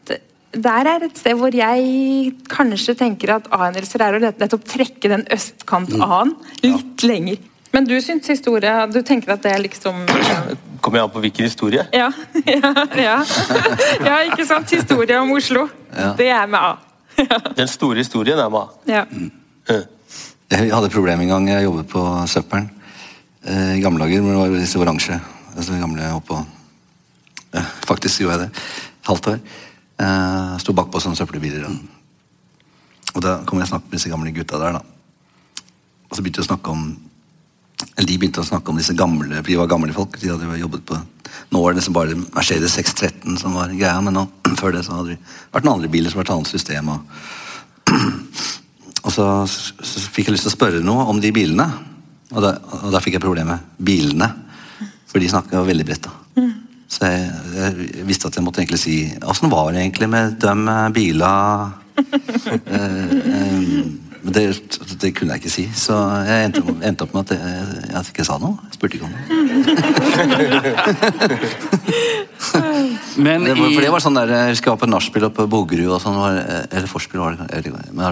der 0.57 0.88
er 0.90 1.07
et 1.07 1.19
sted 1.19 1.37
hvor 1.38 1.55
jeg 1.55 2.35
kanskje 2.51 2.95
tenker 2.99 3.37
at 3.37 3.49
a-endelser 3.55 4.05
er 4.05 4.17
å 4.17 4.23
nettopp 4.23 4.64
trekke 4.69 5.11
den 5.11 5.27
østkant-a-en 5.35 6.35
mm. 6.35 6.55
litt 6.67 7.05
ja. 7.05 7.11
lenger. 7.11 7.43
Men 7.75 7.88
du 7.88 7.97
syns 7.99 8.29
historie 8.31 8.71
Du 8.95 9.01
tenker 9.03 9.33
at 9.35 9.40
det 9.43 9.51
er 9.51 9.59
liksom 9.64 10.05
Kommer 10.79 11.01
jeg 11.01 11.07
an 11.09 11.11
på 11.11 11.23
hvilken 11.25 11.49
historie? 11.49 11.83
Ja, 11.90 12.07
ja, 12.55 12.71
ja. 13.01 13.17
ja 14.05 14.19
ikke 14.29 14.47
sant? 14.47 14.71
Historie 14.71 15.19
om 15.19 15.33
Oslo. 15.35 15.67
Ja. 15.90 16.12
Det 16.19 16.29
er 16.31 16.47
med 16.47 16.61
A. 16.61 16.77
Den 17.57 17.71
store 17.71 17.99
historien 18.05 18.38
er 18.38 18.53
med 18.53 18.61
A. 18.61 18.67
Ja. 18.87 19.05
Mm. 19.11 19.33
Jeg 20.55 20.71
hadde 20.71 20.87
et 20.87 20.95
problem 20.95 21.25
en 21.25 21.33
gang 21.33 21.49
jeg 21.51 21.64
jobbet 21.64 21.88
på 21.90 22.03
Søppelen. 22.31 22.69
Eh, 23.43 23.79
I 23.79 23.83
gamle 23.83 24.05
dager 24.05 24.23
hvor 24.23 24.37
det 24.37 24.43
var 24.45 24.61
disse 24.61 24.79
oransje 24.79 25.19
altså 25.55 25.79
gamle 25.79 26.11
oppå 26.17 26.40
Faktisk 27.87 28.25
gjorde 28.25 28.35
jeg 28.35 28.49
det. 28.49 28.62
Halvt 29.07 29.27
år. 29.31 29.37
Eh, 30.00 30.54
Sto 30.62 30.74
bakpå 30.74 31.02
sånne 31.02 31.18
søppelbiler. 31.18 31.66
Og 33.14 33.22
da 33.22 33.38
kom 33.46 33.61
jeg 33.61 33.68
og 33.68 33.74
snakket 33.74 33.90
med 33.90 33.98
disse 33.98 34.12
gamle 34.12 34.35
gutta 34.35 34.59
der. 34.59 34.78
da. 34.78 34.83
Og 36.09 36.16
så 36.16 36.22
begynte 36.22 36.42
jeg 36.42 36.48
å 36.48 36.52
snakke 36.52 36.70
om 36.74 36.87
eller 37.94 38.09
De 38.09 38.16
begynte 38.18 38.40
å 38.40 38.46
snakke 38.46 38.70
om 38.70 38.78
disse 38.78 38.94
gamle 38.96 39.37
for 39.37 39.50
de 39.50 39.59
var 39.59 39.68
gamle 39.70 39.92
folk. 39.94 40.18
de 40.18 40.30
hadde 40.30 40.59
jobbet 40.59 40.85
på, 40.87 40.98
Nå 41.50 41.62
var 41.62 41.72
det 41.72 41.80
liksom 41.80 41.94
bare 41.94 42.14
Mercedes 42.35 42.74
613 42.78 43.37
som 43.38 43.54
var 43.54 43.68
greia, 43.74 44.00
men 44.00 44.14
nå, 44.14 44.24
før 44.61 44.72
det 44.72 44.85
så 44.87 44.98
hadde 44.98 45.14
det 45.14 45.18
vært 45.52 45.66
noen 45.66 45.80
andre 45.80 45.90
biler 45.90 46.11
som 46.11 46.20
var 46.20 46.28
et 46.28 46.35
annet 46.35 46.50
system. 46.50 46.88
Og, 46.88 47.00
og 49.04 49.12
så, 49.12 49.26
så, 49.46 50.04
fikk 50.14 50.30
jeg 50.30 50.37
lyst 50.37 50.46
til 50.48 50.54
å 50.54 50.57
spørre 50.57 50.83
noe 50.87 51.07
om 51.11 51.20
de 51.22 51.33
bilene. 51.35 51.66
Og 52.35 52.42
da, 52.42 52.54
og 52.80 52.90
da 52.94 53.02
fikk 53.02 53.18
jeg 53.18 53.26
problemet 53.26 53.66
bilene. 53.78 54.30
For 55.11 55.22
de 55.22 55.30
snakka 55.30 55.62
veldig 55.66 55.87
bredt. 55.87 56.09
da. 56.09 56.46
Så 56.88 57.05
jeg, 57.09 57.20
jeg, 57.57 58.07
visste 58.07 58.29
at 58.29 58.37
jeg 58.37 58.44
måtte 58.44 58.61
egentlig 58.62 58.83
si 58.83 58.97
Åssen 59.25 59.51
var 59.53 59.73
det 59.73 59.81
egentlig 59.83 60.09
med 60.12 60.25
de 60.42 60.55
bilene 60.94 61.73
eh, 61.97 62.05
eh, 62.79 63.85
men 64.25 64.33
det, 64.33 64.42
det, 65.03 65.11
kunne 65.12 65.35
jeg 65.35 65.40
ikke 65.42 65.51
si, 65.53 65.64
så 65.77 65.92
jeg 66.25 66.44
endte, 66.49 66.62
endte 66.88 67.05
opp 67.05 67.12
med 67.12 67.23
at 67.27 67.33
jeg, 67.37 67.44
jeg, 67.90 68.01
ikke 68.09 68.25
sa 68.25 68.40
noe. 68.40 68.57
Jeg 68.70 68.77
spurte 68.79 68.94
ikke 68.97 69.05
om 69.05 69.12
det. 69.12 69.20
Men 73.25 73.44
det 73.44 73.55
var, 73.59 73.68
for 73.68 73.81
det 73.85 73.92
var 73.92 74.01
sånn 74.03 74.16
der, 74.16 74.29
Jeg 74.33 74.51
husker 74.55 74.68
jeg 74.70 74.75
var 74.75 74.81
på 74.81 74.88
nachspiel 74.90 75.27
på 75.37 75.44
Bogerud 75.51 75.92
og 75.97 76.01
sånn, 76.03 76.18
eller 76.40 76.88
forspill 76.90 77.20
var 77.20 77.31
det 77.37 77.44
eller, 77.61 77.81
men, 77.92 78.05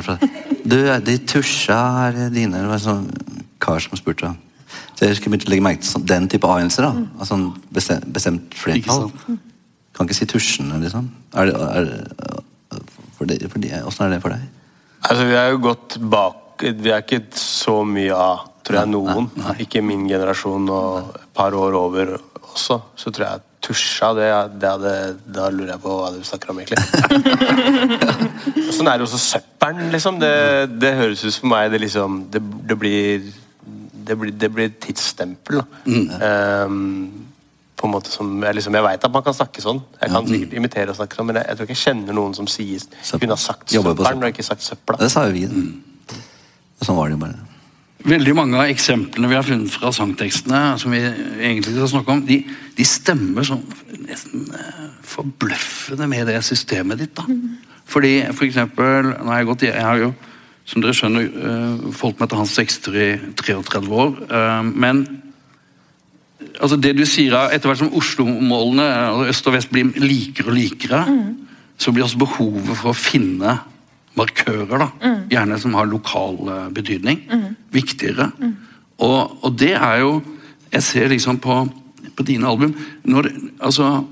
Du, 0.69 0.79
de 1.09 1.15
tusja 1.29 1.81
er 2.07 2.13
dine 2.35 2.61
Det 2.61 2.71
var 2.71 2.79
en 2.79 2.87
sånn 2.87 3.07
kar 3.63 3.81
som 3.83 3.95
spurte. 3.99 4.29
Så 4.95 5.05
jeg 5.05 5.15
husker 5.15 5.33
begynte 5.33 5.49
å 5.49 5.53
legge 5.55 5.67
merke 5.67 5.83
til 5.83 5.93
sånn, 5.95 6.07
den 6.09 6.29
type 6.31 6.49
avgjørelser. 6.49 6.87
da, 6.87 7.07
altså 7.19 7.39
bestemt, 7.75 8.09
bestemt 8.15 8.57
flertall. 8.59 9.11
Kan 9.93 10.09
ikke 10.09 10.17
si 10.17 10.29
tusjene, 10.31 10.81
liksom. 10.83 11.11
Er 11.37 11.51
det, 11.51 11.57
er, 11.59 12.83
for 13.19 13.29
det, 13.29 13.39
for 13.53 13.63
de, 13.63 13.73
hvordan 13.85 14.07
er 14.07 14.17
det 14.17 14.23
for 14.25 14.35
deg? 14.35 14.49
Altså, 15.03 15.29
Vi 15.29 15.37
er 15.37 15.53
jo 15.53 15.63
gått 15.67 15.99
bak 15.99 16.63
Vi 16.63 16.93
er 16.95 17.03
ikke 17.03 17.25
så 17.39 17.81
mye 17.87 18.15
av, 18.15 18.45
tror 18.63 18.79
jeg, 18.83 18.93
noen. 18.93 19.31
Nei, 19.35 19.47
nei. 19.49 19.57
Ikke 19.65 19.83
min 19.85 20.05
generasjon 20.11 20.69
og 20.71 21.17
et 21.19 21.33
par 21.35 21.57
år 21.59 21.75
over 21.75 22.15
også. 22.53 22.79
Så 22.95 23.11
tror 23.11 23.27
jeg 23.27 23.49
tusja, 23.63 24.11
det, 24.15 24.29
det 24.61 24.71
hadde, 24.71 24.93
Da 25.35 25.49
lurer 25.51 25.75
jeg 25.75 25.83
på 25.83 25.95
hva 25.97 26.11
du 26.15 26.23
snakker 26.27 26.53
om, 26.53 26.61
egentlig. 26.63 26.79
sånn 28.77 28.91
er 28.91 28.99
det 28.99 29.07
også 29.07 29.21
søppelen, 29.23 29.91
liksom. 29.95 30.19
Det, 30.23 30.35
det, 30.83 30.93
høres 30.99 31.25
ut 31.27 31.39
for 31.39 31.51
meg 31.53 31.71
det 31.73 31.83
liksom 31.85 32.25
Det, 32.33 32.43
det 32.69 32.79
blir 32.79 33.31
det 34.07 34.17
blir, 34.19 34.33
det 34.37 34.51
blir 34.53 34.71
et 34.71 34.81
tidsstempel. 34.83 35.62
Mm. 35.87 36.09
Um, 36.23 37.23
på 37.83 37.88
en 37.88 37.95
måte 37.97 38.12
som 38.15 38.29
Jeg, 38.45 38.55
liksom, 38.55 38.75
jeg 38.79 38.85
vet 38.85 39.05
at 39.09 39.15
man 39.15 39.25
kan 39.27 39.35
snakke 39.35 39.62
sånn. 39.65 39.81
Jeg 39.99 40.12
kan 40.12 40.29
sikkert 40.29 40.53
imitere 40.61 40.93
og 40.93 40.99
snakke 41.01 41.19
sånn, 41.19 41.31
men 41.31 41.41
jeg, 41.41 41.49
jeg 41.49 41.59
tror 41.59 41.67
ikke 41.67 41.75
jeg 41.75 41.83
kjenner 41.83 42.19
noen 42.19 42.37
som 42.38 42.51
sier 42.51 42.85
kunne 43.17 43.35
ha 43.35 43.43
sagt 43.43 43.75
søppelen 43.75 44.23
og 44.23 44.29
ikke 44.31 44.47
sagt 44.47 44.67
søpla. 44.67 45.01
Det 45.01 45.09
sa 45.11 45.25
jo 45.27 45.35
vi. 45.35 45.49
Mm. 45.51 46.21
Sånn 46.83 46.99
var 46.99 47.11
det 47.11 47.17
jo 47.17 47.23
bare. 47.25 47.49
Veldig 48.03 48.35
mange 48.35 48.59
av 48.59 48.71
eksemplene 48.71 49.29
vi 49.31 49.37
har 49.38 49.47
funnet 49.47 49.75
fra 49.75 49.93
sangtekstene, 49.95 50.62
som 50.83 50.95
vi 50.95 51.03
egentlig 51.03 51.75
skal 51.77 51.91
snakke 51.93 52.17
om, 52.17 52.23
de, 52.27 52.41
de 52.79 52.87
stemmer 52.87 53.47
sånn 53.47 53.62
nesten 54.03 54.49
uh, 54.51 54.88
forbløffende 55.07 56.09
med 56.11 56.27
det 56.31 56.41
systemet 56.47 56.99
ditt. 57.03 57.15
da. 57.19 57.27
Mm. 57.31 57.61
Fordi 57.93 58.12
for 58.33 58.47
eksempel, 58.47 59.12
nå 59.12 59.31
har 59.31 59.43
jeg, 59.43 59.51
gått, 59.51 59.67
jeg 59.69 59.87
har 59.87 60.01
jo, 60.01 60.11
som 60.73 60.81
dere 60.81 60.97
skjønner, 60.97 61.27
uh, 61.29 61.91
folk 61.97 62.21
med 62.21 62.31
til 62.33 62.41
hans 62.41 62.55
sekster 62.57 62.97
i 62.97 63.09
33 63.37 63.83
år. 63.93 64.15
Uh, 64.31 64.63
men 64.65 65.03
altså 66.57 66.79
det 66.81 66.95
du 66.97 67.05
sier 67.09 67.37
Etter 67.53 67.69
hvert 67.69 67.83
som 67.83 67.93
Oslo-målene 67.99 68.87
altså 69.11 69.29
øst 69.35 69.51
og 69.51 69.57
vest 69.59 69.73
blir 69.73 69.93
likere 70.01 70.49
og 70.49 70.57
likere, 70.57 71.03
mm. 71.09 71.77
så 71.77 71.93
blir 71.93 72.07
også 72.07 72.23
behovet 72.25 72.73
for 72.73 72.93
å 72.93 72.97
finne 72.97 73.59
markører, 74.17 74.77
da, 74.77 74.89
mm. 75.01 75.21
gjerne 75.33 75.57
som 75.61 75.77
har 75.79 75.89
lokal 75.89 76.41
betydning, 76.77 77.23
mm. 77.29 77.47
viktigere. 77.73 78.27
Og, 79.03 79.39
og, 79.41 79.55
det 79.57 79.73
er 79.73 80.03
jo 80.03 80.21
Jeg 80.73 80.83
ser 80.85 81.09
liksom 81.09 81.39
på, 81.43 81.55
på 82.17 82.25
dine 82.25 82.49
album 82.49 82.75
når, 83.05 83.29
altså, 83.61 84.05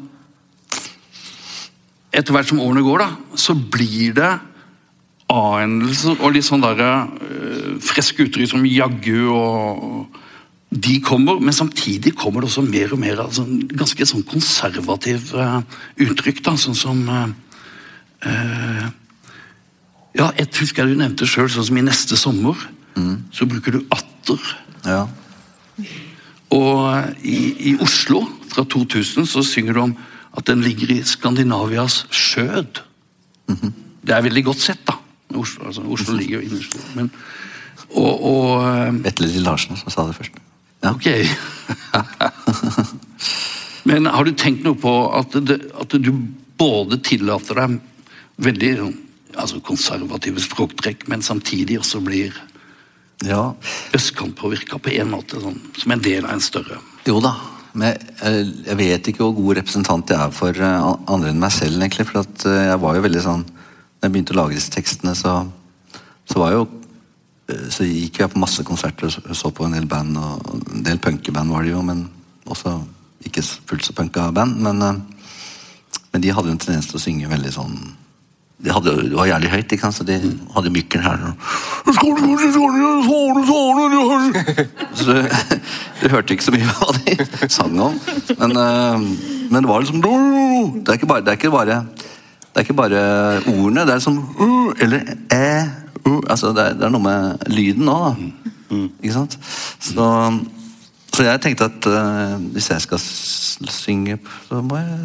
Etter 2.13 2.35
hvert 2.35 2.49
som 2.49 2.61
årene 2.61 2.85
går, 2.85 3.05
da, 3.05 3.37
så 3.39 3.55
blir 3.55 4.17
det 4.17 4.33
A-endelser 5.31 6.19
og 6.19 6.35
litt 6.35 6.47
sånn 6.47 6.65
der, 6.65 6.81
uh, 6.81 7.77
friske 7.85 8.27
uttrykk 8.27 8.51
som 8.51 8.67
jaggu 8.67 9.31
og 9.31 10.19
de 10.71 11.01
kommer, 11.03 11.41
men 11.43 11.55
samtidig 11.55 12.13
kommer 12.15 12.45
det 12.45 12.51
også 12.51 12.63
mer 12.63 12.93
og 12.95 13.01
mer 13.03 13.25
altså, 13.25 13.43
ganske 13.75 14.07
sånn 14.07 14.23
konservativ 14.27 15.33
uh, 15.35 15.63
uttrykk. 15.99 16.45
da, 16.47 16.55
Sånn 16.59 16.79
som 16.79 17.03
uh, 17.11 17.31
Ja, 20.15 20.31
jeg 20.39 20.51
husker 20.61 20.87
du 20.87 20.95
nevnte 20.99 21.27
sjøl, 21.27 21.51
sånn 21.51 21.67
som 21.71 21.81
i 21.81 21.87
neste 21.87 22.19
sommer, 22.19 22.59
mm. 22.95 23.17
så 23.35 23.47
bruker 23.51 23.79
du 23.79 23.83
atter. 23.95 24.55
Ja. 24.87 25.05
Og 26.51 27.23
i, 27.23 27.71
i, 27.71 27.75
Oslo 27.83 28.25
fra 28.51 28.65
2000 28.67 29.29
så 29.31 29.43
synger 29.47 29.77
du 29.77 29.83
om 29.85 29.93
at 30.39 30.47
den 30.51 30.63
ligger 30.67 30.91
i 30.95 31.03
Skandinavias 31.07 32.05
skjød. 32.11 32.83
Mm 33.51 33.57
-hmm. 33.57 33.73
Det 34.03 34.15
er 34.15 34.23
veldig 34.23 34.45
godt 34.45 34.61
sett, 34.61 34.87
da. 34.87 34.95
Oslo, 35.35 35.67
altså, 35.71 35.85
Oslo 35.87 36.17
ligger 36.19 36.41
jo 36.41 36.59
Oslo. 36.59 36.81
Men, 36.97 37.11
og, 37.91 38.25
og 38.31 39.03
Vetle 39.05 39.31
Larsen 39.45 39.79
som 39.79 39.93
sa 39.93 40.07
det 40.09 40.17
først. 40.19 40.41
Ja. 40.81 40.95
Ok. 40.95 41.07
Men 43.89 44.07
har 44.07 44.25
du 44.25 44.33
tenkt 44.37 44.65
noe 44.65 44.77
på 44.79 44.93
at, 45.17 45.37
det, 45.47 45.61
at 45.81 45.95
du 46.01 46.11
både 46.61 47.01
tillater 47.05 47.57
deg 47.63 47.79
veldig 48.41 48.73
altså 49.39 49.61
konservative 49.65 50.43
språktrekk, 50.43 51.07
men 51.09 51.23
samtidig 51.23 51.79
også 51.81 52.01
blir 52.05 52.35
ja. 53.27 53.53
østkantpåvirka 53.97 54.81
på 54.83 54.93
en 54.97 55.13
måte, 55.13 55.41
sånn, 55.43 55.59
som 55.77 55.95
en 55.95 56.03
del 56.05 56.25
av 56.25 56.35
en 56.35 56.45
større 56.45 56.81
Jo 57.07 57.21
da, 57.23 57.35
men 57.79 57.93
jeg, 57.93 58.51
jeg 58.67 58.79
vet 58.81 59.11
ikke 59.11 59.25
hvor 59.25 59.37
god 59.37 59.61
representant 59.61 60.13
jeg 60.13 60.19
er 60.19 60.35
for 60.35 60.57
eh, 60.57 60.89
andre 61.13 61.31
enn 61.31 61.41
meg 61.43 61.53
selv, 61.55 61.79
egentlig. 61.79 62.09
For 62.09 62.25
eh, 62.25 62.63
jeg 62.71 62.81
var 62.83 62.97
jo 62.97 63.05
veldig 63.07 63.23
sånn 63.25 63.45
Da 64.01 64.09
jeg 64.09 64.13
begynte 64.17 64.33
å 64.33 64.41
lage 64.41 64.57
disse 64.57 64.73
tekstene, 64.73 65.15
så, 65.15 65.43
så 66.25 66.51
jo 66.55 66.65
Eh, 67.51 67.69
så 67.73 67.87
gikk 67.87 68.21
jeg 68.23 68.33
på 68.33 68.41
masse 68.43 68.65
konserter 68.67 69.11
og 69.11 69.37
så 69.37 69.53
på 69.55 69.67
en 69.67 69.77
del 69.77 69.89
band. 69.91 70.19
og 70.19 70.75
En 70.75 70.85
del 70.87 71.01
punkeband 71.03 71.53
var 71.53 71.67
det 71.67 71.75
jo, 71.75 71.83
men 71.83 72.07
også 72.47 72.77
ikke 73.27 73.45
fullt 73.45 73.87
så 73.87 73.97
punka 73.97 74.31
band. 74.35 74.61
Men, 74.61 74.83
eh, 74.83 75.01
men, 76.13 76.23
de 76.23 76.33
hadde 76.35 76.51
jo 76.51 76.57
en 76.57 76.63
tendens 76.63 76.91
til 76.91 76.99
å 76.99 77.03
synge 77.03 77.31
veldig 77.31 77.55
sånn 77.55 77.81
de 78.61 78.69
hadde, 78.69 78.93
Det 79.09 79.17
var 79.17 79.25
jævlig 79.25 79.51
høyt, 79.51 79.73
ikke 79.73 79.87
sant? 79.87 79.95
så 79.97 80.05
de 80.05 80.17
hadde 80.53 80.71
mykken 80.71 81.01
her. 81.01 81.23
Så 84.93 85.07
du, 85.07 85.15
du 86.03 86.09
hørte 86.13 86.35
ikke 86.35 86.45
så 86.45 86.53
mye 86.53 86.69
hva 86.69 86.91
de 86.99 87.49
sang 87.49 87.79
om. 87.81 87.97
Men, 88.37 88.53
eh, 88.53 88.99
men 89.49 89.63
det 89.63 89.71
var 89.71 89.81
liksom 89.81 90.05
Det 90.05 90.93
er 90.93 91.01
ikke 91.01 91.09
bare, 91.09 91.25
det 91.25 91.33
er 91.33 91.41
ikke 91.41 91.55
bare, 91.55 91.81
det 92.51 92.59
er 92.59 92.67
ikke 92.67 92.75
bare 92.75 93.03
ordene. 93.47 93.85
Det 93.87 93.95
er 93.95 94.03
sånn 94.03 94.19
Eller 94.83 95.13
æ, 95.31 95.51
uh, 96.07 96.23
altså 96.27 96.51
det, 96.57 96.65
er, 96.65 96.79
det, 96.79 96.87
er, 96.87 96.95
noe 96.95 97.05
med 97.05 97.45
lyden 97.53 97.91
òg, 97.91 98.09
da. 98.09 98.57
Mm. 98.71 98.89
Ikke 99.03 99.15
sant? 99.15 99.37
Så, 99.83 100.09
så, 101.11 101.23
jeg 101.27 101.43
tenkte 101.45 101.69
at 101.71 101.89
uh, 101.91 102.35
hvis 102.55 102.71
jeg 102.73 102.85
skal 102.87 103.03
synge, 103.03 104.19
så 104.49 104.63
må 104.67 104.81
jeg 104.81 104.99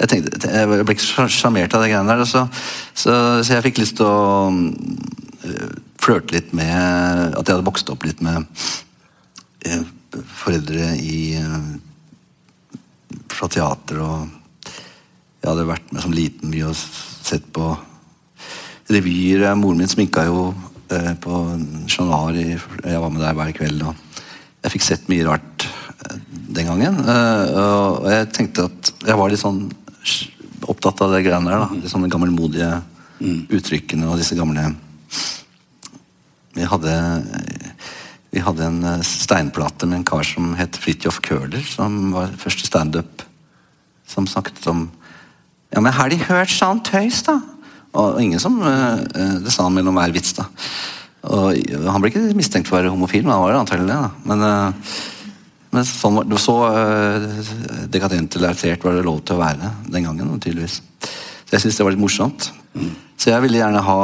jeg, 0.00 0.08
tenkte, 0.08 0.48
jeg 0.48 0.68
ble 0.70 0.96
ikke 0.96 1.28
sjarmert 1.28 1.74
av 1.76 1.84
de 1.84 1.90
greiene 1.92 2.08
der. 2.08 2.24
Så, 2.24 2.46
så, 2.94 3.14
så, 3.44 3.52
jeg 3.52 3.66
fikk 3.68 3.82
lyst 3.82 3.98
til 4.00 4.08
å 4.08 4.48
uh, 4.48 5.78
flørte 6.00 6.38
litt 6.38 6.54
med 6.56 7.36
At 7.36 7.44
jeg 7.44 7.52
hadde 7.52 7.66
vokst 7.66 7.92
opp 7.92 8.08
litt 8.08 8.22
med 8.24 8.48
uh, 9.68 9.84
foreldre 10.40 10.94
i 10.96 11.18
fra 13.30 13.48
teater 13.50 14.00
og 14.02 14.39
Jeg 15.40 15.48
hadde 15.48 15.68
vært 15.70 15.92
med 15.94 16.02
som 16.04 16.12
liten 16.12 16.50
mye 16.52 16.68
og 16.68 16.76
sett 16.76 17.46
på 17.56 17.70
revyer. 18.92 19.46
Moren 19.56 19.80
min 19.80 19.88
sminka 19.88 20.26
jo 20.28 20.50
eh, 20.92 21.14
på 21.16 21.40
Chat 21.88 22.36
Jeg 22.36 23.00
var 23.00 23.08
med 23.08 23.22
der 23.24 23.38
hver 23.38 23.54
kveld. 23.56 23.86
og 23.88 23.94
Jeg 24.60 24.74
fikk 24.74 24.84
sett 24.84 25.08
mye 25.08 25.24
rart 25.24 25.64
eh, 25.64 26.18
den 26.28 26.68
gangen. 26.68 27.00
Eh, 27.00 27.56
og 27.56 28.10
jeg 28.12 28.28
tenkte 28.36 28.68
at 28.68 28.92
jeg 29.06 29.16
var 29.16 29.32
litt 29.32 29.40
sånn 29.40 29.64
opptatt 30.68 31.00
av 31.06 31.16
det 31.16 31.24
greiene 31.24 31.48
der. 31.48 31.64
da, 31.64 31.80
De 31.80 31.88
sånne 31.88 32.12
gammelmodige 32.12 32.74
mm. 33.22 33.48
uttrykkene 33.48 34.12
og 34.12 34.20
disse 34.20 34.36
gamle 34.36 34.68
Vi 36.52 36.68
hadde 36.68 36.94
vi 38.30 38.38
hadde 38.38 38.62
en 38.62 39.02
steinplate 39.02 39.88
med 39.88 39.96
en 40.00 40.06
kar 40.06 40.22
som 40.22 40.52
het 40.54 40.76
Fridtjof 40.78 41.16
Køhler, 41.26 41.64
som 41.66 42.12
var 42.14 42.30
første 42.38 42.62
standup 42.62 43.24
som 44.06 44.28
snakket 44.30 44.68
om 44.70 44.84
Ja, 45.70 45.80
men 45.82 45.94
har 45.94 46.10
de 46.10 46.18
hørt 46.24 46.52
sånn 46.52 46.82
tøys, 46.86 47.22
da? 47.26 47.38
Og 47.98 48.20
ingen 48.22 48.38
som 48.42 48.60
eh, 48.62 49.00
Det 49.42 49.50
sa 49.50 49.64
han 49.66 49.74
mellom 49.74 49.96
hver 49.98 50.12
vits, 50.14 50.34
da. 50.38 50.46
Og 51.30 51.56
Han 51.90 52.02
ble 52.02 52.10
ikke 52.12 52.36
mistenkt 52.38 52.68
for 52.68 52.78
å 52.78 52.80
være 52.80 52.92
homofil, 52.94 53.24
men 53.26 53.34
han 53.34 53.44
var 53.44 53.58
antagelig 53.60 53.90
det. 53.90 54.02
da. 54.02 54.12
Men, 54.30 54.46
Uh, 54.50 55.08
men 55.70 55.84
sånn 55.86 56.16
var, 56.16 56.26
så 56.42 56.54
dekadent 57.94 58.34
eller 58.34 58.50
artert 58.50 58.82
var 58.82 58.96
det 58.96 59.04
lov 59.06 59.20
til 59.22 59.36
å 59.36 59.42
være 59.44 59.68
den 59.86 60.08
gangen. 60.08 60.32
tydeligvis. 60.42 60.80
Så 60.98 61.54
jeg 61.54 61.62
syns 61.62 61.76
det 61.78 61.84
var 61.86 61.94
litt 61.94 62.02
morsomt. 62.02 62.48
Mm. 62.74 62.88
Så 63.14 63.30
jeg 63.30 63.44
ville 63.44 63.60
gjerne 63.60 63.84
ha 63.86 64.00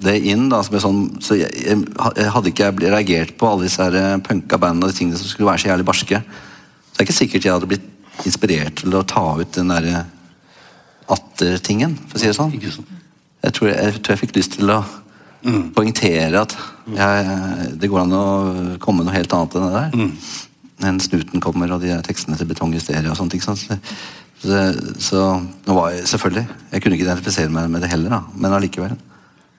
det 0.00 0.16
inn. 0.30 0.48
da, 0.48 0.62
sånn, 0.64 1.02
så 1.20 1.36
jeg, 1.36 1.50
jeg, 1.60 2.30
Hadde 2.32 2.52
ikke 2.52 2.70
jeg 2.70 2.92
reagert 2.92 3.36
på 3.36 3.50
alle 3.50 3.66
disse 3.66 3.84
her 3.84 4.20
punka 4.24 4.56
bandene 4.60 4.88
og 4.88 4.94
de 4.94 4.96
tingene 4.96 5.20
som 5.20 5.28
skulle 5.28 5.50
være 5.50 5.64
så 5.64 5.70
jævlig 5.72 5.88
barske, 5.90 6.22
så 6.22 6.96
det 6.96 7.02
er 7.02 7.08
ikke 7.08 7.18
sikkert 7.18 7.44
jeg 7.44 7.56
hadde 7.56 7.70
blitt 7.70 8.24
inspirert 8.28 8.80
til 8.82 8.96
å 8.96 9.04
ta 9.04 9.26
ut 9.40 9.54
den 9.56 9.72
derre 9.72 10.04
atter-tingen, 11.14 11.96
for 12.08 12.18
å 12.18 12.22
si 12.22 12.30
det 12.30 12.36
sånn. 12.36 12.54
Jeg 13.40 13.56
tror 13.56 13.70
jeg, 13.70 13.78
jeg, 13.80 14.00
tror 14.00 14.14
jeg 14.14 14.22
fikk 14.24 14.36
lyst 14.36 14.56
til 14.58 14.72
å 14.72 14.78
mm. 15.46 15.64
poengtere 15.76 16.42
at 16.44 16.54
jeg, 16.92 17.36
det 17.80 17.90
går 17.90 18.04
an 18.04 18.16
å 18.16 18.24
komme 18.82 19.06
noe 19.06 19.16
helt 19.16 19.32
annet 19.36 19.56
enn 19.56 19.66
det 19.66 19.74
der. 19.76 19.94
Mm. 19.96 20.40
Enn 20.90 21.02
snuten 21.02 21.44
kommer, 21.44 21.72
og 21.74 21.84
de 21.84 21.94
tekstene 22.04 22.38
til 22.40 22.48
betonghysteria 22.50 23.12
og 23.12 23.18
sånt. 23.18 23.36
ikke 23.36 23.48
sant? 23.50 23.62
Så, 23.62 23.78
så, 24.40 24.60
så 25.00 25.24
nå 25.66 25.76
var 25.76 25.90
jeg, 25.92 26.06
selvfølgelig 26.08 26.46
Jeg 26.72 26.82
kunne 26.82 26.96
ikke 26.96 27.04
identifisere 27.04 27.52
meg 27.52 27.68
med 27.72 27.84
det 27.84 27.90
heller, 27.92 28.16
da, 28.16 28.22
men 28.34 28.56
allikevel. 28.56 28.96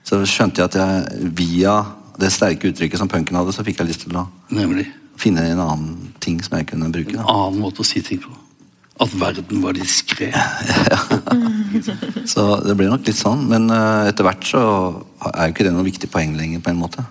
Så 0.06 0.18
skjønte 0.26 0.62
jeg 0.62 0.72
at 0.72 0.78
jeg 0.80 1.32
via 1.38 1.76
det 2.20 2.32
sterke 2.34 2.70
uttrykket 2.70 3.00
som 3.00 3.10
punken 3.10 3.38
hadde, 3.38 3.54
så 3.54 3.64
fikk 3.66 3.80
jeg 3.80 3.92
lyst 3.92 4.04
til 4.06 4.18
å 4.18 4.26
Nemlig. 4.52 4.88
finne 5.20 5.44
en 5.48 5.62
annen 5.62 6.12
ting 6.22 6.40
som 6.44 6.58
jeg 6.58 6.68
kunne 6.72 6.90
bruke. 6.92 7.14
Da. 7.14 7.22
En 7.22 7.34
annen 7.46 7.62
måte 7.62 7.82
å 7.82 7.86
si 7.86 8.02
ting 8.04 8.20
på. 8.22 8.34
At 9.00 9.14
verden 9.16 9.62
var 9.64 9.76
diskré. 9.76 10.32
Ja. 10.92 10.98
så 12.28 12.42
det 12.60 12.74
ble 12.76 12.90
nok 12.90 13.06
litt 13.08 13.16
sånn. 13.16 13.46
Men 13.48 13.70
uh, 13.72 14.04
etter 14.10 14.26
hvert 14.26 14.44
så 14.44 14.60
er 15.32 15.48
jo 15.48 15.54
ikke 15.54 15.64
det 15.64 15.72
noe 15.72 15.86
viktig 15.86 16.10
poeng 16.12 16.34
lenger, 16.36 16.60
på 16.60 16.72
en 16.72 16.82
måte. 16.82 17.04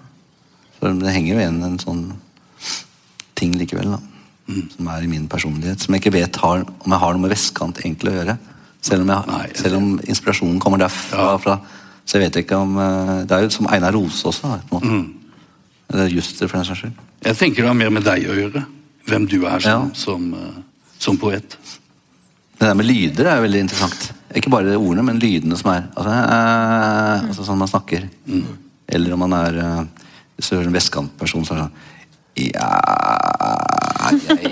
Så 0.77 0.91
det 0.99 1.13
henger 1.15 1.33
jo 1.33 1.41
igjen 1.41 1.57
en 1.65 1.79
sånn 1.81 2.03
ting 3.37 3.55
likevel, 3.57 3.95
da. 3.95 3.99
Mm. 4.51 4.63
Som 4.75 4.89
er 4.93 5.05
i 5.05 5.09
min 5.09 5.27
personlighet. 5.31 5.81
Som 5.81 5.95
jeg 5.95 6.03
ikke 6.03 6.15
vet 6.19 6.39
har, 6.43 6.63
om 6.65 6.93
jeg 6.93 7.03
har 7.03 7.15
noe 7.15 7.25
med 7.25 7.33
vestkant 7.33 7.81
egentlig 7.81 8.13
å 8.13 8.17
gjøre. 8.19 8.37
Selv 8.81 9.05
om, 9.05 9.11
jeg, 9.13 9.29
Nei, 9.29 9.47
selv 9.57 9.77
om 9.77 9.89
inspirasjonen 10.09 10.61
kommer 10.61 10.81
derfra. 10.81 11.35
Ja. 11.45 11.59
Så 12.05 12.17
jeg 12.17 12.27
vet 12.27 12.41
ikke 12.41 12.57
om 12.57 12.77
uh, 12.81 13.21
Det 13.29 13.37
er 13.37 13.45
jo 13.45 13.51
som 13.53 13.69
Einar 13.69 13.93
Rose 13.93 14.25
også, 14.27 14.55
på 14.69 14.77
en 14.77 14.77
måte. 14.77 14.93
Mm. 14.93 15.37
Eller 15.91 16.13
Juster, 16.13 16.47
for 16.47 16.57
den 16.57 16.69
saks 16.69 16.85
skyld. 16.85 17.07
Jeg 17.21 17.37
tenker 17.37 17.65
det 17.65 17.69
har 17.69 17.77
mer 17.77 17.93
med 17.93 18.05
deg 18.07 18.25
å 18.29 18.37
gjøre. 18.37 18.65
Hvem 19.09 19.27
du 19.29 19.39
er 19.43 19.61
som, 19.61 19.89
ja. 19.89 19.97
som, 19.97 20.27
uh, 20.33 20.61
som 21.01 21.17
poet. 21.17 21.57
Det 22.57 22.67
der 22.67 22.73
med 22.77 22.85
lyder 22.85 23.25
er 23.25 23.41
veldig 23.41 23.59
interessant. 23.65 24.13
Ikke 24.37 24.49
bare 24.53 24.77
ordene, 24.77 25.03
men 25.07 25.19
lydene 25.19 25.57
som 25.57 25.71
er. 25.73 25.83
Altså, 25.95 26.11
eh, 26.11 27.23
altså 27.31 27.43
sånn 27.47 27.61
man 27.61 27.71
snakker. 27.71 28.01
Mm. 28.29 28.45
Eller 28.91 29.13
om 29.15 29.21
man 29.25 29.33
er 29.39 29.53
eh, 29.63 29.83
Hvis 30.35 30.47
du 30.49 30.55
hører 30.55 30.69
en 30.69 30.75
vestkantperson, 30.75 31.45
så 31.45 31.51
er 31.53 31.57
det 31.57 31.63
sånn 31.65 31.79
ja, 32.41 32.71
ja, 34.15 34.35
ja, 34.41 34.47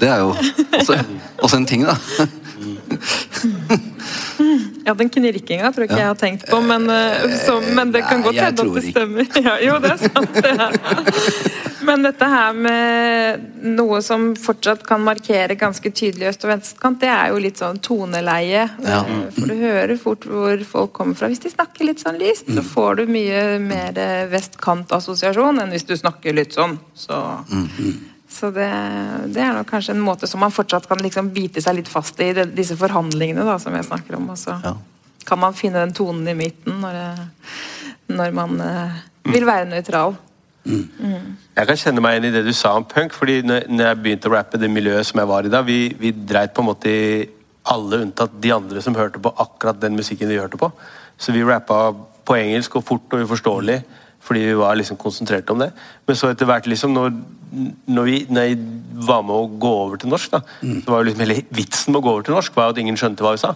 Det 0.00 0.08
er 0.08 0.18
jo 0.22 0.28
også, 0.32 0.94
også 1.44 1.56
en 1.60 1.68
ting, 1.68 1.82
da. 1.84 1.94
Ja, 4.84 4.94
den 4.94 5.08
knirkinga 5.08 5.70
tror 5.72 5.86
jeg 5.86 5.90
ikke 5.90 5.96
ja. 5.96 6.04
jeg 6.04 6.12
har 6.12 6.18
tenkt 6.20 6.46
på, 6.50 6.60
men, 6.60 6.84
eh, 6.92 7.36
så, 7.40 7.56
men 7.76 7.92
det 7.94 8.04
kan 8.04 8.24
godt 8.24 8.36
hende 8.36 8.66
at 8.66 8.74
det 8.76 8.82
stemmer. 8.90 9.30
Ja, 9.44 9.54
jo, 9.60 9.78
det 9.80 9.94
er 9.94 10.02
sant. 10.02 10.34
Det. 10.34 11.54
Men 11.84 12.04
dette 12.04 12.28
her 12.28 12.54
med 12.56 13.42
noe 13.76 13.98
som 14.04 14.30
fortsatt 14.40 14.84
kan 14.86 15.02
markere 15.04 15.56
ganske 15.60 15.90
tydelig 15.92 16.30
øst- 16.30 16.46
og 16.46 16.52
venstrekant, 16.54 17.00
det 17.02 17.10
er 17.12 17.32
jo 17.32 17.42
litt 17.44 17.60
sånn 17.60 17.80
toneleie. 17.84 18.64
Ja. 18.84 19.02
For 19.36 19.52
du 19.52 19.56
hører 19.60 19.96
fort 20.00 20.24
hvor 20.28 20.64
folk 20.68 20.94
kommer 20.96 21.18
fra. 21.18 21.28
Hvis 21.32 21.44
de 21.44 21.52
snakker 21.52 21.88
litt 21.88 22.04
sånn 22.04 22.20
lyst, 22.20 22.48
så 22.48 22.60
mm. 22.60 22.70
får 22.72 23.00
du 23.00 23.04
mye 23.12 23.44
mer 23.64 24.00
vestkantassosiasjon 24.32 25.60
enn 25.64 25.76
hvis 25.76 25.88
du 25.88 25.96
snakker 26.00 26.36
litt 26.36 26.56
sånn. 26.56 26.78
Så, 26.96 27.20
mm. 27.52 28.13
Så 28.34 28.50
det, 28.50 28.66
det, 29.30 29.40
er 29.40 29.54
nok 29.54 29.68
kanskje 29.70 29.94
en 29.94 30.02
måte 30.02 30.28
som 30.30 30.42
man 30.42 30.54
fortsatt 30.54 30.88
kan 30.90 31.00
liksom 31.02 31.30
bite 31.34 31.62
seg 31.62 31.78
litt 31.78 31.90
fast 31.90 32.18
i, 32.24 32.32
disse 32.50 32.76
forhandlingene 32.80 33.46
da, 33.46 33.56
som 33.62 33.74
jeg 33.76 33.86
snakker 33.86 34.18
om. 34.18 34.28
Og 34.34 34.40
så 34.40 34.56
ja. 34.64 34.74
kan 35.28 35.40
man 35.40 35.56
finne 35.56 35.84
den 35.84 35.94
tonen 35.96 36.26
i 36.32 36.36
midten 36.38 36.82
når, 36.82 37.00
når 38.10 38.34
man 38.36 38.60
eh, 38.64 39.02
vil 39.30 39.46
være 39.48 39.70
nøytral. 39.70 40.18
Mm. 40.64 41.36
Jeg 41.54 41.68
kan 41.68 41.78
kjenne 41.78 42.02
meg 42.02 42.16
igjen 42.16 42.30
i 42.30 42.34
det 42.38 42.44
du 42.46 42.52
sa 42.56 42.72
om 42.78 42.86
punk. 42.88 43.14
fordi 43.14 43.42
når, 43.44 43.68
jeg 43.68 44.00
begynte 44.02 44.30
å 44.30 44.34
rappe 44.34 44.60
det 44.60 44.70
miljøet 44.72 45.06
som 45.06 45.20
jeg 45.20 45.30
var 45.30 45.46
i 45.46 45.52
da, 45.52 45.62
vi, 45.62 45.94
vi 46.00 46.14
dreit 46.16 46.54
på 46.56 46.64
en 46.64 46.70
måte 46.72 46.90
i 46.90 47.04
alle 47.70 48.02
unntatt 48.04 48.34
de 48.42 48.52
andre 48.52 48.82
som 48.84 48.96
hørte 48.96 49.22
på 49.22 49.32
akkurat 49.40 49.80
den 49.80 49.96
musikken 49.96 50.28
vi 50.28 50.40
hørte 50.40 50.60
på. 50.60 50.70
Så 51.16 51.32
vi 51.32 51.44
rappa 51.44 51.92
på 52.24 52.36
engelsk 52.36 52.80
og 52.80 52.84
fort 52.88 53.14
og 53.14 53.28
uforståelig 53.28 53.78
Fordi 54.24 54.40
vi 54.46 54.56
var 54.56 54.76
liksom 54.78 54.96
konsentrert 55.00 55.50
om 55.52 55.60
det. 55.60 55.70
Men 56.08 56.16
så 56.16 56.30
etter 56.32 56.48
hvert, 56.48 56.66
liksom, 56.70 56.94
når, 56.96 57.12
når, 57.86 58.08
vi, 58.08 58.18
når 58.32 58.46
jeg 58.48 58.58
var 59.04 59.24
med 59.26 59.34
å 59.36 59.48
gå 59.60 59.72
over 59.82 60.00
til 60.00 60.12
norsk, 60.12 60.32
da, 60.32 60.40
mm. 60.62 60.78
så 60.84 60.92
var 60.92 61.02
jo 61.02 61.08
liksom 61.10 61.24
hele 61.26 61.36
vitsen 61.54 61.92
med 61.92 62.00
å 62.00 62.04
gå 62.06 62.14
over 62.14 62.26
til 62.26 62.36
norsk 62.36 62.56
var 62.56 62.72
at 62.72 62.80
ingen 62.80 62.96
skjønte 63.00 63.26
hva 63.26 63.34
vi 63.34 63.42
sa. 63.42 63.52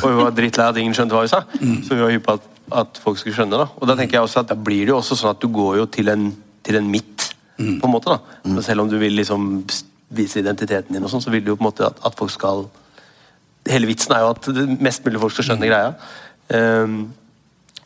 Og 0.00 0.06
vi 0.06 0.14
var 0.22 0.36
drittlei 0.36 0.68
at 0.72 0.80
ingen 0.80 0.96
skjønte 0.96 1.18
hva 1.18 1.26
vi 1.26 1.32
sa. 1.32 1.42
Mm. 1.60 1.74
Så 1.84 1.92
vi 1.92 2.00
var 2.00 2.14
hypp 2.14 2.24
på 2.28 2.36
at, 2.38 2.48
at, 2.82 3.02
folk 3.02 3.20
skulle 3.20 3.36
skjønne. 3.36 3.60
da. 3.60 3.68
Og 3.76 3.90
da 3.90 3.98
tenker 3.98 4.18
jeg 4.18 4.28
også 4.28 4.42
at 4.44 4.54
da 4.54 4.56
blir 4.68 4.86
det 4.86 4.94
jo 4.94 5.00
også 5.02 5.18
sånn 5.20 5.34
at 5.34 5.42
du 5.42 5.50
går 5.52 5.82
jo 5.82 5.90
til 5.98 6.12
en, 6.14 6.30
til 6.66 6.80
en 6.80 6.88
midt, 6.94 7.28
mm. 7.58 7.76
på 7.82 7.90
en 7.90 7.94
måte. 7.98 8.16
da. 8.16 8.40
Mm. 8.48 8.56
Selv 8.70 8.86
om 8.86 8.90
du 8.92 8.96
vil 9.02 9.18
liksom 9.20 9.52
vise 10.16 10.40
identiteten 10.40 10.96
din, 10.96 11.04
og 11.04 11.12
sånn, 11.12 11.24
så 11.24 11.34
vil 11.34 11.44
du 11.44 11.52
jo 11.52 11.58
på 11.60 11.66
en 11.66 11.68
måte 11.68 11.86
at, 11.90 12.00
at 12.06 12.18
folk 12.18 12.32
skal 12.34 12.68
Hele 13.66 13.88
vitsen 13.88 14.12
er 14.14 14.20
jo 14.22 14.28
at 14.30 14.44
mest 14.78 15.02
mulig 15.02 15.18
folk 15.18 15.32
skal 15.34 15.48
skjønne 15.48 15.66
greia. 15.66 15.88
Um, 16.54 17.08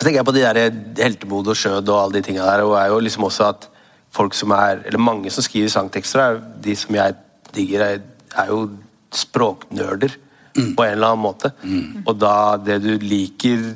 så 0.00 0.06
tenker 0.06 0.22
jeg 0.22 0.28
på 0.30 0.32
de 0.32 0.42
der 0.46 0.76
heltemod 0.96 1.50
og 1.52 1.58
skjød 1.60 1.90
og 1.92 1.98
alle 1.98 2.16
de 2.16 2.24
tinga 2.24 2.46
der. 2.48 2.62
og 2.64 2.78
er 2.80 2.86
jo 2.88 3.02
liksom 3.04 3.26
også 3.28 3.48
at 3.52 3.66
folk 4.10 4.32
som 4.34 4.54
er, 4.56 4.80
eller 4.86 4.98
Mange 4.98 5.30
som 5.30 5.44
skriver 5.44 5.68
sangtekster, 5.68 6.20
er, 6.20 6.40
de 6.64 6.76
som 6.76 6.94
jeg 6.96 7.14
digger, 7.54 7.84
er, 7.84 7.98
er 8.32 8.46
jo 8.48 8.70
språknerder 9.12 10.16
mm. 10.56 10.72
på 10.76 10.86
en 10.86 10.94
eller 10.96 11.12
annen 11.12 11.22
måte. 11.22 11.52
Mm. 11.62 12.06
Og 12.06 12.16
da 12.16 12.56
det 12.56 12.80
du 12.80 12.96
liker 12.96 13.74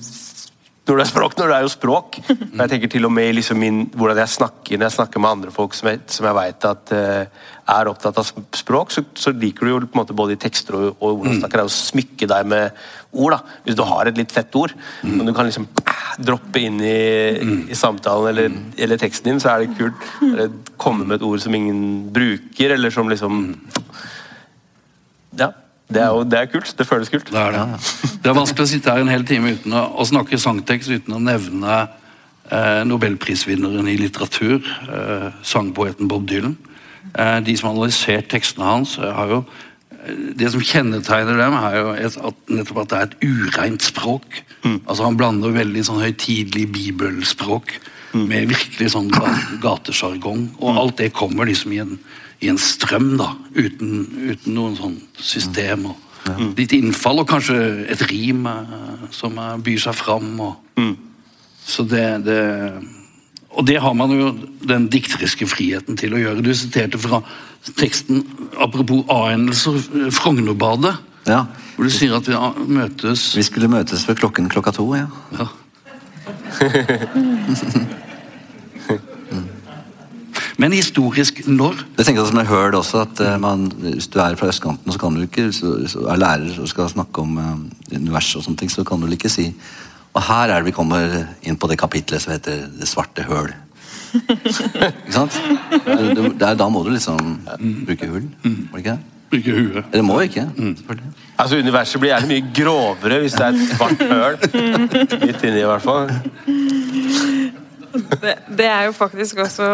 når 0.85 0.99
det 0.99 1.05
er 1.07 1.09
språk, 1.09 1.35
når 1.39 1.49
det 1.49 1.57
er 1.57 1.65
jo 1.65 1.71
språk. 1.73 2.17
Og 2.29 2.59
jeg 2.61 2.71
tenker 2.75 2.91
til 2.93 3.09
og 3.09 3.13
med 3.17 3.31
liksom 3.39 3.57
min, 3.61 3.79
hvordan 3.97 4.19
jeg 4.21 4.33
snakker 4.35 4.77
når 4.77 4.91
jeg 4.91 4.97
snakker 4.99 5.23
med 5.23 5.31
andre 5.31 5.53
folk 5.55 5.77
som 5.77 5.89
jeg, 5.89 6.03
som 6.13 6.29
jeg 6.29 6.37
vet 6.37 6.67
at 6.69 6.93
uh, 6.93 7.47
er 7.75 7.89
opptatt 7.89 8.21
av 8.21 8.29
språk, 8.53 8.93
så, 8.93 9.05
så, 9.17 9.33
liker 9.33 9.65
du 9.65 9.73
jo 9.73 9.79
på 9.87 9.97
en 9.97 10.03
måte 10.03 10.17
både 10.17 10.37
i 10.37 10.41
tekster 10.41 10.77
og, 10.77 10.85
og 10.99 11.23
hvordan 11.23 11.41
snakker, 11.41 11.57
det 11.57 11.65
er 11.65 11.73
å 11.73 11.75
smykke 11.79 12.29
deg 12.35 12.53
med 12.53 12.85
ord. 13.17 13.39
da. 13.39 13.57
Hvis 13.65 13.81
du 13.81 13.85
har 13.89 14.11
et 14.11 14.21
litt 14.21 14.37
fett 14.37 14.61
ord, 14.61 14.77
mm. 14.77 15.17
og 15.17 15.25
du 15.25 15.35
kan 15.39 15.49
liksom 15.49 15.71
uh, 15.81 16.05
droppe 16.29 16.67
inn 16.69 16.79
i, 16.85 17.01
mm. 17.41 17.59
i 17.73 17.81
samtalen 17.81 18.35
eller, 18.35 18.53
mm. 18.53 18.71
eller, 18.85 19.01
teksten 19.01 19.33
din, 19.33 19.41
så 19.41 19.55
er 19.55 19.65
det 19.65 19.81
kult. 19.81 20.09
Eller 20.35 20.53
komme 20.77 21.09
med 21.09 21.17
et 21.17 21.29
ord 21.31 21.41
som 21.41 21.57
ingen 21.57 21.85
bruker, 22.13 22.77
eller 22.77 22.93
som 22.93 23.09
liksom 23.13 23.45
Ja. 25.35 25.55
Det 25.89 26.01
er 26.01 26.13
jo 26.15 26.23
det 26.25 26.39
er 26.39 26.49
kult. 26.49 26.73
Det 26.79 26.87
føles 26.89 27.11
kult. 27.13 27.29
Det 27.31 27.41
er, 27.41 27.53
det. 27.53 27.81
det 28.23 28.31
er 28.31 28.39
vanskelig 28.39 28.65
å 28.65 28.71
sitte 28.71 28.95
her 28.95 29.05
en 29.05 29.13
hel 29.13 29.27
time 29.29 29.53
uten 29.57 29.75
å, 29.77 29.85
å 30.01 30.07
snakke 30.09 30.41
sangtekst 30.41 30.95
uten 30.95 31.17
å 31.17 31.21
nevne 31.23 31.83
eh, 32.49 32.81
nobelprisvinneren 32.89 33.91
i 33.93 33.99
litteratur, 34.01 34.65
eh, 34.89 35.29
sangpoeten 35.45 36.09
Bob 36.11 36.27
Dylan. 36.31 36.57
Eh, 37.13 37.39
de 37.45 37.57
som 37.57 37.69
har 37.69 37.77
analysert 37.77 38.31
tekstene 38.33 38.67
hans, 38.67 38.97
eh, 38.99 39.13
har 39.13 39.31
jo 39.31 39.41
eh, 39.45 40.33
det 40.41 40.51
som 40.55 40.65
kjennetegner 40.65 41.39
dem, 41.39 41.57
er 41.61 41.77
jo 41.79 41.93
et, 41.95 42.19
at, 42.31 42.41
nettopp 42.49 42.83
at 42.83 42.91
det 42.91 42.99
er 42.99 43.11
et 43.11 43.29
ureint 43.29 43.85
språk. 43.85 44.43
Mm. 44.65 44.81
Altså 44.81 45.05
Han 45.05 45.21
blander 45.21 45.55
veldig 45.55 45.85
sånn 45.87 46.03
høytidelig 46.03 46.67
bibelspråk 46.75 47.77
mm. 48.17 48.25
med 48.25 48.51
virkelig 48.57 48.95
sånn 48.97 49.13
gatesjargong. 49.63 50.49
Og 50.59 50.73
mm. 50.73 50.81
alt 50.81 50.99
det 51.03 51.13
kommer 51.15 51.51
liksom 51.51 51.77
i 51.77 51.83
en 51.85 51.99
i 52.45 52.51
en 52.53 52.61
strøm, 52.61 53.15
da, 53.21 53.33
uten, 53.57 54.05
uten 54.31 54.57
noen 54.57 54.77
sånn 54.79 54.99
system. 55.19 55.89
og 55.93 56.01
ja. 56.25 56.35
Litt 56.57 56.73
innfall 56.73 57.21
og 57.21 57.29
kanskje 57.29 57.57
et 57.93 58.05
rim 58.09 58.47
eh, 58.49 59.09
som 59.13 59.37
byr 59.65 59.81
seg 59.83 59.97
fram. 59.99 60.31
Og, 60.41 60.55
mm. 60.81 60.95
Så 61.65 61.85
det, 61.89 62.05
det, 62.27 62.41
Og 63.51 63.67
det 63.67 63.79
har 63.81 63.95
man 63.97 64.13
jo 64.13 64.31
den 64.67 64.89
dikteriske 64.93 65.47
friheten 65.49 65.97
til 66.01 66.17
å 66.17 66.21
gjøre. 66.21 66.45
Du 66.45 66.53
siterte 66.57 67.01
fra 67.01 67.23
teksten 67.79 68.25
apropos 68.61 69.05
A-endelser, 69.13 69.79
Frognerbadet. 70.13 70.97
Ja. 71.29 71.45
Hvor 71.75 71.89
du 71.89 71.93
sier 71.93 72.13
at 72.19 72.27
vi 72.29 72.37
møtes 72.77 73.31
Vi 73.33 73.43
skulle 73.47 73.71
møtes 73.73 74.05
ved 74.09 74.19
klokken 74.21 74.51
klokka 74.53 74.75
to, 74.77 74.85
ja. 74.97 75.09
ja. 75.39 75.49
Men 80.59 80.73
historisk 80.73 81.41
når? 81.47 81.81
Jeg 81.99 82.07
tenker 82.07 82.27
som 82.29 82.39
jeg 82.39 82.47
hørte 82.47 82.79
også, 82.79 83.01
at 83.03 83.23
uh, 83.25 83.33
man, 83.43 83.67
Hvis 83.83 84.07
du 84.07 84.21
er 84.23 84.37
fra 84.39 84.51
østkanten 84.53 84.87
og 84.87 84.95
så 84.95 85.01
kan 85.03 85.17
du 85.17 85.25
ikke, 85.27 85.49
hvis 85.51 85.97
er 85.97 86.21
lærer 86.21 86.61
og 86.63 86.69
skal 86.71 86.89
snakke 86.93 87.25
om 87.25 87.39
universet 87.91 88.39
og 88.39 88.47
sånne 88.47 88.63
ting, 88.63 88.71
så 88.71 88.85
kan 88.87 89.03
du 89.03 89.11
ikke 89.11 89.33
si 89.33 89.51
Og 90.15 90.23
her 90.23 90.53
er 90.53 90.63
det 90.63 90.71
vi 90.71 90.77
kommer 90.77 91.25
inn 91.43 91.57
på 91.59 91.67
det 91.71 91.79
kapitlet 91.79 92.23
som 92.23 92.33
heter 92.33 92.69
'Det 92.71 92.89
svarte 92.89 93.27
høl'. 93.27 93.55
ikke 95.07 95.13
sant? 95.13 95.41
Der, 96.39 96.55
da 96.55 96.69
må 96.69 96.85
du 96.85 96.91
liksom 96.91 97.41
bruke 97.87 98.07
hull. 98.07 98.29
Mm. 98.45 98.69
Må 98.71 98.79
du 98.79 98.79
ikke 98.79 98.99
Bruke 99.31 99.53
huet. 99.53 99.85
Eller 99.93 100.03
må 100.03 100.21
ikke. 100.21 100.49
Mm. 100.57 100.77
Altså 101.39 101.57
Universet 101.59 102.01
blir 102.01 102.13
gjerne 102.13 102.29
mye 102.31 102.45
grovere 102.55 103.21
hvis 103.21 103.33
det 103.33 103.47
er 103.47 103.49
et 103.49 103.73
svart 103.77 104.03
høl 104.03 104.37
midt 105.27 105.43
inni, 105.43 105.61
i 105.61 105.67
hvert 105.67 105.83
fall. 105.83 106.11
Det, 107.95 108.35
det, 108.59 108.67
er 108.67 108.89
jo 108.89 108.95
faktisk 108.97 109.39
også 109.45 109.67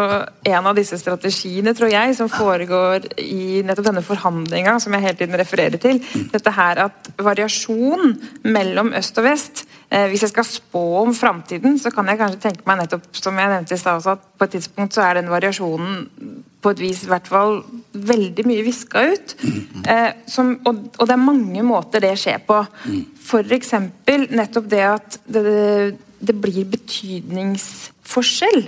en 0.45 0.67
av 0.69 0.77
disse 0.77 0.97
strategiene, 1.01 1.73
tror 1.77 1.89
jeg, 1.89 2.13
som 2.17 2.29
foregår 2.29 3.07
i 3.17 3.61
nettopp 3.65 3.87
denne 3.87 4.03
forhandlinga 4.05 4.75
som 4.83 4.93
jeg 4.93 5.05
hele 5.07 5.17
tiden 5.17 5.39
refererer 5.41 5.81
til. 5.81 6.01
Dette 6.33 6.53
her 6.53 6.83
at 6.85 7.09
variasjon 7.21 8.13
mellom 8.45 8.93
øst 8.97 9.17
og 9.17 9.25
vest 9.25 9.63
eh, 9.89 10.07
Hvis 10.11 10.25
jeg 10.27 10.33
skal 10.33 10.47
spå 10.47 10.83
om 11.01 11.15
framtiden, 11.17 11.79
så 11.81 11.91
kan 11.93 12.09
jeg 12.09 12.21
kanskje 12.21 12.43
tenke 12.45 12.67
meg 12.69 12.83
nettopp, 12.83 13.09
som 13.17 13.39
jeg 13.41 13.53
nevnte 13.55 13.75
i 13.75 13.81
stad, 13.81 14.05
at 14.13 14.29
på 14.37 14.47
et 14.47 14.55
tidspunkt 14.57 14.97
så 14.97 15.07
er 15.07 15.21
den 15.21 15.33
variasjonen 15.33 16.05
på 16.61 16.75
et 16.75 16.81
vis 16.83 17.01
i 17.05 17.09
hvert 17.09 17.29
fall 17.29 17.63
veldig 17.91 18.45
mye 18.45 18.65
viska 18.65 19.01
ut. 19.15 19.35
Eh, 19.81 20.11
som, 20.29 20.53
og, 20.69 20.85
og, 20.99 21.07
det 21.09 21.15
er 21.15 21.25
mange 21.25 21.65
måter 21.65 22.03
det 22.03 22.13
skjer 22.21 22.37
på. 22.45 22.59
F.eks. 23.17 23.73
nettopp 24.29 24.69
det 24.69 24.83
at 24.85 25.17
det, 25.25 25.43
det 26.21 26.37
blir 26.37 26.69
betydningsforskjell 28.11 28.67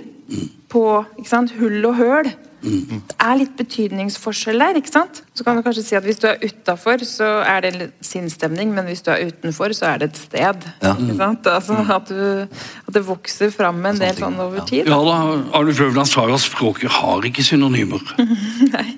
på 0.72 1.04
sant, 1.28 1.52
hull 1.60 1.84
og 1.86 1.96
høl. 1.98 2.32
Det 2.64 3.16
er 3.20 3.34
litt 3.36 3.52
betydningsforskjell 3.58 4.62
der. 4.62 4.78
ikke 4.80 4.88
sant? 4.88 5.20
Så 5.36 5.44
kan 5.44 5.58
du 5.58 5.62
kanskje 5.62 5.82
si 5.84 5.96
at 5.98 6.04
Hvis 6.04 6.18
du 6.22 6.28
er 6.30 6.38
utafor, 6.40 7.04
så 7.04 7.44
er 7.44 7.60
det 7.60 7.72
en 7.74 7.92
sinnsstemning, 8.00 8.72
men 8.72 8.86
hvis 8.88 9.02
du 9.04 9.10
er 9.12 9.26
utenfor, 9.28 9.74
så 9.76 9.92
er 9.92 9.98
det 9.98 10.08
et 10.10 10.16
sted. 10.16 10.64
Ja. 10.82 10.94
ikke 10.96 11.16
sant? 11.18 11.46
Altså 11.46 11.76
at, 11.92 12.08
du, 12.08 12.48
at, 12.86 12.94
det 12.94 13.06
vokser 13.06 13.52
fram 13.52 13.84
en 13.84 14.00
del 14.00 14.16
sånn 14.16 14.40
over 14.40 14.64
tid. 14.64 14.88
Ja 14.88 14.96
da, 14.96 15.20
Arnulf 15.52 15.76
Frøvland 15.76 16.08
sa 16.08 16.24
jo 16.24 16.38
at 16.38 16.46
språket 16.46 16.90
har 17.02 17.28
ikke 17.28 17.44
synonymer. 17.44 18.00
Nei. 18.74 18.88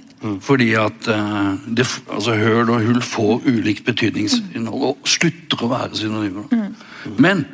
Fordi 0.43 0.73
at 0.81 1.11
uh, 1.11 1.59
det, 1.67 1.85
altså, 2.11 2.39
høl 2.39 2.71
og 2.71 2.87
hull 2.87 3.03
får 3.03 3.45
ulikt 3.51 3.85
betydningsinnhold 3.87 4.93
og 4.93 5.11
slutter 5.11 5.67
å 5.67 5.75
være 5.75 5.99
synonymer. 5.99 6.47
Mm. 6.55 7.19
Men 7.19 7.45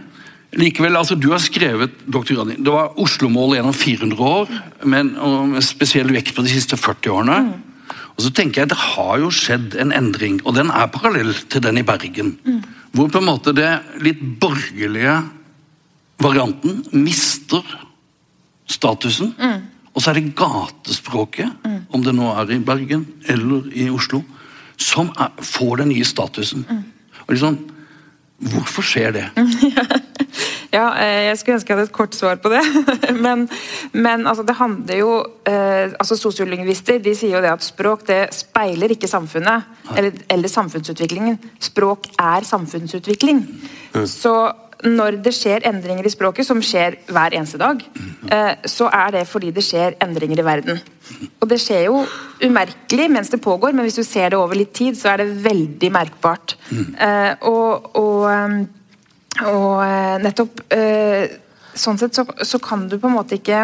Likevel, 0.60 0.96
altså 0.98 1.16
Du 1.16 1.30
har 1.32 1.40
skrevet 1.40 1.94
doktorgraden 2.04 2.56
din. 2.56 2.64
Det 2.64 2.72
var 2.72 2.98
Oslo-mål 3.00 3.56
gjennom 3.56 3.76
400 3.76 4.20
år, 4.20 4.50
men 4.84 5.14
med 5.52 5.64
spesiell 5.64 6.12
vekt 6.12 6.34
på 6.36 6.44
de 6.44 6.52
siste 6.52 6.76
40 6.76 7.14
årene. 7.14 7.38
Mm. 7.46 8.00
Og 8.12 8.26
så 8.26 8.32
tenker 8.36 8.62
jeg 8.62 8.72
Det 8.72 8.80
har 8.96 9.18
jo 9.22 9.30
skjedd 9.32 9.76
en 9.80 9.94
endring, 9.96 10.40
og 10.44 10.56
den 10.58 10.70
er 10.70 10.92
parallell 10.92 11.32
til 11.48 11.64
den 11.64 11.80
i 11.80 11.86
Bergen. 11.86 12.36
Mm. 12.44 12.60
Hvor 12.92 13.08
på 13.08 13.22
en 13.22 13.30
måte 13.30 13.54
det 13.56 13.70
litt 14.04 14.20
borgerlige 14.20 15.22
varianten 16.22 16.82
mister 16.92 17.64
statusen. 18.68 19.32
Mm. 19.38 19.64
Og 19.92 20.02
så 20.02 20.12
er 20.12 20.20
det 20.20 20.34
gatespråket, 20.36 21.48
mm. 21.64 21.80
om 21.92 22.04
det 22.04 22.14
nå 22.16 22.28
er 22.36 22.52
i 22.52 22.62
Bergen 22.64 23.06
eller 23.28 23.68
i 23.76 23.88
Oslo, 23.92 24.22
som 24.80 25.10
er, 25.20 25.32
får 25.40 25.82
den 25.82 25.92
nye 25.92 26.06
statusen. 26.06 26.64
Mm. 26.68 26.84
Og 27.26 27.34
liksom, 27.34 27.58
Hvorfor 28.42 28.82
skjer 28.82 29.12
det? 29.14 29.24
ja, 30.76 30.86
eh, 30.98 31.28
jeg 31.28 31.38
skulle 31.38 31.58
ønske 31.58 31.70
jeg 31.70 31.76
hadde 31.76 31.86
et 31.86 31.94
kort 31.94 32.16
svar 32.16 32.40
på 32.42 32.50
det. 32.50 32.62
men, 33.24 33.46
men 33.92 34.26
altså, 34.26 34.42
det 34.46 34.56
handler 34.58 34.98
jo 34.98 35.12
eh, 35.46 35.92
altså 35.92 36.18
Sosiolingvister 36.18 36.98
de 37.02 37.14
sier 37.18 37.36
jo 37.36 37.44
det 37.44 37.52
at 37.52 37.66
språk 37.66 38.06
det 38.10 38.22
speiler 38.34 38.96
ikke 38.96 39.10
samfunnet 39.10 39.94
eller, 39.94 40.18
eller 40.32 40.50
samfunnsutviklingen. 40.50 41.38
Språk 41.62 42.10
er 42.18 42.48
samfunnsutvikling. 42.48 43.44
Mm. 43.94 44.06
Så 44.10 44.34
når 44.82 45.20
det 45.22 45.34
skjer 45.36 45.62
endringer 45.68 46.06
i 46.06 46.10
språket, 46.10 46.46
som 46.46 46.58
skjer 46.64 46.98
hver 47.12 47.36
eneste 47.36 47.60
dag, 47.60 47.82
eh, 48.34 48.54
så 48.66 48.88
er 48.90 49.14
det 49.14 49.28
fordi 49.30 49.52
det 49.54 49.62
skjer 49.62 49.94
endringer 50.02 50.42
i 50.42 50.46
verden. 50.46 50.82
Og 51.42 51.48
det 51.50 51.58
skjer 51.60 51.86
jo 51.88 52.02
umerkelig 52.42 53.08
mens 53.12 53.32
det 53.32 53.42
pågår, 53.42 53.74
men 53.74 53.86
hvis 53.86 53.98
du 54.00 54.04
ser 54.06 54.32
det 54.32 54.38
over 54.38 54.58
litt 54.58 54.72
tid, 54.76 54.96
så 54.98 55.12
er 55.12 55.22
det 55.22 55.42
veldig 55.44 55.90
merkbart. 55.94 56.56
Eh, 56.72 57.32
og, 57.48 57.90
og, 57.98 58.26
eh, 58.30 59.46
og 59.52 60.22
nettopp 60.22 60.64
Sånn 61.72 61.96
sett 61.96 62.12
så, 62.12 62.26
så, 62.44 62.58
kan 62.60 62.82
du 62.84 62.98
på 63.00 63.08
en 63.08 63.14
måte 63.14 63.38
ikke 63.38 63.62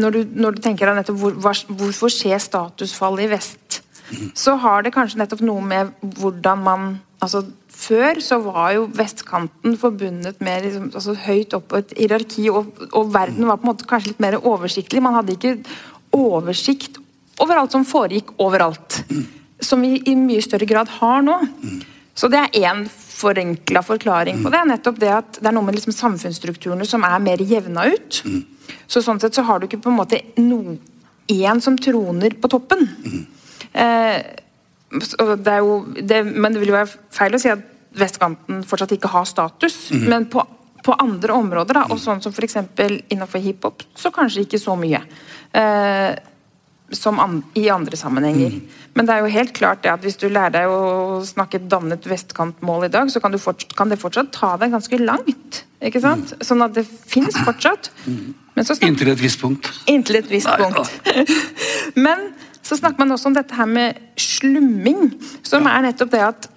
når 0.00 0.14
du, 0.14 0.30
når 0.40 0.54
du 0.56 0.62
tenker 0.64 0.88
deg 0.88 0.96
nettopp 0.96 1.18
hvor, 1.20 1.34
hvorfor 1.76 2.08
skjer 2.08 2.40
statusfallet 2.40 3.26
i 3.26 3.28
vest, 3.34 3.82
så 4.32 4.54
har 4.62 4.86
det 4.86 4.94
kanskje 4.94 5.20
nettopp 5.20 5.42
noe 5.44 5.60
med 5.60 5.90
hvordan 6.16 6.62
man 6.64 6.86
altså 7.20 7.42
før 7.76 8.20
så 8.24 8.38
var 8.44 8.70
jo 8.76 8.86
vestkanten 8.96 9.76
forbundet 9.78 10.40
med 10.44 10.64
liksom, 10.64 10.88
altså 10.94 11.14
høyt 11.26 11.56
opp 11.56 11.74
et 11.76 11.92
hierarki, 11.98 12.46
og, 12.50 12.72
og, 12.88 13.10
verden 13.14 13.48
var 13.48 13.60
på 13.60 13.66
en 13.66 13.72
måte 13.72 13.88
kanskje 13.88 14.14
litt 14.14 14.22
mer 14.24 14.38
oversiktlig. 14.40 15.02
Man 15.04 15.18
hadde 15.18 15.36
ikke 15.36 15.58
oversikt 16.16 17.00
over 17.42 17.60
alt 17.60 17.74
som 17.74 17.84
foregikk 17.86 18.32
overalt. 18.42 19.02
Som 19.60 19.84
vi 19.84 20.00
i 20.08 20.16
mye 20.18 20.42
større 20.44 20.68
grad 20.68 20.90
har 20.98 21.22
nå. 21.24 21.36
Så 22.16 22.28
det 22.32 22.40
er 22.40 22.64
én 22.64 22.86
forenkla 22.88 23.82
forklaring 23.84 24.42
på 24.44 24.52
det. 24.52 24.62
Nettopp 24.68 25.00
det 25.00 25.12
at 25.12 25.38
det 25.40 25.48
er 25.48 25.56
noe 25.56 25.66
med 25.66 25.76
liksom 25.76 25.94
samfunnsstrukturene 25.96 26.86
som 26.88 27.04
er 27.08 27.22
mer 27.24 27.44
jevna 27.44 27.86
ut. 27.92 28.22
Så 28.88 29.02
sånn 29.04 29.20
sett 29.20 29.36
så 29.36 29.44
har 29.46 29.60
du 29.60 29.68
ikke 29.68 29.82
på 29.84 29.92
en 29.92 29.98
måte 30.00 30.22
noen 30.40 30.78
én 31.32 31.62
som 31.64 31.76
troner 31.78 32.36
på 32.40 32.50
toppen. 32.52 32.86
Eh, 33.76 34.18
det 34.96 35.52
er 35.52 35.64
jo, 35.64 35.80
det, 35.98 36.22
men 36.24 36.54
det 36.54 36.62
vil 36.62 36.70
jo 36.72 36.78
være 36.78 37.00
feil 37.12 37.36
å 37.36 37.40
si 37.42 37.50
at 37.52 37.64
vestkanten 37.96 38.62
fortsatt 38.68 38.94
ikke 38.96 39.10
har 39.12 39.26
status. 39.28 39.90
Mm. 39.92 40.06
Men 40.12 40.28
på, 40.32 40.44
på, 40.86 40.94
andre 41.02 41.34
områder, 41.34 41.80
da, 41.80 41.84
og 41.90 42.00
sånn 42.00 42.22
som 42.24 42.34
f.eks. 42.34 42.60
innenfor 43.10 43.42
hiphop, 43.42 43.84
så 43.98 44.14
kanskje 44.14 44.46
ikke 44.46 44.62
så 44.62 44.78
mye. 44.78 45.02
Eh, 45.56 46.14
som 46.94 47.18
an, 47.18 47.40
i 47.58 47.68
andre 47.70 47.96
sammenhenger. 47.98 48.52
Mm. 48.54 48.82
Men 48.94 49.08
det 49.08 49.14
er 49.14 49.24
jo 49.24 49.32
helt 49.34 49.52
klart 49.56 49.82
det 49.82 49.90
at 49.90 50.04
hvis 50.06 50.18
du 50.20 50.28
lærer 50.30 50.54
deg 50.54 50.70
å 50.70 51.18
snakke 51.26 51.58
et 51.58 51.68
dannet 51.70 52.06
vestkantmål 52.06 52.86
i 52.86 52.92
dag, 52.94 53.10
så 53.10 53.22
kan, 53.22 53.34
kan 53.76 53.90
det 53.90 53.98
fortsatt 54.00 54.30
ta 54.34 54.54
deg 54.60 54.74
ganske 54.74 55.00
langt. 55.02 55.64
ikke 55.82 56.02
sant? 56.04 56.36
Mm. 56.36 56.46
Sånn 56.46 56.66
at 56.66 56.76
det 56.78 56.86
fins 56.86 57.38
fortsatt. 57.42 57.90
Mm. 58.06 58.34
inntil 58.86 59.12
et 59.12 59.22
visst 59.22 59.42
punkt. 59.42 59.72
Inntil 59.90 60.22
et 60.22 60.30
visst 60.30 60.50
punkt. 60.62 60.94
Men 62.06 62.30
så 62.66 62.78
snakker 62.78 63.02
man 63.02 63.14
også 63.14 63.30
om 63.30 63.36
dette 63.36 63.54
her 63.54 63.68
med 63.70 63.98
slumming, 64.18 65.12
som 65.46 65.66
ja. 65.66 65.76
er 65.76 65.86
nettopp 65.86 66.14
det 66.14 66.22
at, 66.24 66.48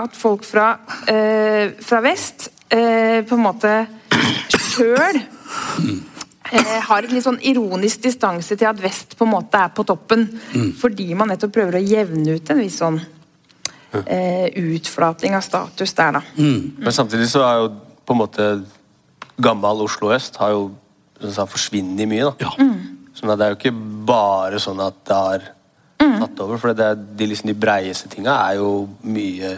at 0.00 0.18
folk 0.18 0.44
fra, 0.44 0.74
eh, 1.08 1.72
fra 1.80 2.02
vest 2.04 2.50
eh, 2.74 3.20
på 3.26 3.38
en 3.38 3.46
måte 3.46 3.76
sjøl 4.58 5.22
mm 5.78 6.02
eh, 6.52 6.80
har 6.88 7.04
et 7.04 7.12
litt 7.14 7.24
sånn 7.24 7.40
ironisk 7.46 8.04
distanse 8.04 8.56
til 8.58 8.68
at 8.68 8.80
vest 8.82 9.16
på 9.18 9.26
en 9.26 9.32
måte 9.34 9.60
er 9.60 9.72
på 9.74 9.84
toppen. 9.86 10.26
Mm. 10.54 10.70
Fordi 10.80 11.08
man 11.18 11.32
nettopp 11.32 11.54
prøver 11.56 11.78
å 11.78 11.84
jevne 11.84 12.36
ut 12.36 12.52
en 12.52 12.60
viss 12.60 12.78
sånn 12.82 13.00
eh, 14.04 14.48
utflating 14.60 15.36
av 15.38 15.44
status 15.46 15.96
der, 15.96 16.18
da. 16.18 16.24
Mm. 16.38 16.74
Men 16.78 16.96
samtidig 16.96 17.30
så 17.32 17.44
er 17.46 17.60
jo 17.62 17.74
på 18.04 18.16
en 18.16 18.20
måte 18.20 18.48
gammel 19.40 19.84
Oslo 19.86 20.12
øst 20.14 20.36
har 20.38 20.54
jo 20.54 20.68
sånn, 21.20 21.50
forsvunnet 21.50 22.10
mye, 22.10 22.30
da. 22.30 22.34
Ja. 22.46 22.54
Mm. 22.60 23.10
Sånn 23.14 23.30
at 23.30 23.40
det 23.40 23.46
er 23.46 23.54
jo 23.54 23.60
ikke 23.60 23.76
bare 24.08 24.58
sånn 24.62 24.82
at 24.82 24.98
det 25.06 25.20
har 25.20 25.46
mm. 26.02 26.18
tatt 26.18 26.42
over. 26.44 26.60
For 26.60 26.74
det 26.76 26.90
er, 26.92 26.98
de, 26.98 27.30
liksom, 27.30 27.50
de 27.50 27.56
breieste 27.58 28.10
tinga 28.12 28.34
er 28.48 28.58
jo 28.60 28.72
mye 29.06 29.56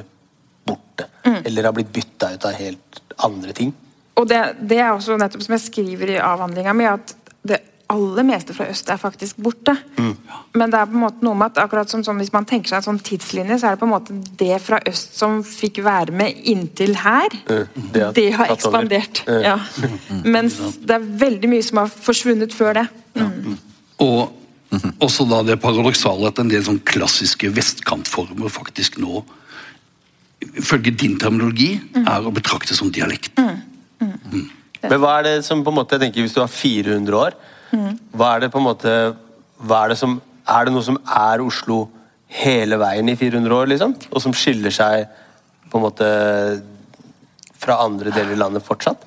borte. 0.66 1.08
Mm. 1.24 1.40
Eller 1.42 1.68
har 1.68 1.76
blitt 1.76 1.92
bytta 1.92 2.34
ut 2.36 2.46
av 2.46 2.56
helt 2.60 3.02
andre 3.24 3.54
ting 3.56 3.74
og 4.16 4.28
det, 4.28 4.42
det, 4.64 4.80
er 4.80 4.92
også 4.94 5.16
nettopp 5.20 5.44
som 5.44 5.56
jeg 5.56 5.66
skriver 5.66 6.14
i 6.14 6.20
avhandlinga 6.24 6.72
mi, 6.76 6.86
at 6.88 7.12
det 7.46 7.58
aller 7.92 8.24
meste 8.26 8.54
fra 8.56 8.66
øst 8.72 8.88
er 8.90 8.98
faktisk 8.98 9.38
borte. 9.44 9.76
Mm. 10.00 10.14
Men 10.58 10.72
det 10.72 10.78
er 10.80 10.88
på 10.88 10.96
en 10.96 11.02
måte 11.04 11.26
noe 11.26 11.38
med 11.38 11.52
at 11.52 11.60
akkurat 11.66 11.92
som 11.92 12.02
sånn, 12.02 12.18
hvis 12.22 12.32
man 12.34 12.48
tenker 12.48 12.72
seg 12.72 12.80
en 12.80 12.86
sånn 12.88 13.02
tidslinje, 13.06 13.60
så 13.60 13.68
er 13.68 13.76
det 13.76 13.82
på 13.82 13.86
en 13.86 13.92
måte 13.92 14.16
det 14.40 14.56
fra 14.64 14.80
øst 14.88 15.14
som 15.20 15.42
fikk 15.46 15.82
være 15.86 16.16
med 16.16 16.40
inntil 16.48 16.96
her, 16.98 17.36
mm. 17.44 17.84
det, 17.92 18.08
det, 18.16 18.26
har 18.38 18.54
ekspandert. 18.56 19.22
Mm. 19.28 19.44
Ja. 19.44 19.58
Mens 20.24 20.58
det 20.80 20.96
er 20.96 21.06
veldig 21.26 21.52
mye 21.52 21.68
som 21.68 21.84
har 21.84 21.92
forsvunnet 21.92 22.56
før 22.56 22.80
det. 22.80 22.88
Mm. 23.20 23.60
Og 24.02 24.32
også 25.04 25.28
da 25.28 25.44
det 25.46 25.60
paradoksale 25.62 26.32
at 26.32 26.40
en 26.40 26.50
del 26.50 26.64
sånn 26.66 26.80
klassiske 26.88 27.52
vestkantformer 27.54 28.50
faktisk 28.52 28.96
nå, 29.02 29.22
ifølge 30.42 30.92
din 30.92 31.16
terminologi, 31.20 31.74
mm. 31.94 32.04
er 32.04 32.26
å 32.26 32.32
betrakte 32.34 32.76
som 32.76 32.90
dialekt. 32.92 33.38
Mm. 33.40 34.10
Mm. 34.32 34.48
Men 34.86 35.00
hva 35.02 35.18
er 35.18 35.26
det 35.26 35.36
som 35.46 35.62
på 35.64 35.72
en 35.72 35.78
måte, 35.78 35.96
jeg 35.96 36.04
tenker 36.04 36.20
Hvis 36.22 36.34
du 36.36 36.42
har 36.42 36.50
400 36.52 37.16
år, 37.16 37.36
mm. 37.72 37.92
hva 38.12 38.34
er 38.34 38.44
det 38.44 38.50
på 38.52 38.60
en 38.60 38.66
måte 38.66 38.92
hva 39.64 39.84
er 39.84 39.94
det 39.94 39.98
som 39.98 40.18
Er 40.46 40.66
det 40.66 40.74
noe 40.74 40.84
som 40.84 40.98
er 41.00 41.40
Oslo 41.42 41.86
hele 42.36 42.76
veien 42.78 43.08
i 43.08 43.16
400 43.16 43.54
år, 43.54 43.68
liksom? 43.70 43.94
Og 44.12 44.22
som 44.22 44.34
skiller 44.36 44.74
seg 44.74 45.06
på 45.70 45.78
en 45.78 45.84
måte 45.84 46.08
fra 47.56 47.78
andre 47.82 48.12
deler 48.14 48.34
i 48.34 48.38
landet 48.38 48.66
fortsatt? 48.66 49.02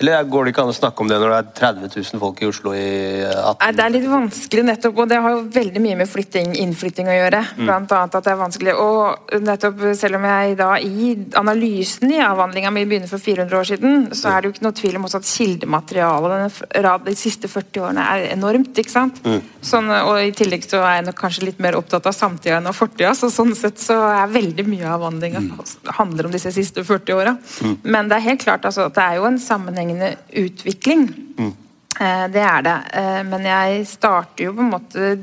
Eller 0.00 0.26
går 0.28 0.44
det 0.44 0.52
ikke 0.52 0.64
an 0.66 0.72
å 0.72 0.76
snakke 0.76 1.02
om 1.02 1.08
det 1.10 1.18
når 1.20 1.32
det 1.32 1.38
er 1.38 1.52
30 1.56 1.94
000 1.94 2.20
folk 2.20 2.42
i 2.42 2.48
Oslo 2.50 2.74
i 2.76 2.88
18 3.24 3.62
Nei, 3.62 3.70
Det 3.76 3.84
er 3.84 3.94
litt 3.94 4.08
vanskelig, 4.10 4.64
nettopp, 4.68 5.00
og 5.02 5.08
det 5.10 5.20
har 5.24 5.36
jo 5.36 5.42
veldig 5.54 5.82
mye 5.84 5.98
med 6.02 6.10
flytting, 6.10 6.52
innflytting 6.60 7.08
å 7.08 7.16
gjøre. 7.16 7.42
Mm. 7.56 7.62
Blant 7.64 7.94
annet 7.96 8.18
at 8.18 8.26
det 8.26 8.32
er 8.34 8.40
vanskelig. 8.40 8.74
Og 8.82 9.40
nettopp, 9.46 9.84
selv 9.96 10.18
om 10.20 10.26
jeg 10.28 10.58
da 10.60 10.70
i 10.84 11.12
analysen 11.40 12.12
i 12.12 12.20
avhandlinga 12.24 12.72
mi 12.74 12.84
begynner 12.88 13.10
for 13.10 13.22
400 13.22 13.60
år 13.60 13.70
siden, 13.70 14.06
så 14.16 14.32
er 14.32 14.42
det 14.42 14.50
jo 14.50 14.56
ikke 14.56 14.66
noe 14.68 14.78
tvil 14.82 15.00
om 15.00 15.08
også 15.08 15.22
at 15.22 15.30
kildematerialet 15.30 16.60
de 17.06 17.16
siste 17.16 17.50
40 17.50 17.86
årene 17.86 18.06
er 18.12 18.28
enormt. 18.34 18.76
ikke 18.76 18.92
sant? 18.92 19.22
Mm. 19.24 19.40
Sånn, 19.64 19.88
og 19.96 20.20
i 20.20 20.34
tillegg 20.36 20.66
så 20.68 20.82
er 20.82 20.98
jeg 20.98 21.08
nok 21.08 21.20
kanskje 21.22 21.48
litt 21.48 21.62
mer 21.62 21.78
opptatt 21.78 22.06
av 22.06 22.14
samtida 22.16 22.60
enn 22.60 22.68
av 22.68 22.76
fortida, 22.76 23.14
så 23.16 23.30
sånn 23.32 23.54
sett 23.56 23.80
så 23.82 23.96
er 24.10 24.30
veldig 24.34 24.66
mye 24.68 24.84
av 24.84 25.00
avhandlinga 25.00 25.42
mm. 25.42 25.56
handler 25.98 26.28
om 26.28 26.34
disse 26.34 26.52
siste 26.54 26.84
40 26.86 27.16
åra. 27.16 27.36
Mm. 27.64 27.74
Men 27.82 28.10
det 28.10 28.18
er 28.18 28.28
helt 28.30 28.44
klart 28.44 28.66
altså, 28.68 28.88
at 28.90 28.96
det 28.96 29.04
er 29.04 29.18
jo 29.20 29.28
en 29.28 29.40
sammenheng 29.42 29.85
sammenhengende 29.86 30.16
utvikling. 30.32 31.08
Mm. 31.38 31.52
Eh, 32.00 32.28
det 32.30 32.42
er 32.42 32.62
det. 32.62 32.76
Eh, 32.92 33.22
men 33.24 33.44
jeg 33.46 33.86
starter 33.86 34.44
jo 34.44 34.54
på 34.54 34.64
en 34.64 34.72
måte 34.72 35.18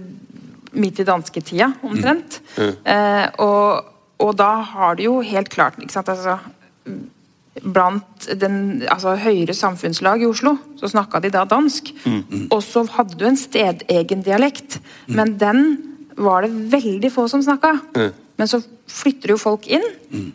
midt 0.73 0.99
i 0.99 1.05
dansketida, 1.05 1.71
omtrent. 1.83 2.41
Mm. 2.57 2.75
Mm. 2.83 3.29
Og, 3.39 3.85
og, 4.19 4.35
da 4.35 4.61
har 4.73 4.95
det 4.95 5.05
jo 5.05 5.21
helt 5.21 5.49
klart 5.49 5.77
ikke 5.79 5.93
sant, 5.93 6.09
altså, 6.09 6.39
Blant 7.61 8.25
den 8.41 8.81
altså, 8.89 9.11
høyere 9.13 9.53
samfunnslag 9.53 10.23
i 10.23 10.25
Oslo 10.25 10.55
så 10.79 10.87
snakka 10.89 11.19
de 11.21 11.29
da 11.29 11.43
dansk. 11.45 11.91
Mm. 12.01 12.23
mm. 12.25 12.47
Og 12.49 12.63
så 12.65 12.81
hadde 12.95 13.13
du 13.13 13.27
en 13.27 13.37
stedegen 13.37 14.23
dialekt, 14.25 14.79
mm. 15.05 15.13
men 15.13 15.35
den 15.37 15.59
var 16.17 16.41
det 16.41 16.49
veldig 16.73 17.11
få 17.13 17.27
som 17.29 17.43
snakka. 17.45 17.75
Men 18.41 18.49
så 18.49 18.57
flytter 18.89 19.35
jo 19.35 19.37
folk 19.37 19.69
inn, 19.69 19.85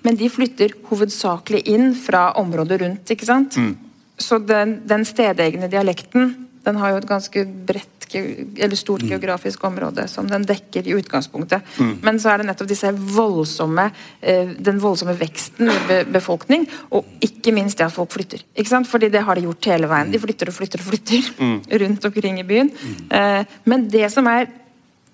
men 0.06 0.16
de 0.18 0.30
flytter 0.30 0.76
hovedsakelig 0.86 1.64
inn 1.66 1.90
fra 1.98 2.28
området 2.38 2.78
rundt. 2.84 3.10
ikke 3.10 3.26
sant? 3.26 3.58
Mm 3.58 3.87
så 4.18 4.40
den, 4.42 4.80
den 4.88 5.06
stedegne 5.06 5.70
dialekten 5.70 6.34
den 6.66 6.78
har 6.80 6.92
jo 6.92 7.00
et 7.00 7.08
ganske 7.08 7.44
bredt 7.68 7.98
eller 8.08 8.76
stort 8.76 9.02
mm. 9.02 9.10
geografisk 9.12 9.64
område 9.68 10.06
som 10.08 10.28
den 10.28 10.46
dekker 10.48 10.86
i 10.88 10.94
utgangspunktet. 10.96 11.64
Mm. 11.76 11.90
Men 12.04 12.20
så 12.20 12.32
er 12.32 12.40
det 12.40 12.48
nettopp 12.48 12.70
disse 12.70 12.92
voldsomme 12.96 13.84
eh, 14.20 14.54
den 14.56 14.80
voldsomme 14.80 15.12
veksten 15.18 15.68
i 15.68 15.98
befolkning, 16.08 16.64
og 16.88 17.04
ikke 17.24 17.52
minst 17.56 17.80
det 17.80 17.88
at 17.88 17.94
folk 17.94 18.14
flytter. 18.16 18.44
Ikke 18.56 18.72
sant? 18.72 18.88
Fordi 18.88 19.10
det 19.12 19.24
har 19.26 19.36
de 19.36 19.44
gjort 19.44 19.70
hele 19.70 19.90
veien. 19.90 20.12
De 20.12 20.22
flytter 20.22 20.48
og 20.48 20.56
flytter 20.56 20.80
og 20.80 20.88
flytter 20.88 21.30
mm. 21.44 21.56
rundt 21.84 22.10
omkring 22.10 22.40
i 22.40 22.48
byen. 22.48 22.72
Mm. 22.72 22.98
Eh, 23.20 23.56
men 23.68 23.88
det 23.92 24.08
som 24.14 24.28
er 24.32 24.48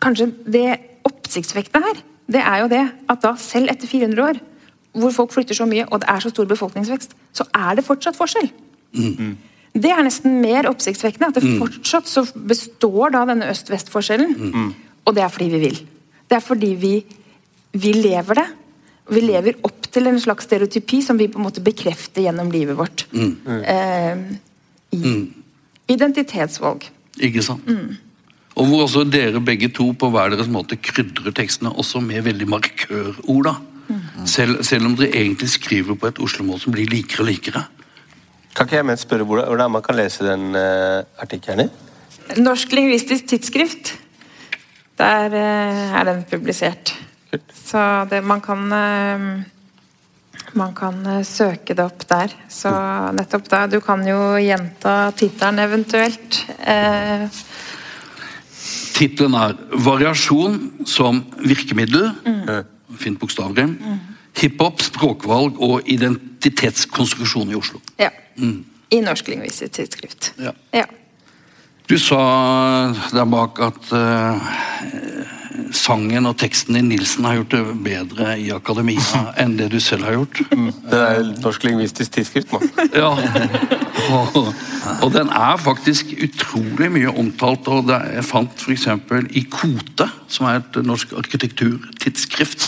kanskje 0.05 0.31
det 0.47 0.69
oppsiktsvekkende 1.05 1.87
her, 1.89 2.03
det 2.31 2.43
er 2.47 2.63
jo 2.63 2.69
det 2.73 2.85
at 3.11 3.25
da, 3.25 3.35
selv 3.41 3.73
etter 3.73 3.91
400 3.91 4.29
år, 4.29 4.43
hvor 4.95 5.11
folk 5.11 5.35
flytter 5.35 5.59
så 5.59 5.67
mye, 5.67 5.89
og 5.91 6.05
det 6.05 6.09
er 6.13 6.23
så 6.23 6.31
stor 6.31 6.47
befolkningsvekst, 6.47 7.17
så 7.35 7.47
er 7.51 7.75
det 7.75 7.87
fortsatt 7.87 8.15
forskjell. 8.15 8.53
Mm. 8.95 9.35
Det 9.75 9.91
er 9.91 10.05
nesten 10.07 10.39
mer 10.43 10.69
oppsiktsvekkende. 10.71 11.33
At 11.33 11.39
det 11.41 11.49
mm. 11.49 11.59
fortsatt 11.63 12.11
så 12.11 12.25
består 12.35 13.15
da 13.15 13.25
denne 13.31 13.51
øst-vest-forskjellen. 13.51 14.35
Mm. 14.39 14.69
Og 15.05 15.17
det 15.17 15.25
er 15.25 15.33
fordi 15.33 15.51
vi 15.53 15.63
vil. 15.67 15.81
Det 16.31 16.39
er 16.39 16.45
fordi 16.45 16.73
vi, 16.81 16.95
vi 17.75 17.95
lever 17.99 18.41
det. 18.41 18.47
Vi 19.13 19.21
lever 19.21 19.59
opp 19.67 19.91
til 19.93 20.09
en 20.09 20.21
slags 20.21 20.47
stereotypi 20.49 21.03
som 21.05 21.19
vi 21.21 21.29
på 21.29 21.41
en 21.41 21.45
måte 21.45 21.63
bekrefter 21.65 22.25
gjennom 22.25 22.53
livet 22.55 22.79
vårt. 22.79 23.05
Mm. 23.13 23.35
Eh, 23.45 24.23
I 24.97 25.03
mm. 25.03 25.27
identitetsvalg. 25.93 26.89
Ikke 27.21 27.45
sant. 27.45 27.69
Mm. 27.69 27.99
Og 28.55 28.71
hvor 28.71 28.87
også 28.87 29.03
dere 29.11 29.43
begge 29.43 29.69
to 29.75 29.91
på 29.99 30.09
hver 30.15 30.31
deres 30.33 30.49
måte 30.51 30.79
krydrer 30.79 31.35
tekstene 31.35 31.73
også 31.75 32.01
med 32.01 32.23
veldig 32.25 32.49
markørord. 32.49 33.49
da. 33.51 33.55
Sel, 34.25 34.57
selv, 34.65 34.87
om 34.87 34.95
dere 34.97 35.13
egentlig 35.13 35.51
skriver 35.53 35.99
på 35.99 36.09
et 36.09 36.21
oslo-mål 36.23 36.61
som 36.63 36.73
blir 36.73 36.89
likere 36.89 37.27
og 37.27 37.29
likere. 37.29 37.65
Kan 38.55 38.69
ikke 38.69 38.83
jeg 38.87 39.03
spørre 39.03 39.27
hvordan 39.27 39.73
man 39.75 39.83
kan 39.83 39.97
lese 39.99 40.27
den 40.27 40.55
uh, 40.55 41.03
artikkelen? 41.19 41.73
Norsk 42.39 42.73
lingvistisk 42.73 43.27
tidsskrift. 43.27 43.97
Der 44.99 45.35
uh, 45.35 45.99
er 45.99 46.07
den 46.07 46.23
publisert. 46.31 46.95
Kult. 47.33 47.51
Så 47.51 48.07
det, 48.11 48.23
man 48.23 48.41
kan 48.41 48.63
uh, 48.71 49.43
man 50.55 50.75
kan 50.75 51.03
søke 51.27 51.75
det 51.75 51.83
opp 51.83 52.07
der. 52.07 52.31
Så 52.49 52.71
nettopp 53.17 53.51
da 53.51 53.67
Du 53.67 53.81
kan 53.83 54.07
jo 54.07 54.37
gjenta 54.39 55.11
tittelen 55.19 55.59
eventuelt. 55.59 56.45
Eh. 56.61 57.27
Tittelen 58.95 59.35
er 59.35 59.57
'Variasjon 59.73 60.87
som 60.87 61.25
virkemiddel'. 61.43 62.13
Mm. 62.23 62.65
Fint 62.97 63.19
bokstavrim. 63.19 63.79
Mm. 63.81 63.99
Hiphop, 64.39 64.83
språkvalg 64.83 65.59
og 65.59 65.83
identitetskonstruksjon 65.91 67.51
i 67.51 67.59
Oslo. 67.59 67.81
Ja. 67.99 68.11
Mm. 68.37 68.65
I 68.95 69.01
Norsk 69.01 69.29
lingvistisk 69.29 69.73
tidsskrift. 69.73 70.33
Ja. 70.39 70.53
ja. 70.75 70.85
Du 71.89 71.99
sa 72.01 72.19
der 73.13 73.27
bak 73.29 73.59
at 73.61 73.91
uh, 73.93 74.41
sangen 75.75 76.25
og 76.29 76.37
teksten 76.41 76.79
i 76.79 76.83
Nilsen 76.85 77.27
har 77.29 77.39
gjort 77.41 77.55
det 77.55 77.63
bedre 77.85 78.37
i 78.41 78.47
akademia 78.55 79.25
enn 79.43 79.59
det 79.59 79.69
du 79.75 79.81
selv 79.83 80.09
har 80.09 80.17
gjort. 80.19 80.41
Mm. 80.53 80.71
Det 80.91 81.01
er 81.01 81.21
Norsk 81.45 81.67
lingvistisk 81.69 82.15
tidsskrift, 82.17 82.55
nå. 82.55 82.63
ja. 83.03 83.11
Og, 84.05 84.41
og, 85.01 85.07
den 85.15 85.31
er 85.33 85.61
faktisk 85.61 86.13
utrolig 86.25 86.91
mye 86.93 87.13
omtalt. 87.13 87.69
og 87.69 87.87
det, 87.89 88.01
Jeg 88.19 88.27
fant 88.29 88.65
f.eks. 88.67 88.89
i 89.33 89.45
Kote, 89.53 90.09
som 90.29 90.49
er 90.51 90.61
et 90.61 90.81
norsk 90.85 91.15
arkitekturtidsskrift, 91.21 92.67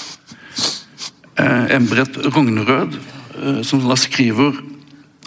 eh, 1.40 1.76
Embret 1.76 2.16
Rognerød, 2.24 2.96
eh, 3.36 3.60
som 3.66 3.84
da 3.84 3.98
skriver 4.00 4.56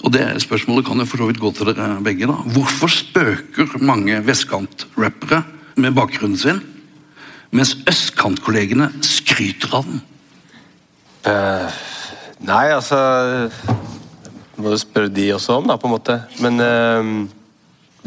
Og 0.04 0.14
det 0.14 0.26
spørsmålet 0.44 0.88
kan 0.88 1.02
jo 1.02 1.08
for 1.10 1.22
så 1.22 1.28
vidt 1.30 1.42
gå 1.42 1.52
til 1.56 1.72
dere 1.72 2.00
begge. 2.04 2.28
da. 2.28 2.38
Hvorfor 2.56 2.92
spøker 2.92 3.80
mange 3.84 4.22
vestkantrappere 4.26 5.44
med 5.76 5.96
bakgrunnen 5.96 6.38
sin, 6.38 6.62
mens 7.52 7.76
østkantkollegene 7.88 8.92
skryter 9.04 9.76
av 9.76 9.90
den? 9.90 10.02
Uh, 11.28 11.68
nei, 12.48 12.70
altså 12.72 12.98
Må 14.56 14.72
du 14.72 14.78
spørre 14.80 15.12
de 15.12 15.34
også 15.36 15.60
om, 15.60 15.68
da, 15.68 15.76
på 15.80 15.88
en 15.88 15.96
måte. 15.96 16.16
Men 16.40 16.60
uh, 16.64 17.28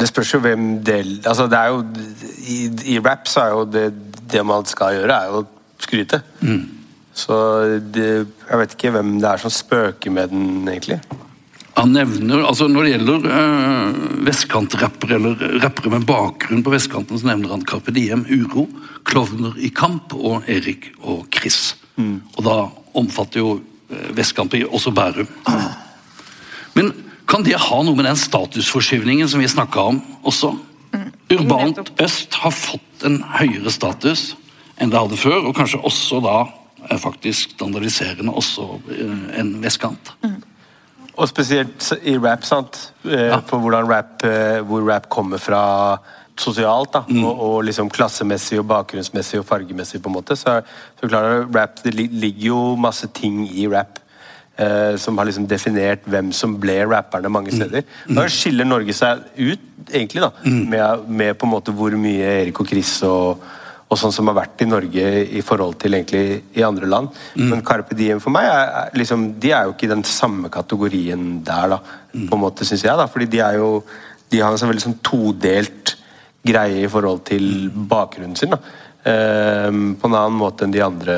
det 0.01 0.09
spørs 0.09 0.35
jo 0.35 0.41
hvem 0.41 0.79
del 0.85 1.19
Altså, 1.29 1.47
det 1.47 1.59
er 1.59 1.73
jo 1.73 1.83
I, 2.49 2.59
i 2.95 3.01
rap 3.01 3.29
så 3.29 3.41
er 3.45 3.51
jo 3.53 3.65
det, 3.69 3.93
det 4.33 4.45
man 4.47 4.65
skal 4.67 4.97
gjøre, 4.97 5.19
er 5.19 5.35
jo 5.35 5.45
skryte. 5.83 6.23
Mm. 6.41 6.65
Så 7.13 7.37
det, 7.93 8.09
jeg 8.49 8.59
vet 8.59 8.75
ikke 8.77 8.95
hvem 8.95 9.19
det 9.21 9.29
er 9.29 9.43
som 9.43 9.53
spøker 9.53 10.11
med 10.11 10.33
den, 10.33 10.69
egentlig. 10.69 11.01
Han 11.75 11.93
nevner, 11.95 12.43
altså 12.45 12.69
Når 12.69 12.85
det 12.85 12.93
gjelder 12.93 13.29
øh, 13.37 14.01
vestkantrappere 14.27 15.17
eller 15.17 15.61
rappere 15.63 15.93
med 15.95 16.07
bakgrunn 16.09 16.65
på 16.65 16.73
vestkanten, 16.75 17.19
så 17.19 17.31
nevner 17.31 17.55
han 17.55 17.65
Carpe 17.69 17.95
Diem, 17.95 18.27
Uro, 18.29 18.67
Klovner 19.09 19.57
i 19.57 19.73
kamp 19.75 20.15
og 20.15 20.49
Erik 20.51 20.91
og 21.01 21.25
Chris. 21.33 21.75
Mm. 21.97 22.21
Og 22.37 22.45
da 22.45 22.57
omfatter 22.99 23.41
jo 23.41 23.61
øh, 23.91 24.69
også 24.69 24.91
Bærum. 24.91 25.29
Men 26.75 26.93
kan 27.29 27.45
det 27.45 27.57
ha 27.57 27.83
noe 27.83 27.97
med 27.97 28.05
den 28.05 28.21
statusforskyvningen 28.21 29.29
som 29.29 29.41
vi 29.41 29.49
snakka 29.49 29.81
om 29.81 30.03
også? 30.23 30.53
Mm. 30.93 31.11
Urbant 31.33 31.93
øst 32.01 32.35
har 32.35 32.53
fått 32.53 33.07
en 33.09 33.23
høyere 33.39 33.73
status 33.73 34.35
enn 34.77 34.91
det 34.93 34.99
hadde 34.99 35.17
før, 35.17 35.47
og 35.49 35.57
kanskje 35.57 35.81
også 35.81 36.21
da 36.25 36.37
er 36.91 36.99
faktisk 37.01 37.55
standardiserende 37.57 38.33
også 38.35 38.67
en 39.39 39.55
vestkant. 39.63 40.13
vestkant. 40.21 40.32
Og 41.23 41.31
spesielt 41.31 41.93
i 42.03 42.17
rap, 42.19 42.43
sant. 42.47 42.81
Eh. 43.07 43.31
For 43.47 43.63
hvordan 43.63 43.87
rap, 43.87 44.25
eh, 44.27 44.59
hvor 44.67 44.83
rap 44.89 45.09
kommer 45.13 45.39
fra 45.39 45.63
sosialt, 46.39 46.93
da. 46.97 47.05
Mm. 47.09 47.25
Og, 47.25 47.41
og, 47.47 47.57
liksom 47.69 47.91
klassemessig 47.93 48.59
og 48.59 48.67
bakgrunnsmessig 48.73 49.39
og 49.39 49.47
fargemessig, 49.47 50.03
på 50.03 50.11
en 50.11 50.17
måte. 50.17 50.37
Så, 50.37 50.61
så 50.99 51.09
klart, 51.09 51.47
rap, 51.55 51.83
Det 51.85 51.95
ligger 51.95 52.47
jo 52.49 52.63
masse 52.77 53.07
ting 53.15 53.45
i 53.47 53.69
rap. 53.71 54.01
Eh, 54.59 54.97
som 55.01 55.17
har 55.17 55.25
liksom 55.25 55.47
definert 55.49 56.03
hvem 56.05 56.29
som 56.37 56.59
ble 56.61 56.83
rapperne 56.85 57.31
mange 57.33 57.53
mm. 57.55 57.57
steder. 57.57 57.87
Mm. 58.09 58.19
Da 58.19 58.27
skiller 58.29 58.69
Norge 58.69 58.93
seg 58.93 59.23
ut, 59.39 59.63
egentlig, 59.89 60.21
da. 60.21 60.29
Mm. 60.45 60.65
Med, 60.69 61.07
med, 61.09 61.35
på 61.39 61.49
en 61.49 61.55
måte 61.55 61.73
hvor 61.73 61.95
mye 61.97 62.35
Erik 62.43 62.61
og 62.61 62.69
Chris 62.69 62.99
og 63.09 63.47
og 63.93 63.99
sånn 64.01 64.15
som 64.15 64.31
har 64.31 64.39
vært 64.39 64.63
i 64.65 64.69
Norge 64.69 65.09
i 65.37 65.43
forhold 65.45 65.77
til 65.83 65.99
egentlig 65.99 66.39
i 66.57 66.65
andre 66.65 66.89
land. 66.89 67.11
Mm. 67.37 67.49
Men 67.51 67.65
Carpe 67.67 67.97
Diem 67.99 68.23
for 68.25 68.33
meg 68.33 68.49
er, 68.49 68.95
liksom, 68.97 69.27
de 69.43 69.53
er 69.53 69.67
jo 69.69 69.75
ikke 69.75 69.85
i 69.85 69.93
den 69.93 70.05
samme 70.09 70.49
kategorien 70.53 71.43
der, 71.45 71.75
da, 71.75 71.79
mm. 72.15 72.25
på 72.31 72.39
en 72.39 72.43
måte, 72.47 72.65
syns 72.69 72.87
jeg. 72.87 72.97
da, 72.97 73.05
fordi 73.11 73.29
de 73.35 73.43
er 73.45 73.61
jo 73.61 73.75
de 74.33 74.41
har 74.41 74.49
en 74.49 74.61
sånn 74.61 74.71
veldig 74.71 74.87
sånn 74.87 75.01
todelt 75.05 75.97
greie 76.43 76.87
i 76.87 76.91
forhold 76.91 77.21
til 77.29 77.69
bakgrunnen 77.71 78.39
sin. 78.39 78.55
da, 78.55 78.59
eh, 79.05 79.69
På 79.69 80.09
en 80.09 80.17
annen 80.17 80.39
måte 80.39 80.65
enn 80.65 80.73
de 80.73 80.81
andre, 80.81 81.17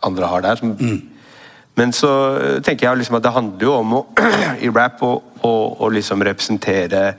andre 0.00 0.26
har 0.30 0.42
der. 0.46 0.56
Som, 0.56 0.76
mm. 0.78 1.00
Men 1.74 1.92
så 1.92 2.12
tenker 2.62 2.86
jeg 2.86 2.98
liksom 2.98 3.16
at 3.18 3.26
det 3.26 3.34
handler 3.34 3.66
jo 3.66 3.74
om 3.80 3.94
å, 3.98 4.06
i 4.64 4.70
rap 4.70 5.02
å 5.02 5.90
liksom 5.90 6.22
representere 6.22 7.16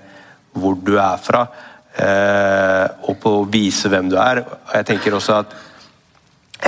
hvor 0.53 0.75
du 0.75 0.97
er 0.99 1.19
fra. 1.19 1.45
Eh, 1.91 2.85
og 3.09 3.17
på 3.19 3.33
å 3.41 3.47
vise 3.51 3.89
hvem 3.91 4.07
du 4.11 4.15
er. 4.21 4.43
Og 4.45 4.77
jeg 4.77 4.87
tenker 4.87 5.17
også 5.17 5.41
at 5.41 5.57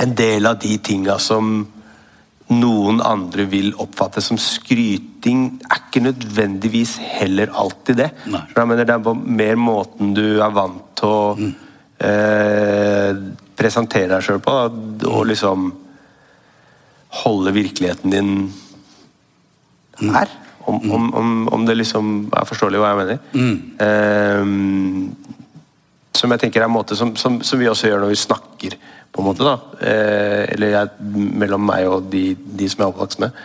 en 0.02 0.12
del 0.16 0.50
av 0.50 0.58
de 0.60 0.76
tinga 0.84 1.16
som 1.22 1.62
noen 2.52 3.00
andre 3.00 3.46
vil 3.48 3.70
oppfatte 3.80 4.20
som 4.20 4.36
skryting, 4.40 5.46
er 5.64 5.80
ikke 5.80 6.02
nødvendigvis 6.04 6.98
heller 7.14 7.54
alltid 7.56 8.02
det. 8.02 8.10
Mener, 8.28 8.84
det 8.84 8.98
er 8.98 9.14
mer 9.14 9.56
måten 9.56 10.12
du 10.16 10.42
er 10.44 10.52
vant 10.52 10.90
til 10.98 11.08
å 11.08 11.22
mm. 11.38 11.54
eh, 12.04 13.22
presentere 13.56 14.12
deg 14.12 14.26
sjøl 14.26 14.44
på, 14.44 14.58
og 15.08 15.24
liksom 15.30 15.70
holde 17.22 17.54
virkeligheten 17.56 18.12
din 18.12 18.32
mm. 20.02 20.10
her. 20.12 20.40
Om, 20.66 20.90
om, 20.90 21.14
om, 21.14 21.32
om, 21.52 21.66
det 21.66 21.76
liksom 21.76 22.12
er 22.32 22.46
forståelig 22.48 22.80
hva 22.80 22.92
jeg 22.92 23.00
mener. 23.00 23.18
Mm. 23.34 23.56
Um, 24.40 25.16
som 26.14 26.32
jeg 26.32 26.40
tenker 26.40 26.62
er 26.62 26.68
en 26.68 26.72
måte 26.72 26.96
som, 26.96 27.12
som, 27.20 27.40
som, 27.44 27.60
vi 27.60 27.68
også 27.68 27.90
gjør 27.90 28.04
når 28.04 28.14
vi 28.14 28.20
snakker, 28.22 28.76
på 29.12 29.22
en 29.22 29.28
måte. 29.28 29.44
da. 29.46 29.58
Eh, 29.78 30.44
eller 30.54 30.72
jeg, 30.72 31.10
mellom 31.42 31.66
meg 31.68 31.86
og 31.90 32.08
de, 32.10 32.32
de 32.34 32.68
som 32.70 32.80
jeg 32.80 32.86
er 32.86 32.94
oppvokst 32.94 33.20
med. 33.22 33.36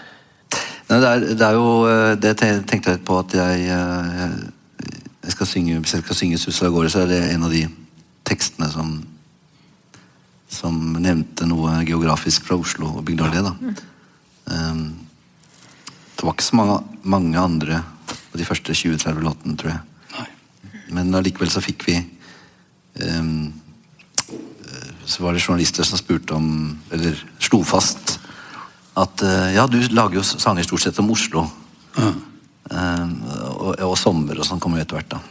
Nei, 0.90 0.98
det, 0.98 1.10
er, 1.10 1.26
det, 1.28 1.46
er, 1.46 1.58
jo 1.60 1.74
eh, 1.86 2.14
Det 2.18 2.32
tenkte 2.40 2.96
jeg 2.96 3.04
på 3.06 3.20
at 3.22 3.36
jeg, 3.38 3.68
eh, 3.76 4.40
jeg 5.28 5.36
skal 5.36 5.50
synge, 5.52 5.76
Hvis 5.84 5.94
jeg 5.94 6.06
skal 6.08 6.18
synge 6.18 6.40
'Sussa 6.42 6.66
av 6.66 6.74
gårde', 6.74 6.90
så 6.90 7.04
er 7.04 7.12
det 7.12 7.20
en 7.34 7.44
av 7.46 7.54
de 7.54 7.68
tekstene 8.26 8.72
som 8.74 8.98
som 10.50 10.78
nevnte 10.98 11.46
noe 11.46 11.76
geografisk 11.86 12.48
fra 12.48 12.58
Oslo 12.58 12.90
og 12.98 13.06
Bygdøy. 13.06 13.38
Mm. 13.62 13.76
Um, 14.50 14.82
det 16.20 16.28
var 16.28 16.36
ikke 16.36 16.44
så 16.44 16.58
mange, 16.60 16.80
mange 17.08 17.40
andre 17.40 17.78
på 18.30 18.40
de 18.42 18.46
første 18.46 18.74
20-30 18.76 19.22
låtene, 19.24 19.56
tror 19.56 19.72
jeg. 19.72 19.80
Nei. 20.18 20.26
Men 20.98 21.16
allikevel 21.16 21.52
så 21.52 21.62
fikk 21.64 21.86
vi 21.88 21.96
um, 23.00 23.54
Så 25.08 25.24
var 25.24 25.34
det 25.34 25.44
journalister 25.46 25.88
som 25.88 25.98
spurte 25.98 26.36
om 26.36 26.50
Eller 26.92 27.18
slo 27.40 27.62
fast 27.64 28.18
at 29.00 29.22
uh, 29.24 29.48
ja, 29.56 29.64
du 29.70 29.78
lager 29.96 30.20
jo 30.20 30.26
sanger 30.28 30.66
stort 30.68 30.84
sett 30.84 30.98
om 31.00 31.12
Oslo. 31.14 31.46
Mm. 31.96 32.16
Um, 32.68 33.14
og, 33.30 33.70
og, 33.86 33.94
sommer 33.96 34.42
og 34.42 34.44
sånn 34.44 34.60
kom 34.60 34.76
jo 34.76 34.82
etter 34.82 34.98
hvert, 34.98 35.14
da. 35.14 35.22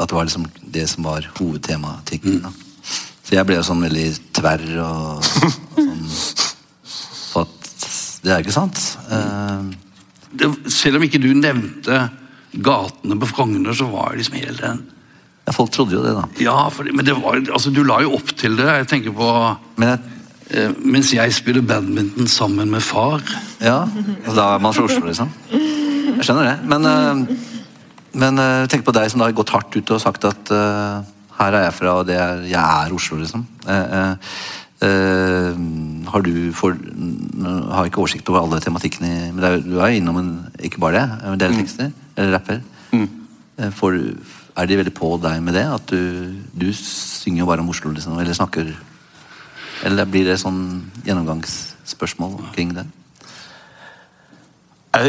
At 0.00 0.10
det 0.10 0.16
var 0.16 0.26
liksom 0.26 0.48
det 0.74 0.88
som 0.90 1.06
var 1.06 1.28
hovedtematikken. 1.36 2.40
Mm. 2.42 2.88
Så 3.22 3.36
jeg 3.36 3.46
ble 3.46 3.60
jo 3.60 3.66
sånn 3.68 3.84
veldig 3.84 4.08
tverr 4.34 4.66
og, 4.82 5.22
og 5.78 5.86
sånn 7.30 7.44
at 7.44 7.70
det 8.24 8.34
er 8.34 8.42
ikke 8.42 8.56
sant. 8.58 8.82
Uh, 9.06 9.70
det, 10.30 10.48
selv 10.70 10.98
om 10.98 11.04
ikke 11.06 11.20
du 11.22 11.30
nevnte 11.34 12.06
gatene 12.50 13.18
på 13.20 13.28
Frogner, 13.30 13.74
så 13.76 13.88
var 13.90 14.12
det 14.12 14.22
liksom 14.22 14.40
hele 14.40 14.58
den 14.58 14.80
ja, 15.46 15.54
Folk 15.56 15.72
trodde 15.74 15.96
jo 15.96 16.02
det, 16.04 16.14
da. 16.14 16.24
Ja, 16.42 16.56
for, 16.72 16.86
men 16.94 17.06
det 17.06 17.16
var, 17.18 17.40
altså, 17.40 17.72
du 17.74 17.82
la 17.86 18.00
jo 18.04 18.14
opp 18.18 18.34
til 18.38 18.58
det. 18.58 18.66
Jeg 18.82 18.88
tenker 18.90 19.14
på 19.16 19.28
men 19.80 19.94
jeg, 19.94 20.16
eh, 20.52 20.74
Mens 20.84 21.12
jeg 21.14 21.34
spiller 21.34 21.64
badminton 21.64 22.28
sammen 22.30 22.70
med 22.70 22.84
far. 22.84 23.24
Ja, 23.62 23.82
og 24.26 24.34
da 24.36 24.50
er 24.54 24.62
man 24.62 24.76
fra 24.76 24.84
Oslo, 24.86 25.06
liksom. 25.08 25.32
Jeg 25.50 26.26
skjønner 26.26 26.50
det. 26.50 26.56
Men, 26.70 26.86
eh, 26.90 27.56
men 28.20 28.42
eh, 28.44 28.66
tenk 28.70 28.84
på 28.86 28.94
deg 28.94 29.10
som 29.10 29.22
da 29.22 29.30
har 29.30 29.38
gått 29.38 29.54
hardt 29.54 29.74
ut 29.78 29.94
og 29.96 30.02
sagt 30.02 30.26
at 30.28 30.52
uh, 30.52 31.00
her 31.40 31.56
er 31.56 31.68
jeg 31.68 31.76
fra, 31.78 31.92
og 32.02 32.10
er, 32.12 32.42
jeg 32.50 32.60
er 32.60 32.96
Oslo, 32.96 33.20
liksom. 33.22 33.46
Eh, 33.66 33.86
Uh, 33.90 34.34
har 34.80 36.22
du 36.24 36.52
for, 36.56 36.76
har 37.72 37.88
ikke 37.88 38.00
oversikt 38.00 38.28
over 38.32 38.40
alle 38.40 38.60
tematikkene 38.64 39.32
Men 39.34 39.44
er, 39.44 39.58
du 39.60 39.76
er 39.76 39.92
innom 39.92 40.16
en, 40.16 40.30
ikke 40.56 40.80
bare 40.80 40.94
det, 40.96 41.18
en 41.28 41.40
del 41.40 41.52
mm. 41.52 41.58
tekster? 41.60 41.90
Mm. 41.90 42.12
Eller 42.16 42.32
rapper. 42.32 42.62
Mm. 42.92 43.08
Uh, 43.60 43.70
for, 43.76 43.98
er 44.56 44.70
de 44.70 44.78
veldig 44.80 44.94
på 44.96 45.10
deg 45.22 45.42
med 45.44 45.58
det? 45.58 45.66
At 45.68 45.92
du, 45.92 46.32
du 46.56 46.72
synger 46.72 47.44
jo 47.44 47.50
bare 47.50 47.60
om 47.60 47.68
Oslo, 47.68 47.92
liksom? 47.92 48.18
Eller 48.18 48.36
snakker 48.36 48.72
Eller 49.84 50.08
blir 50.08 50.26
det 50.28 50.40
sånn 50.40 50.90
gjennomgangsspørsmål 51.04 52.40
omkring 52.40 52.74
det? 52.76 52.84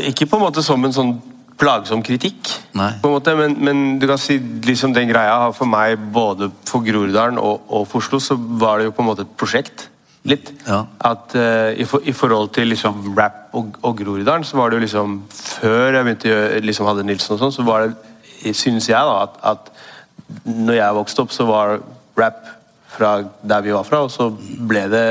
Ikke 0.07 0.27
på 0.29 0.37
en 0.37 0.45
måte 0.45 0.63
som 0.63 0.83
en 0.85 0.93
sånn 0.95 1.15
plagsom 1.61 2.01
kritikk, 2.05 2.49
på 2.73 2.81
en 2.81 3.13
måte, 3.13 3.35
men, 3.37 3.55
men, 3.61 3.81
du 4.01 4.07
kan 4.09 4.19
si 4.19 4.39
liksom 4.65 4.95
den 4.95 5.11
greia 5.11 5.51
for 5.53 5.69
meg, 5.69 5.99
både 6.13 6.49
for 6.67 6.83
Groruddalen 6.85 7.37
og, 7.41 7.67
og 7.69 7.87
for 7.89 8.01
Oslo, 8.01 8.19
så 8.23 8.37
var 8.37 8.79
det 8.79 8.89
jo 8.89 8.95
på 8.97 9.03
en 9.05 9.09
måte 9.11 9.25
et 9.27 9.35
prosjekt. 9.37 9.87
Litt. 10.27 10.51
Ja. 10.67 10.83
At 11.01 11.33
uh, 11.33 11.71
i, 11.73 11.85
for, 11.89 12.03
i, 12.05 12.13
forhold 12.13 12.51
til 12.53 12.69
liksom 12.69 13.07
rap 13.17 13.55
og, 13.57 13.77
og 13.81 13.95
Groruddalen, 13.97 14.45
så 14.45 14.59
var 14.59 14.69
det 14.69 14.77
jo 14.77 14.83
liksom 14.83 15.15
Før 15.33 15.95
jeg 15.95 16.05
begynte 16.05 16.35
å 16.35 16.59
liksom 16.61 16.89
hadde 16.91 17.05
Nilsen 17.07 17.33
og 17.35 17.41
sånn, 17.41 17.55
så 17.55 17.65
var 17.65 17.87
det, 17.87 18.53
syns 18.57 18.89
jeg, 18.89 19.01
da, 19.01 19.25
at, 19.25 19.39
at 19.53 20.45
når 20.45 20.77
jeg 20.77 20.97
vokste 20.99 21.25
opp, 21.25 21.33
så 21.33 21.47
var 21.49 21.79
rap 22.19 22.45
fra 22.91 23.11
der 23.41 23.65
vi 23.65 23.73
var 23.73 23.87
fra, 23.87 24.03
og 24.05 24.11
så 24.13 24.29
ble 24.31 24.85
det 24.91 25.05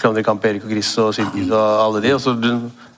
Klovner 0.00 0.24
kamp, 0.26 0.44
Erik 0.44 0.66
og 0.66 0.72
Chris 0.74 0.90
og 1.02 1.14
Sylkis 1.16 1.50
og 1.50 1.62
alle 1.86 2.02
de. 2.04 2.14
og 2.14 2.22
så 2.22 2.34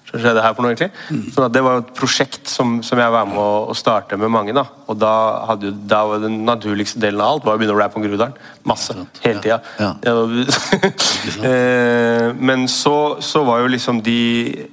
hva 0.07 0.21
skjedde 0.23 0.43
her 0.45 0.55
for 0.55 0.63
noe, 0.63 0.73
egentlig? 0.73 0.93
Mm. 1.11 1.23
Sånn 1.35 1.53
det 1.53 1.63
var 1.67 1.81
et 1.81 1.89
prosjekt 1.99 2.51
som, 2.51 2.77
som 2.87 3.01
jeg 3.03 3.13
var 3.13 3.27
med 3.27 3.41
å, 3.43 3.67
å 3.73 3.75
starte 3.77 4.19
med 4.21 4.31
mange. 4.31 4.55
da. 4.55 4.63
Og 4.87 4.99
da, 5.01 5.13
hadde, 5.51 5.73
da 5.91 6.05
var 6.07 6.23
Den 6.23 6.39
naturligste 6.47 7.03
delen 7.03 7.23
av 7.25 7.37
alt 7.37 7.49
var 7.49 7.57
å 7.57 7.61
begynne 7.61 7.75
å 7.75 7.81
rappe 7.81 7.99
om 7.99 8.05
Groruddalen. 8.07 8.37
Masse. 8.69 8.95
Hele 9.25 9.43
tida. 9.43 9.61
Ja. 9.81 9.95
Ja. 10.07 10.15
Eh, 11.47 12.31
men 12.39 12.65
så, 12.71 13.19
så, 13.21 13.43
var 13.45 13.61
jo 13.61 13.71
liksom 13.71 13.99
de 14.05 14.21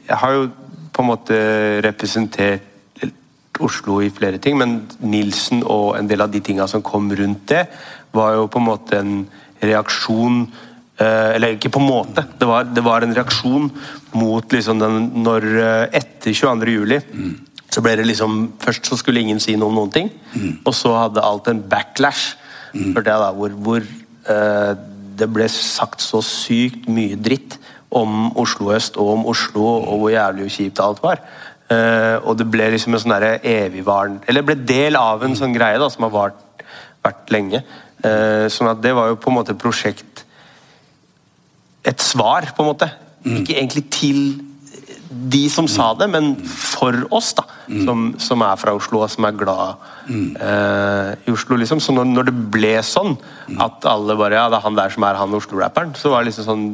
Jeg 0.08 0.18
har 0.22 0.36
jo 0.36 0.44
på 0.94 1.02
en 1.02 1.10
måte 1.10 1.38
representert 1.84 2.70
Oslo 3.62 4.00
i 4.02 4.12
flere 4.14 4.40
ting, 4.42 4.58
men 4.58 4.76
Nilsen 5.02 5.64
og 5.66 5.98
en 5.98 6.08
del 6.10 6.24
av 6.26 6.32
de 6.34 6.42
tinga 6.46 6.68
som 6.70 6.82
kom 6.86 7.12
rundt 7.14 7.46
det, 7.52 7.66
var 8.14 8.38
jo 8.38 8.48
på 8.50 8.62
en 8.62 8.66
måte 8.66 9.02
en 9.02 9.14
reaksjon 9.62 10.46
eller 11.02 11.56
ikke 11.56 11.72
på 11.74 11.82
en 11.82 11.90
måte. 11.90 12.26
Det 12.40 12.48
var, 12.48 12.68
det 12.70 12.84
var 12.86 13.02
en 13.02 13.16
reaksjon 13.16 13.72
mot 14.14 14.54
liksom 14.54 14.80
den 14.82 15.10
Når 15.26 15.48
eh, 15.58 16.00
etter 16.00 16.34
22. 16.34 16.70
juli 16.70 17.00
mm. 17.02 17.34
så 17.74 17.84
ble 17.84 17.96
det 18.00 18.08
liksom, 18.08 18.54
Først 18.62 18.90
så 18.90 18.98
skulle 19.00 19.24
ingen 19.24 19.42
si 19.44 19.56
noe 19.58 19.72
om 19.72 19.80
noen 19.82 19.94
ting, 19.94 20.12
mm. 20.34 20.64
og 20.64 20.74
så 20.78 20.94
hadde 20.98 21.26
alt 21.26 21.50
en 21.50 21.62
backlash. 21.70 22.36
Mm. 22.74 22.94
Det 22.96 23.06
da, 23.06 23.30
hvor, 23.38 23.54
hvor 23.66 23.84
uh, 24.30 24.74
det 25.18 25.28
ble 25.30 25.46
sagt 25.52 26.02
så 26.02 26.24
sykt 26.26 26.88
mye 26.90 27.18
dritt 27.22 27.60
om 27.94 28.32
Oslo 28.42 28.72
øst 28.74 28.98
og 28.98 29.12
om 29.12 29.28
Oslo, 29.30 29.66
og 29.84 30.00
hvor 30.02 30.10
jævlig 30.10 30.50
kjipt 30.56 30.82
alt 30.82 31.04
var. 31.04 31.22
Uh, 31.70 32.18
og 32.26 32.38
det 32.40 32.48
ble 32.50 32.72
liksom 32.74 32.94
en 32.94 33.02
sånn 33.02 33.14
evigvarende 33.16 34.28
Eller 34.28 34.44
ble 34.46 34.58
del 34.68 34.98
av 35.00 35.22
en 35.24 35.34
sånn 35.38 35.54
greie 35.56 35.78
da, 35.80 35.88
som 35.90 36.06
har 36.08 36.14
vært, 36.16 36.66
vært 37.06 37.34
lenge. 37.34 37.62
Uh, 38.04 38.50
sånn 38.52 38.72
at 38.74 38.82
det 38.84 38.92
var 38.98 39.12
jo 39.12 39.22
på 39.22 39.32
en 39.32 39.38
måte 39.38 39.58
prosjekt 39.58 40.13
Et 41.84 42.04
svar, 42.04 42.50
på 42.56 42.64
en 42.64 42.72
måte. 42.72 42.90
Mm. 43.24 43.38
Ikke 43.42 43.58
egentlig 43.58 43.86
til 43.94 44.24
de 45.14 45.44
som 45.52 45.68
sa 45.70 45.92
det, 45.98 46.08
men 46.10 46.34
for 46.48 46.96
oss, 47.14 47.34
da. 47.38 47.46
Mm. 47.68 47.84
Som, 47.86 48.02
som, 48.20 48.42
er 48.44 48.58
fra 48.60 48.74
Oslo, 48.76 49.04
og 49.06 49.12
som 49.14 49.28
er 49.28 49.38
glad 49.38 49.78
mm. 50.10 50.26
uh, 50.40 51.12
i 51.28 51.36
Oslo, 51.36 51.60
liksom. 51.60 51.84
Så 51.84 51.96
når, 51.96 52.10
når, 52.10 52.32
det 52.32 52.36
ble 52.56 52.74
sånn 52.84 53.16
at 53.62 53.86
alle 53.90 54.18
bare 54.20 54.40
Ja, 54.40 54.50
det 54.52 54.60
er 54.60 54.66
han 54.66 54.80
der 54.80 54.94
som 54.96 55.06
er 55.08 55.22
han 55.22 55.38
Oslo-rapperen, 55.38 55.94
så 56.00 56.12
var 56.14 56.24
det 56.24 56.32
liksom 56.34 56.50
sånn 56.50 56.68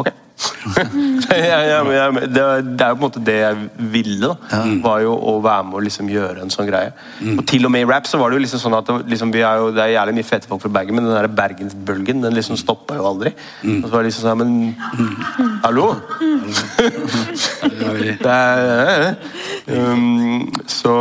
Ok 0.00 0.10
jeg, 0.34 1.42
jeg, 1.46 1.86
jeg, 1.94 2.28
det, 2.34 2.42
det, 2.74 2.82
er 2.82 2.88
jo 2.90 2.96
på 2.96 2.98
en 2.98 3.02
måte 3.04 3.20
det 3.22 3.36
jeg 3.38 3.68
ville. 3.92 4.30
da, 4.50 4.62
var 4.82 5.04
jo 5.04 5.12
Å 5.14 5.34
være 5.44 5.66
med 5.68 5.78
og 5.78 5.84
liksom 5.86 6.10
gjøre 6.10 6.42
en 6.42 6.50
sånn 6.52 6.66
greie. 6.68 6.90
Mm. 7.20 7.38
Og 7.38 7.44
Til 7.48 7.68
og 7.68 7.72
med 7.74 7.84
i 7.84 7.88
rap 7.88 8.08
så 8.10 8.18
var 8.18 8.32
det 8.32 8.40
jo 8.40 8.44
liksom 8.44 8.62
sånn 8.64 8.76
at 8.78 8.90
det, 8.90 8.96
liksom, 9.12 9.32
vi 9.34 9.44
er 9.46 9.62
jo, 9.62 9.70
det 9.74 9.84
er 9.84 9.94
jævlig 9.94 10.16
mye 10.18 10.28
fete 10.28 10.50
folk 10.50 10.64
fra 10.64 10.72
Bergen, 10.74 10.98
men 10.98 11.06
den 11.06 11.14
der 11.14 11.30
bergensbølgen 11.30 12.24
den 12.24 12.36
liksom 12.36 12.58
stoppa 12.60 12.98
jo 12.98 13.06
aldri. 13.12 13.34
Mm. 13.62 13.78
Og 13.78 13.86
så 13.86 13.92
var 13.94 14.02
det 14.02 14.10
liksom 14.10 14.26
sånn 14.26 14.42
Men 14.42 14.52
mm. 14.74 15.14
hallo! 15.68 15.86
det 18.24 18.34
er, 18.34 19.08
um, 19.70 20.52
så 20.66 20.98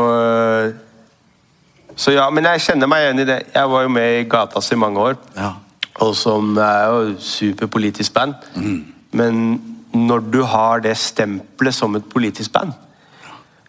Så 1.96 2.14
ja, 2.14 2.30
men 2.34 2.46
jeg 2.52 2.68
kjenner 2.70 2.90
meg 2.90 3.08
igjen 3.08 3.26
i 3.26 3.30
det. 3.34 3.42
Jeg 3.54 3.70
var 3.70 3.86
jo 3.86 3.92
med 3.98 4.22
i 4.22 4.26
Gatas 4.30 4.72
i 4.74 4.80
mange 4.80 5.12
år. 5.12 5.20
Ja. 5.38 5.56
Og 6.02 6.16
som 6.18 6.58
er 6.58 6.90
jo 6.90 7.14
superpolitisk 7.22 8.14
band. 8.14 8.34
Mm. 8.58 8.93
Men 9.14 9.60
når 9.94 10.28
du 10.34 10.42
har 10.50 10.82
det 10.84 10.96
stempelet 10.98 11.76
som 11.76 11.96
et 11.98 12.06
politisk 12.10 12.54
band, 12.56 12.74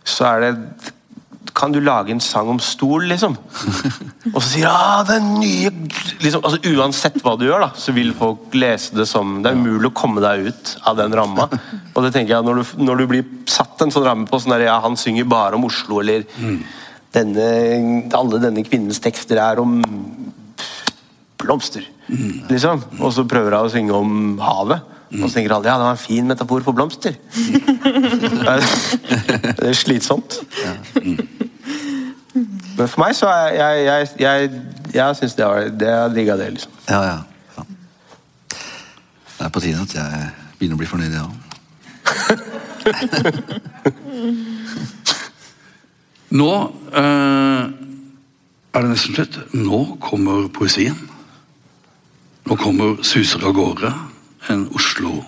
så 0.05 0.29
er 0.35 0.45
det 0.45 0.55
kan 1.55 1.71
du 1.71 1.79
lage 1.81 2.11
en 2.11 2.21
sang 2.23 2.49
om 2.51 2.59
stol, 2.63 3.05
liksom? 3.07 3.37
Og 4.33 4.39
så 4.41 4.47
sier 4.49 4.67
ah, 4.67 5.05
den 5.07 5.37
nye 5.39 5.71
liksom, 6.23 6.43
altså, 6.43 6.59
Uansett 6.73 7.21
hva 7.23 7.37
du 7.39 7.45
gjør, 7.47 7.67
da, 7.67 7.69
så 7.79 7.95
vil 7.95 8.11
folk 8.19 8.57
lese 8.59 8.97
det 8.97 9.07
som 9.07 9.37
Det 9.45 9.53
er 9.53 9.61
umulig 9.61 9.93
å 9.93 9.95
komme 9.95 10.23
deg 10.25 10.49
ut 10.49 10.73
av 10.91 10.99
den 10.99 11.15
ramma. 11.15 11.47
Og 11.93 12.01
det 12.03 12.11
tenker 12.17 12.35
jeg, 12.35 12.47
Når 12.49 12.59
du, 12.59 12.73
når 12.89 13.03
du 13.03 13.07
blir 13.13 13.29
satt 13.51 13.85
en 13.85 13.95
sånn 13.95 14.07
ramme 14.09 14.27
på 14.31 14.41
sånn 14.43 14.57
der, 14.57 14.67
ja, 14.67 14.81
han 14.83 14.99
synger 14.99 15.29
bare 15.31 15.61
om 15.61 15.69
Oslo, 15.69 16.01
eller 16.03 16.27
mm. 16.35 16.59
denne, 17.15 17.47
alle 18.19 18.43
denne 18.43 18.67
kvinnens 18.67 18.99
tekster 19.05 19.39
er 19.45 19.63
om 19.63 19.79
blomster, 21.45 21.87
liksom. 22.51 22.83
Og 22.99 23.15
så 23.15 23.27
prøver 23.29 23.55
hun 23.55 23.69
å 23.69 23.73
synge 23.73 23.95
om 24.01 24.43
havet. 24.43 24.94
Og 25.13 25.31
så 25.31 25.35
tenker 25.35 25.55
alle 25.55 25.69
ja, 25.69 25.75
det 25.79 25.85
var 25.85 25.91
en 25.91 25.99
fin 25.99 26.27
metafor 26.27 26.61
for 26.65 26.73
blomster. 26.73 27.13
det 29.59 29.69
er 29.69 29.73
slitsomt. 29.73 30.35
Men 32.77 32.89
for 32.89 33.01
meg 33.05 33.15
så 33.15 33.27
er 33.31 33.49
jeg 33.55 33.85
Jeg, 33.85 34.09
jeg, 34.21 34.51
jeg 34.95 35.17
syns 35.17 35.35
det 35.39 35.47
var 35.47 35.61
det 35.71 35.89
Jeg 35.89 36.15
digga 36.15 36.37
det, 36.37 36.51
liksom. 36.57 36.73
Ja, 36.89 37.03
ja, 37.03 37.19
ja. 37.57 37.63
Det 39.39 39.45
er 39.47 39.49
på 39.49 39.61
tide 39.61 39.83
at 39.83 39.95
jeg 39.95 40.31
begynner 40.59 40.75
å 40.75 40.79
bli 40.83 40.87
fornøyd, 40.87 41.13
jeg 41.13 41.23
ja. 41.23 41.29
Nå 46.35 46.51
øh, 46.99 47.65
er 48.75 48.81
det 48.81 48.91
nesten 48.91 49.15
slutt. 49.15 49.39
Nå 49.55 49.97
kommer 50.03 50.49
poesien. 50.49 51.11
Nå 52.45 52.57
kommer 52.61 52.97
'Suser 53.03 53.47
av 53.47 53.55
gårde' 53.55 54.14
enn 54.53 54.69
Oslo. 54.77 55.23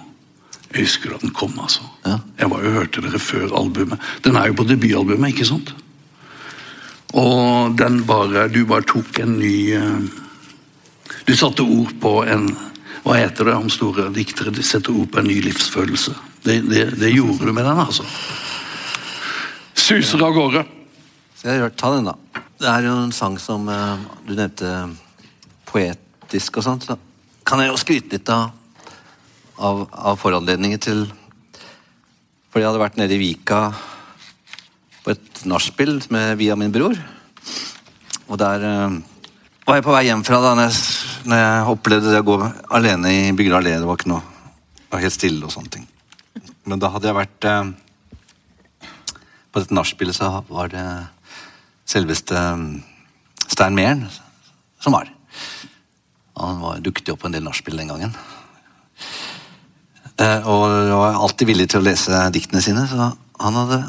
Jeg 0.72 0.84
husker 0.84 1.12
da 1.14 1.20
den 1.22 1.32
kom, 1.36 1.54
altså. 1.62 1.84
Ja. 2.04 2.18
Jeg 2.40 2.50
var 2.52 2.64
jo 2.64 2.74
hørte 2.74 3.02
dere 3.04 3.20
før 3.22 3.52
albumet. 3.56 4.02
Den 4.24 4.36
er 4.36 4.50
jo 4.50 4.58
på 4.58 4.66
debutalbumet, 4.68 5.32
ikke 5.32 5.48
sant? 5.48 5.72
Og 7.16 7.76
den 7.78 8.00
bare 8.04 8.48
Du 8.50 8.64
bare 8.66 8.84
tok 8.84 9.20
en 9.22 9.36
ny 9.38 9.76
uh, 9.78 10.02
Du 11.24 11.36
satte 11.38 11.62
ord 11.62 11.92
på 12.02 12.10
en 12.26 12.48
Hva 13.06 13.14
heter 13.20 13.46
det 13.46 13.54
om 13.54 13.70
store 13.70 14.08
diktere? 14.12 14.50
De 14.50 14.64
setter 14.66 14.90
ord 14.90 15.08
på 15.14 15.22
en 15.22 15.30
ny 15.30 15.38
livsfølelse. 15.44 16.16
Det, 16.42 16.58
det, 16.66 16.82
det 16.98 17.12
gjorde 17.14 17.46
du 17.46 17.52
med 17.54 17.64
den, 17.64 17.78
altså. 17.78 18.02
Suser 19.78 20.24
av 20.26 20.34
gårde. 20.34 20.64
Ta 21.42 21.92
den, 21.94 22.08
da? 22.10 22.16
Det 22.58 22.68
er 22.72 22.88
jo 22.88 22.96
en 23.04 23.14
sang 23.14 23.38
som 23.38 23.68
uh, 23.70 23.94
du 24.26 24.34
nevnte 24.34 24.72
poetisk 25.70 26.58
og 26.58 26.66
sånt. 26.66 26.88
Så 26.88 26.98
kan 27.46 27.62
jeg 27.62 27.70
jo 27.70 27.78
skryte 27.78 28.18
litt 28.18 28.34
av 28.34 28.50
av, 29.58 29.86
av 29.92 30.18
foranledninger 30.20 30.80
til 30.82 31.06
Fordi 32.50 32.62
jeg 32.64 32.70
hadde 32.70 32.82
vært 32.82 32.98
nede 33.00 33.16
i 33.16 33.20
Vika 33.20 33.60
på 35.04 35.12
et 35.12 35.42
nachspiel 35.46 36.00
via 36.38 36.56
min 36.58 36.72
bror. 36.74 36.96
Og 38.26 38.38
der 38.40 38.64
uh, 38.64 38.96
var 39.66 39.78
jeg 39.78 39.84
på 39.86 39.94
vei 39.94 40.06
hjem 40.08 40.24
fra 40.26 40.40
da 40.42 40.54
når 40.56 40.70
jeg, 40.70 40.78
når 41.30 41.42
jeg 41.42 41.74
opplevde 41.74 42.14
det 42.14 42.22
å 42.24 42.26
gå 42.26 42.38
alene 42.78 43.12
i 43.12 43.20
Bygdøy 43.36 43.58
allé. 43.60 43.76
Det 43.78 43.86
var 43.86 44.00
ikke 44.00 44.10
noe 44.10 44.24
det 44.86 44.94
var 44.94 45.04
helt 45.04 45.16
stille 45.16 45.46
og 45.46 45.52
sånne 45.52 45.72
ting. 45.74 45.86
Men 46.66 46.82
da 46.82 46.90
hadde 46.94 47.10
jeg 47.10 47.18
vært 47.18 47.46
uh, 47.50 47.70
På 49.50 49.62
dette 49.62 49.76
nachspielet 49.76 50.16
så 50.16 50.30
var 50.48 50.70
det 50.72 50.86
selveste 51.86 52.34
um, 52.34 52.70
Stein 53.46 53.76
Mehren 53.78 54.06
som 54.82 54.94
var. 54.94 55.10
Han 56.36 56.58
var, 56.60 56.82
dukket 56.84 57.14
opp 57.14 57.22
på 57.22 57.30
en 57.30 57.36
del 57.36 57.46
nachspiel 57.46 57.78
den 57.78 57.90
gangen. 57.90 58.12
Eh, 60.16 60.48
og 60.48 60.64
var 60.96 61.18
alltid 61.20 61.50
villig 61.50 61.68
til 61.72 61.82
å 61.82 61.84
lese 61.84 62.22
diktene 62.32 62.62
sine, 62.64 62.86
så 62.88 63.10
han 63.42 63.58
hadde 63.60 63.82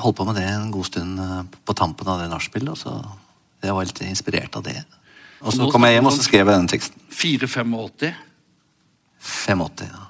holdt 0.00 0.16
på 0.18 0.24
med 0.24 0.38
det 0.40 0.46
en 0.48 0.70
god 0.72 0.88
stund 0.88 1.20
eh, 1.20 1.42
på 1.68 1.76
tampen 1.76 2.08
av 2.08 2.22
det 2.22 2.30
nachspielet. 2.32 2.80
Så 2.80 2.94
jeg 3.62 3.76
var 3.76 3.88
litt 3.88 4.02
inspirert 4.06 4.56
av 4.56 4.64
det. 4.66 4.78
Og 5.42 5.52
så 5.54 5.68
kom 5.72 5.84
jeg 5.86 5.98
hjem 5.98 6.08
og 6.08 6.16
så 6.16 6.24
skrev 6.24 6.46
jeg 6.46 6.54
den 6.54 6.70
teksten. 6.70 6.98
485? 7.12 8.14
85, 9.22 9.90
ja. 9.90 10.02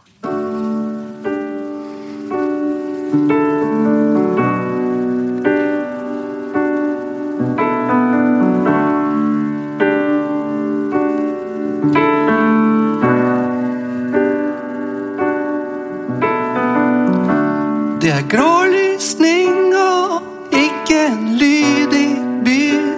Grålysning 18.32 19.74
og 19.76 20.22
ikke 20.52 21.06
en 21.06 21.34
lyd 21.36 21.92
i 21.92 22.06
byen. 22.44 22.94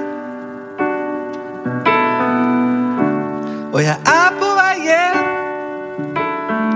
Og 3.73 3.81
jeg 3.83 3.97
er 4.07 4.29
på 4.39 4.51
vei 4.59 4.77
hjem 4.85 5.25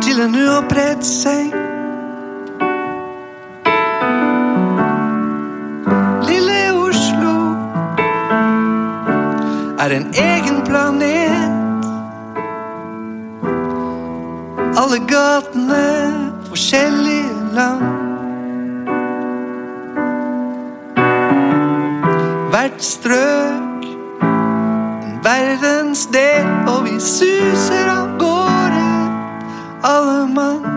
til 0.02 0.24
en 0.24 0.34
uopprett 0.42 1.06
seng. 1.06 1.54
Lille 6.26 6.58
Oslo 6.80 7.36
er 9.86 9.96
en 10.00 10.10
egen 10.24 10.60
planet. 10.66 11.46
Alle 14.82 14.98
gatene 15.14 15.86
forskjellige 16.50 17.54
land. 17.54 18.07
hvert 22.58 22.84
strøk, 22.84 23.84
en 25.02 25.18
verdensdel, 25.22 26.46
og 26.66 26.84
vi 26.84 26.96
suser 27.00 27.86
av 27.92 28.18
gårde, 28.18 28.88
alle 29.84 30.26
mann. 30.34 30.67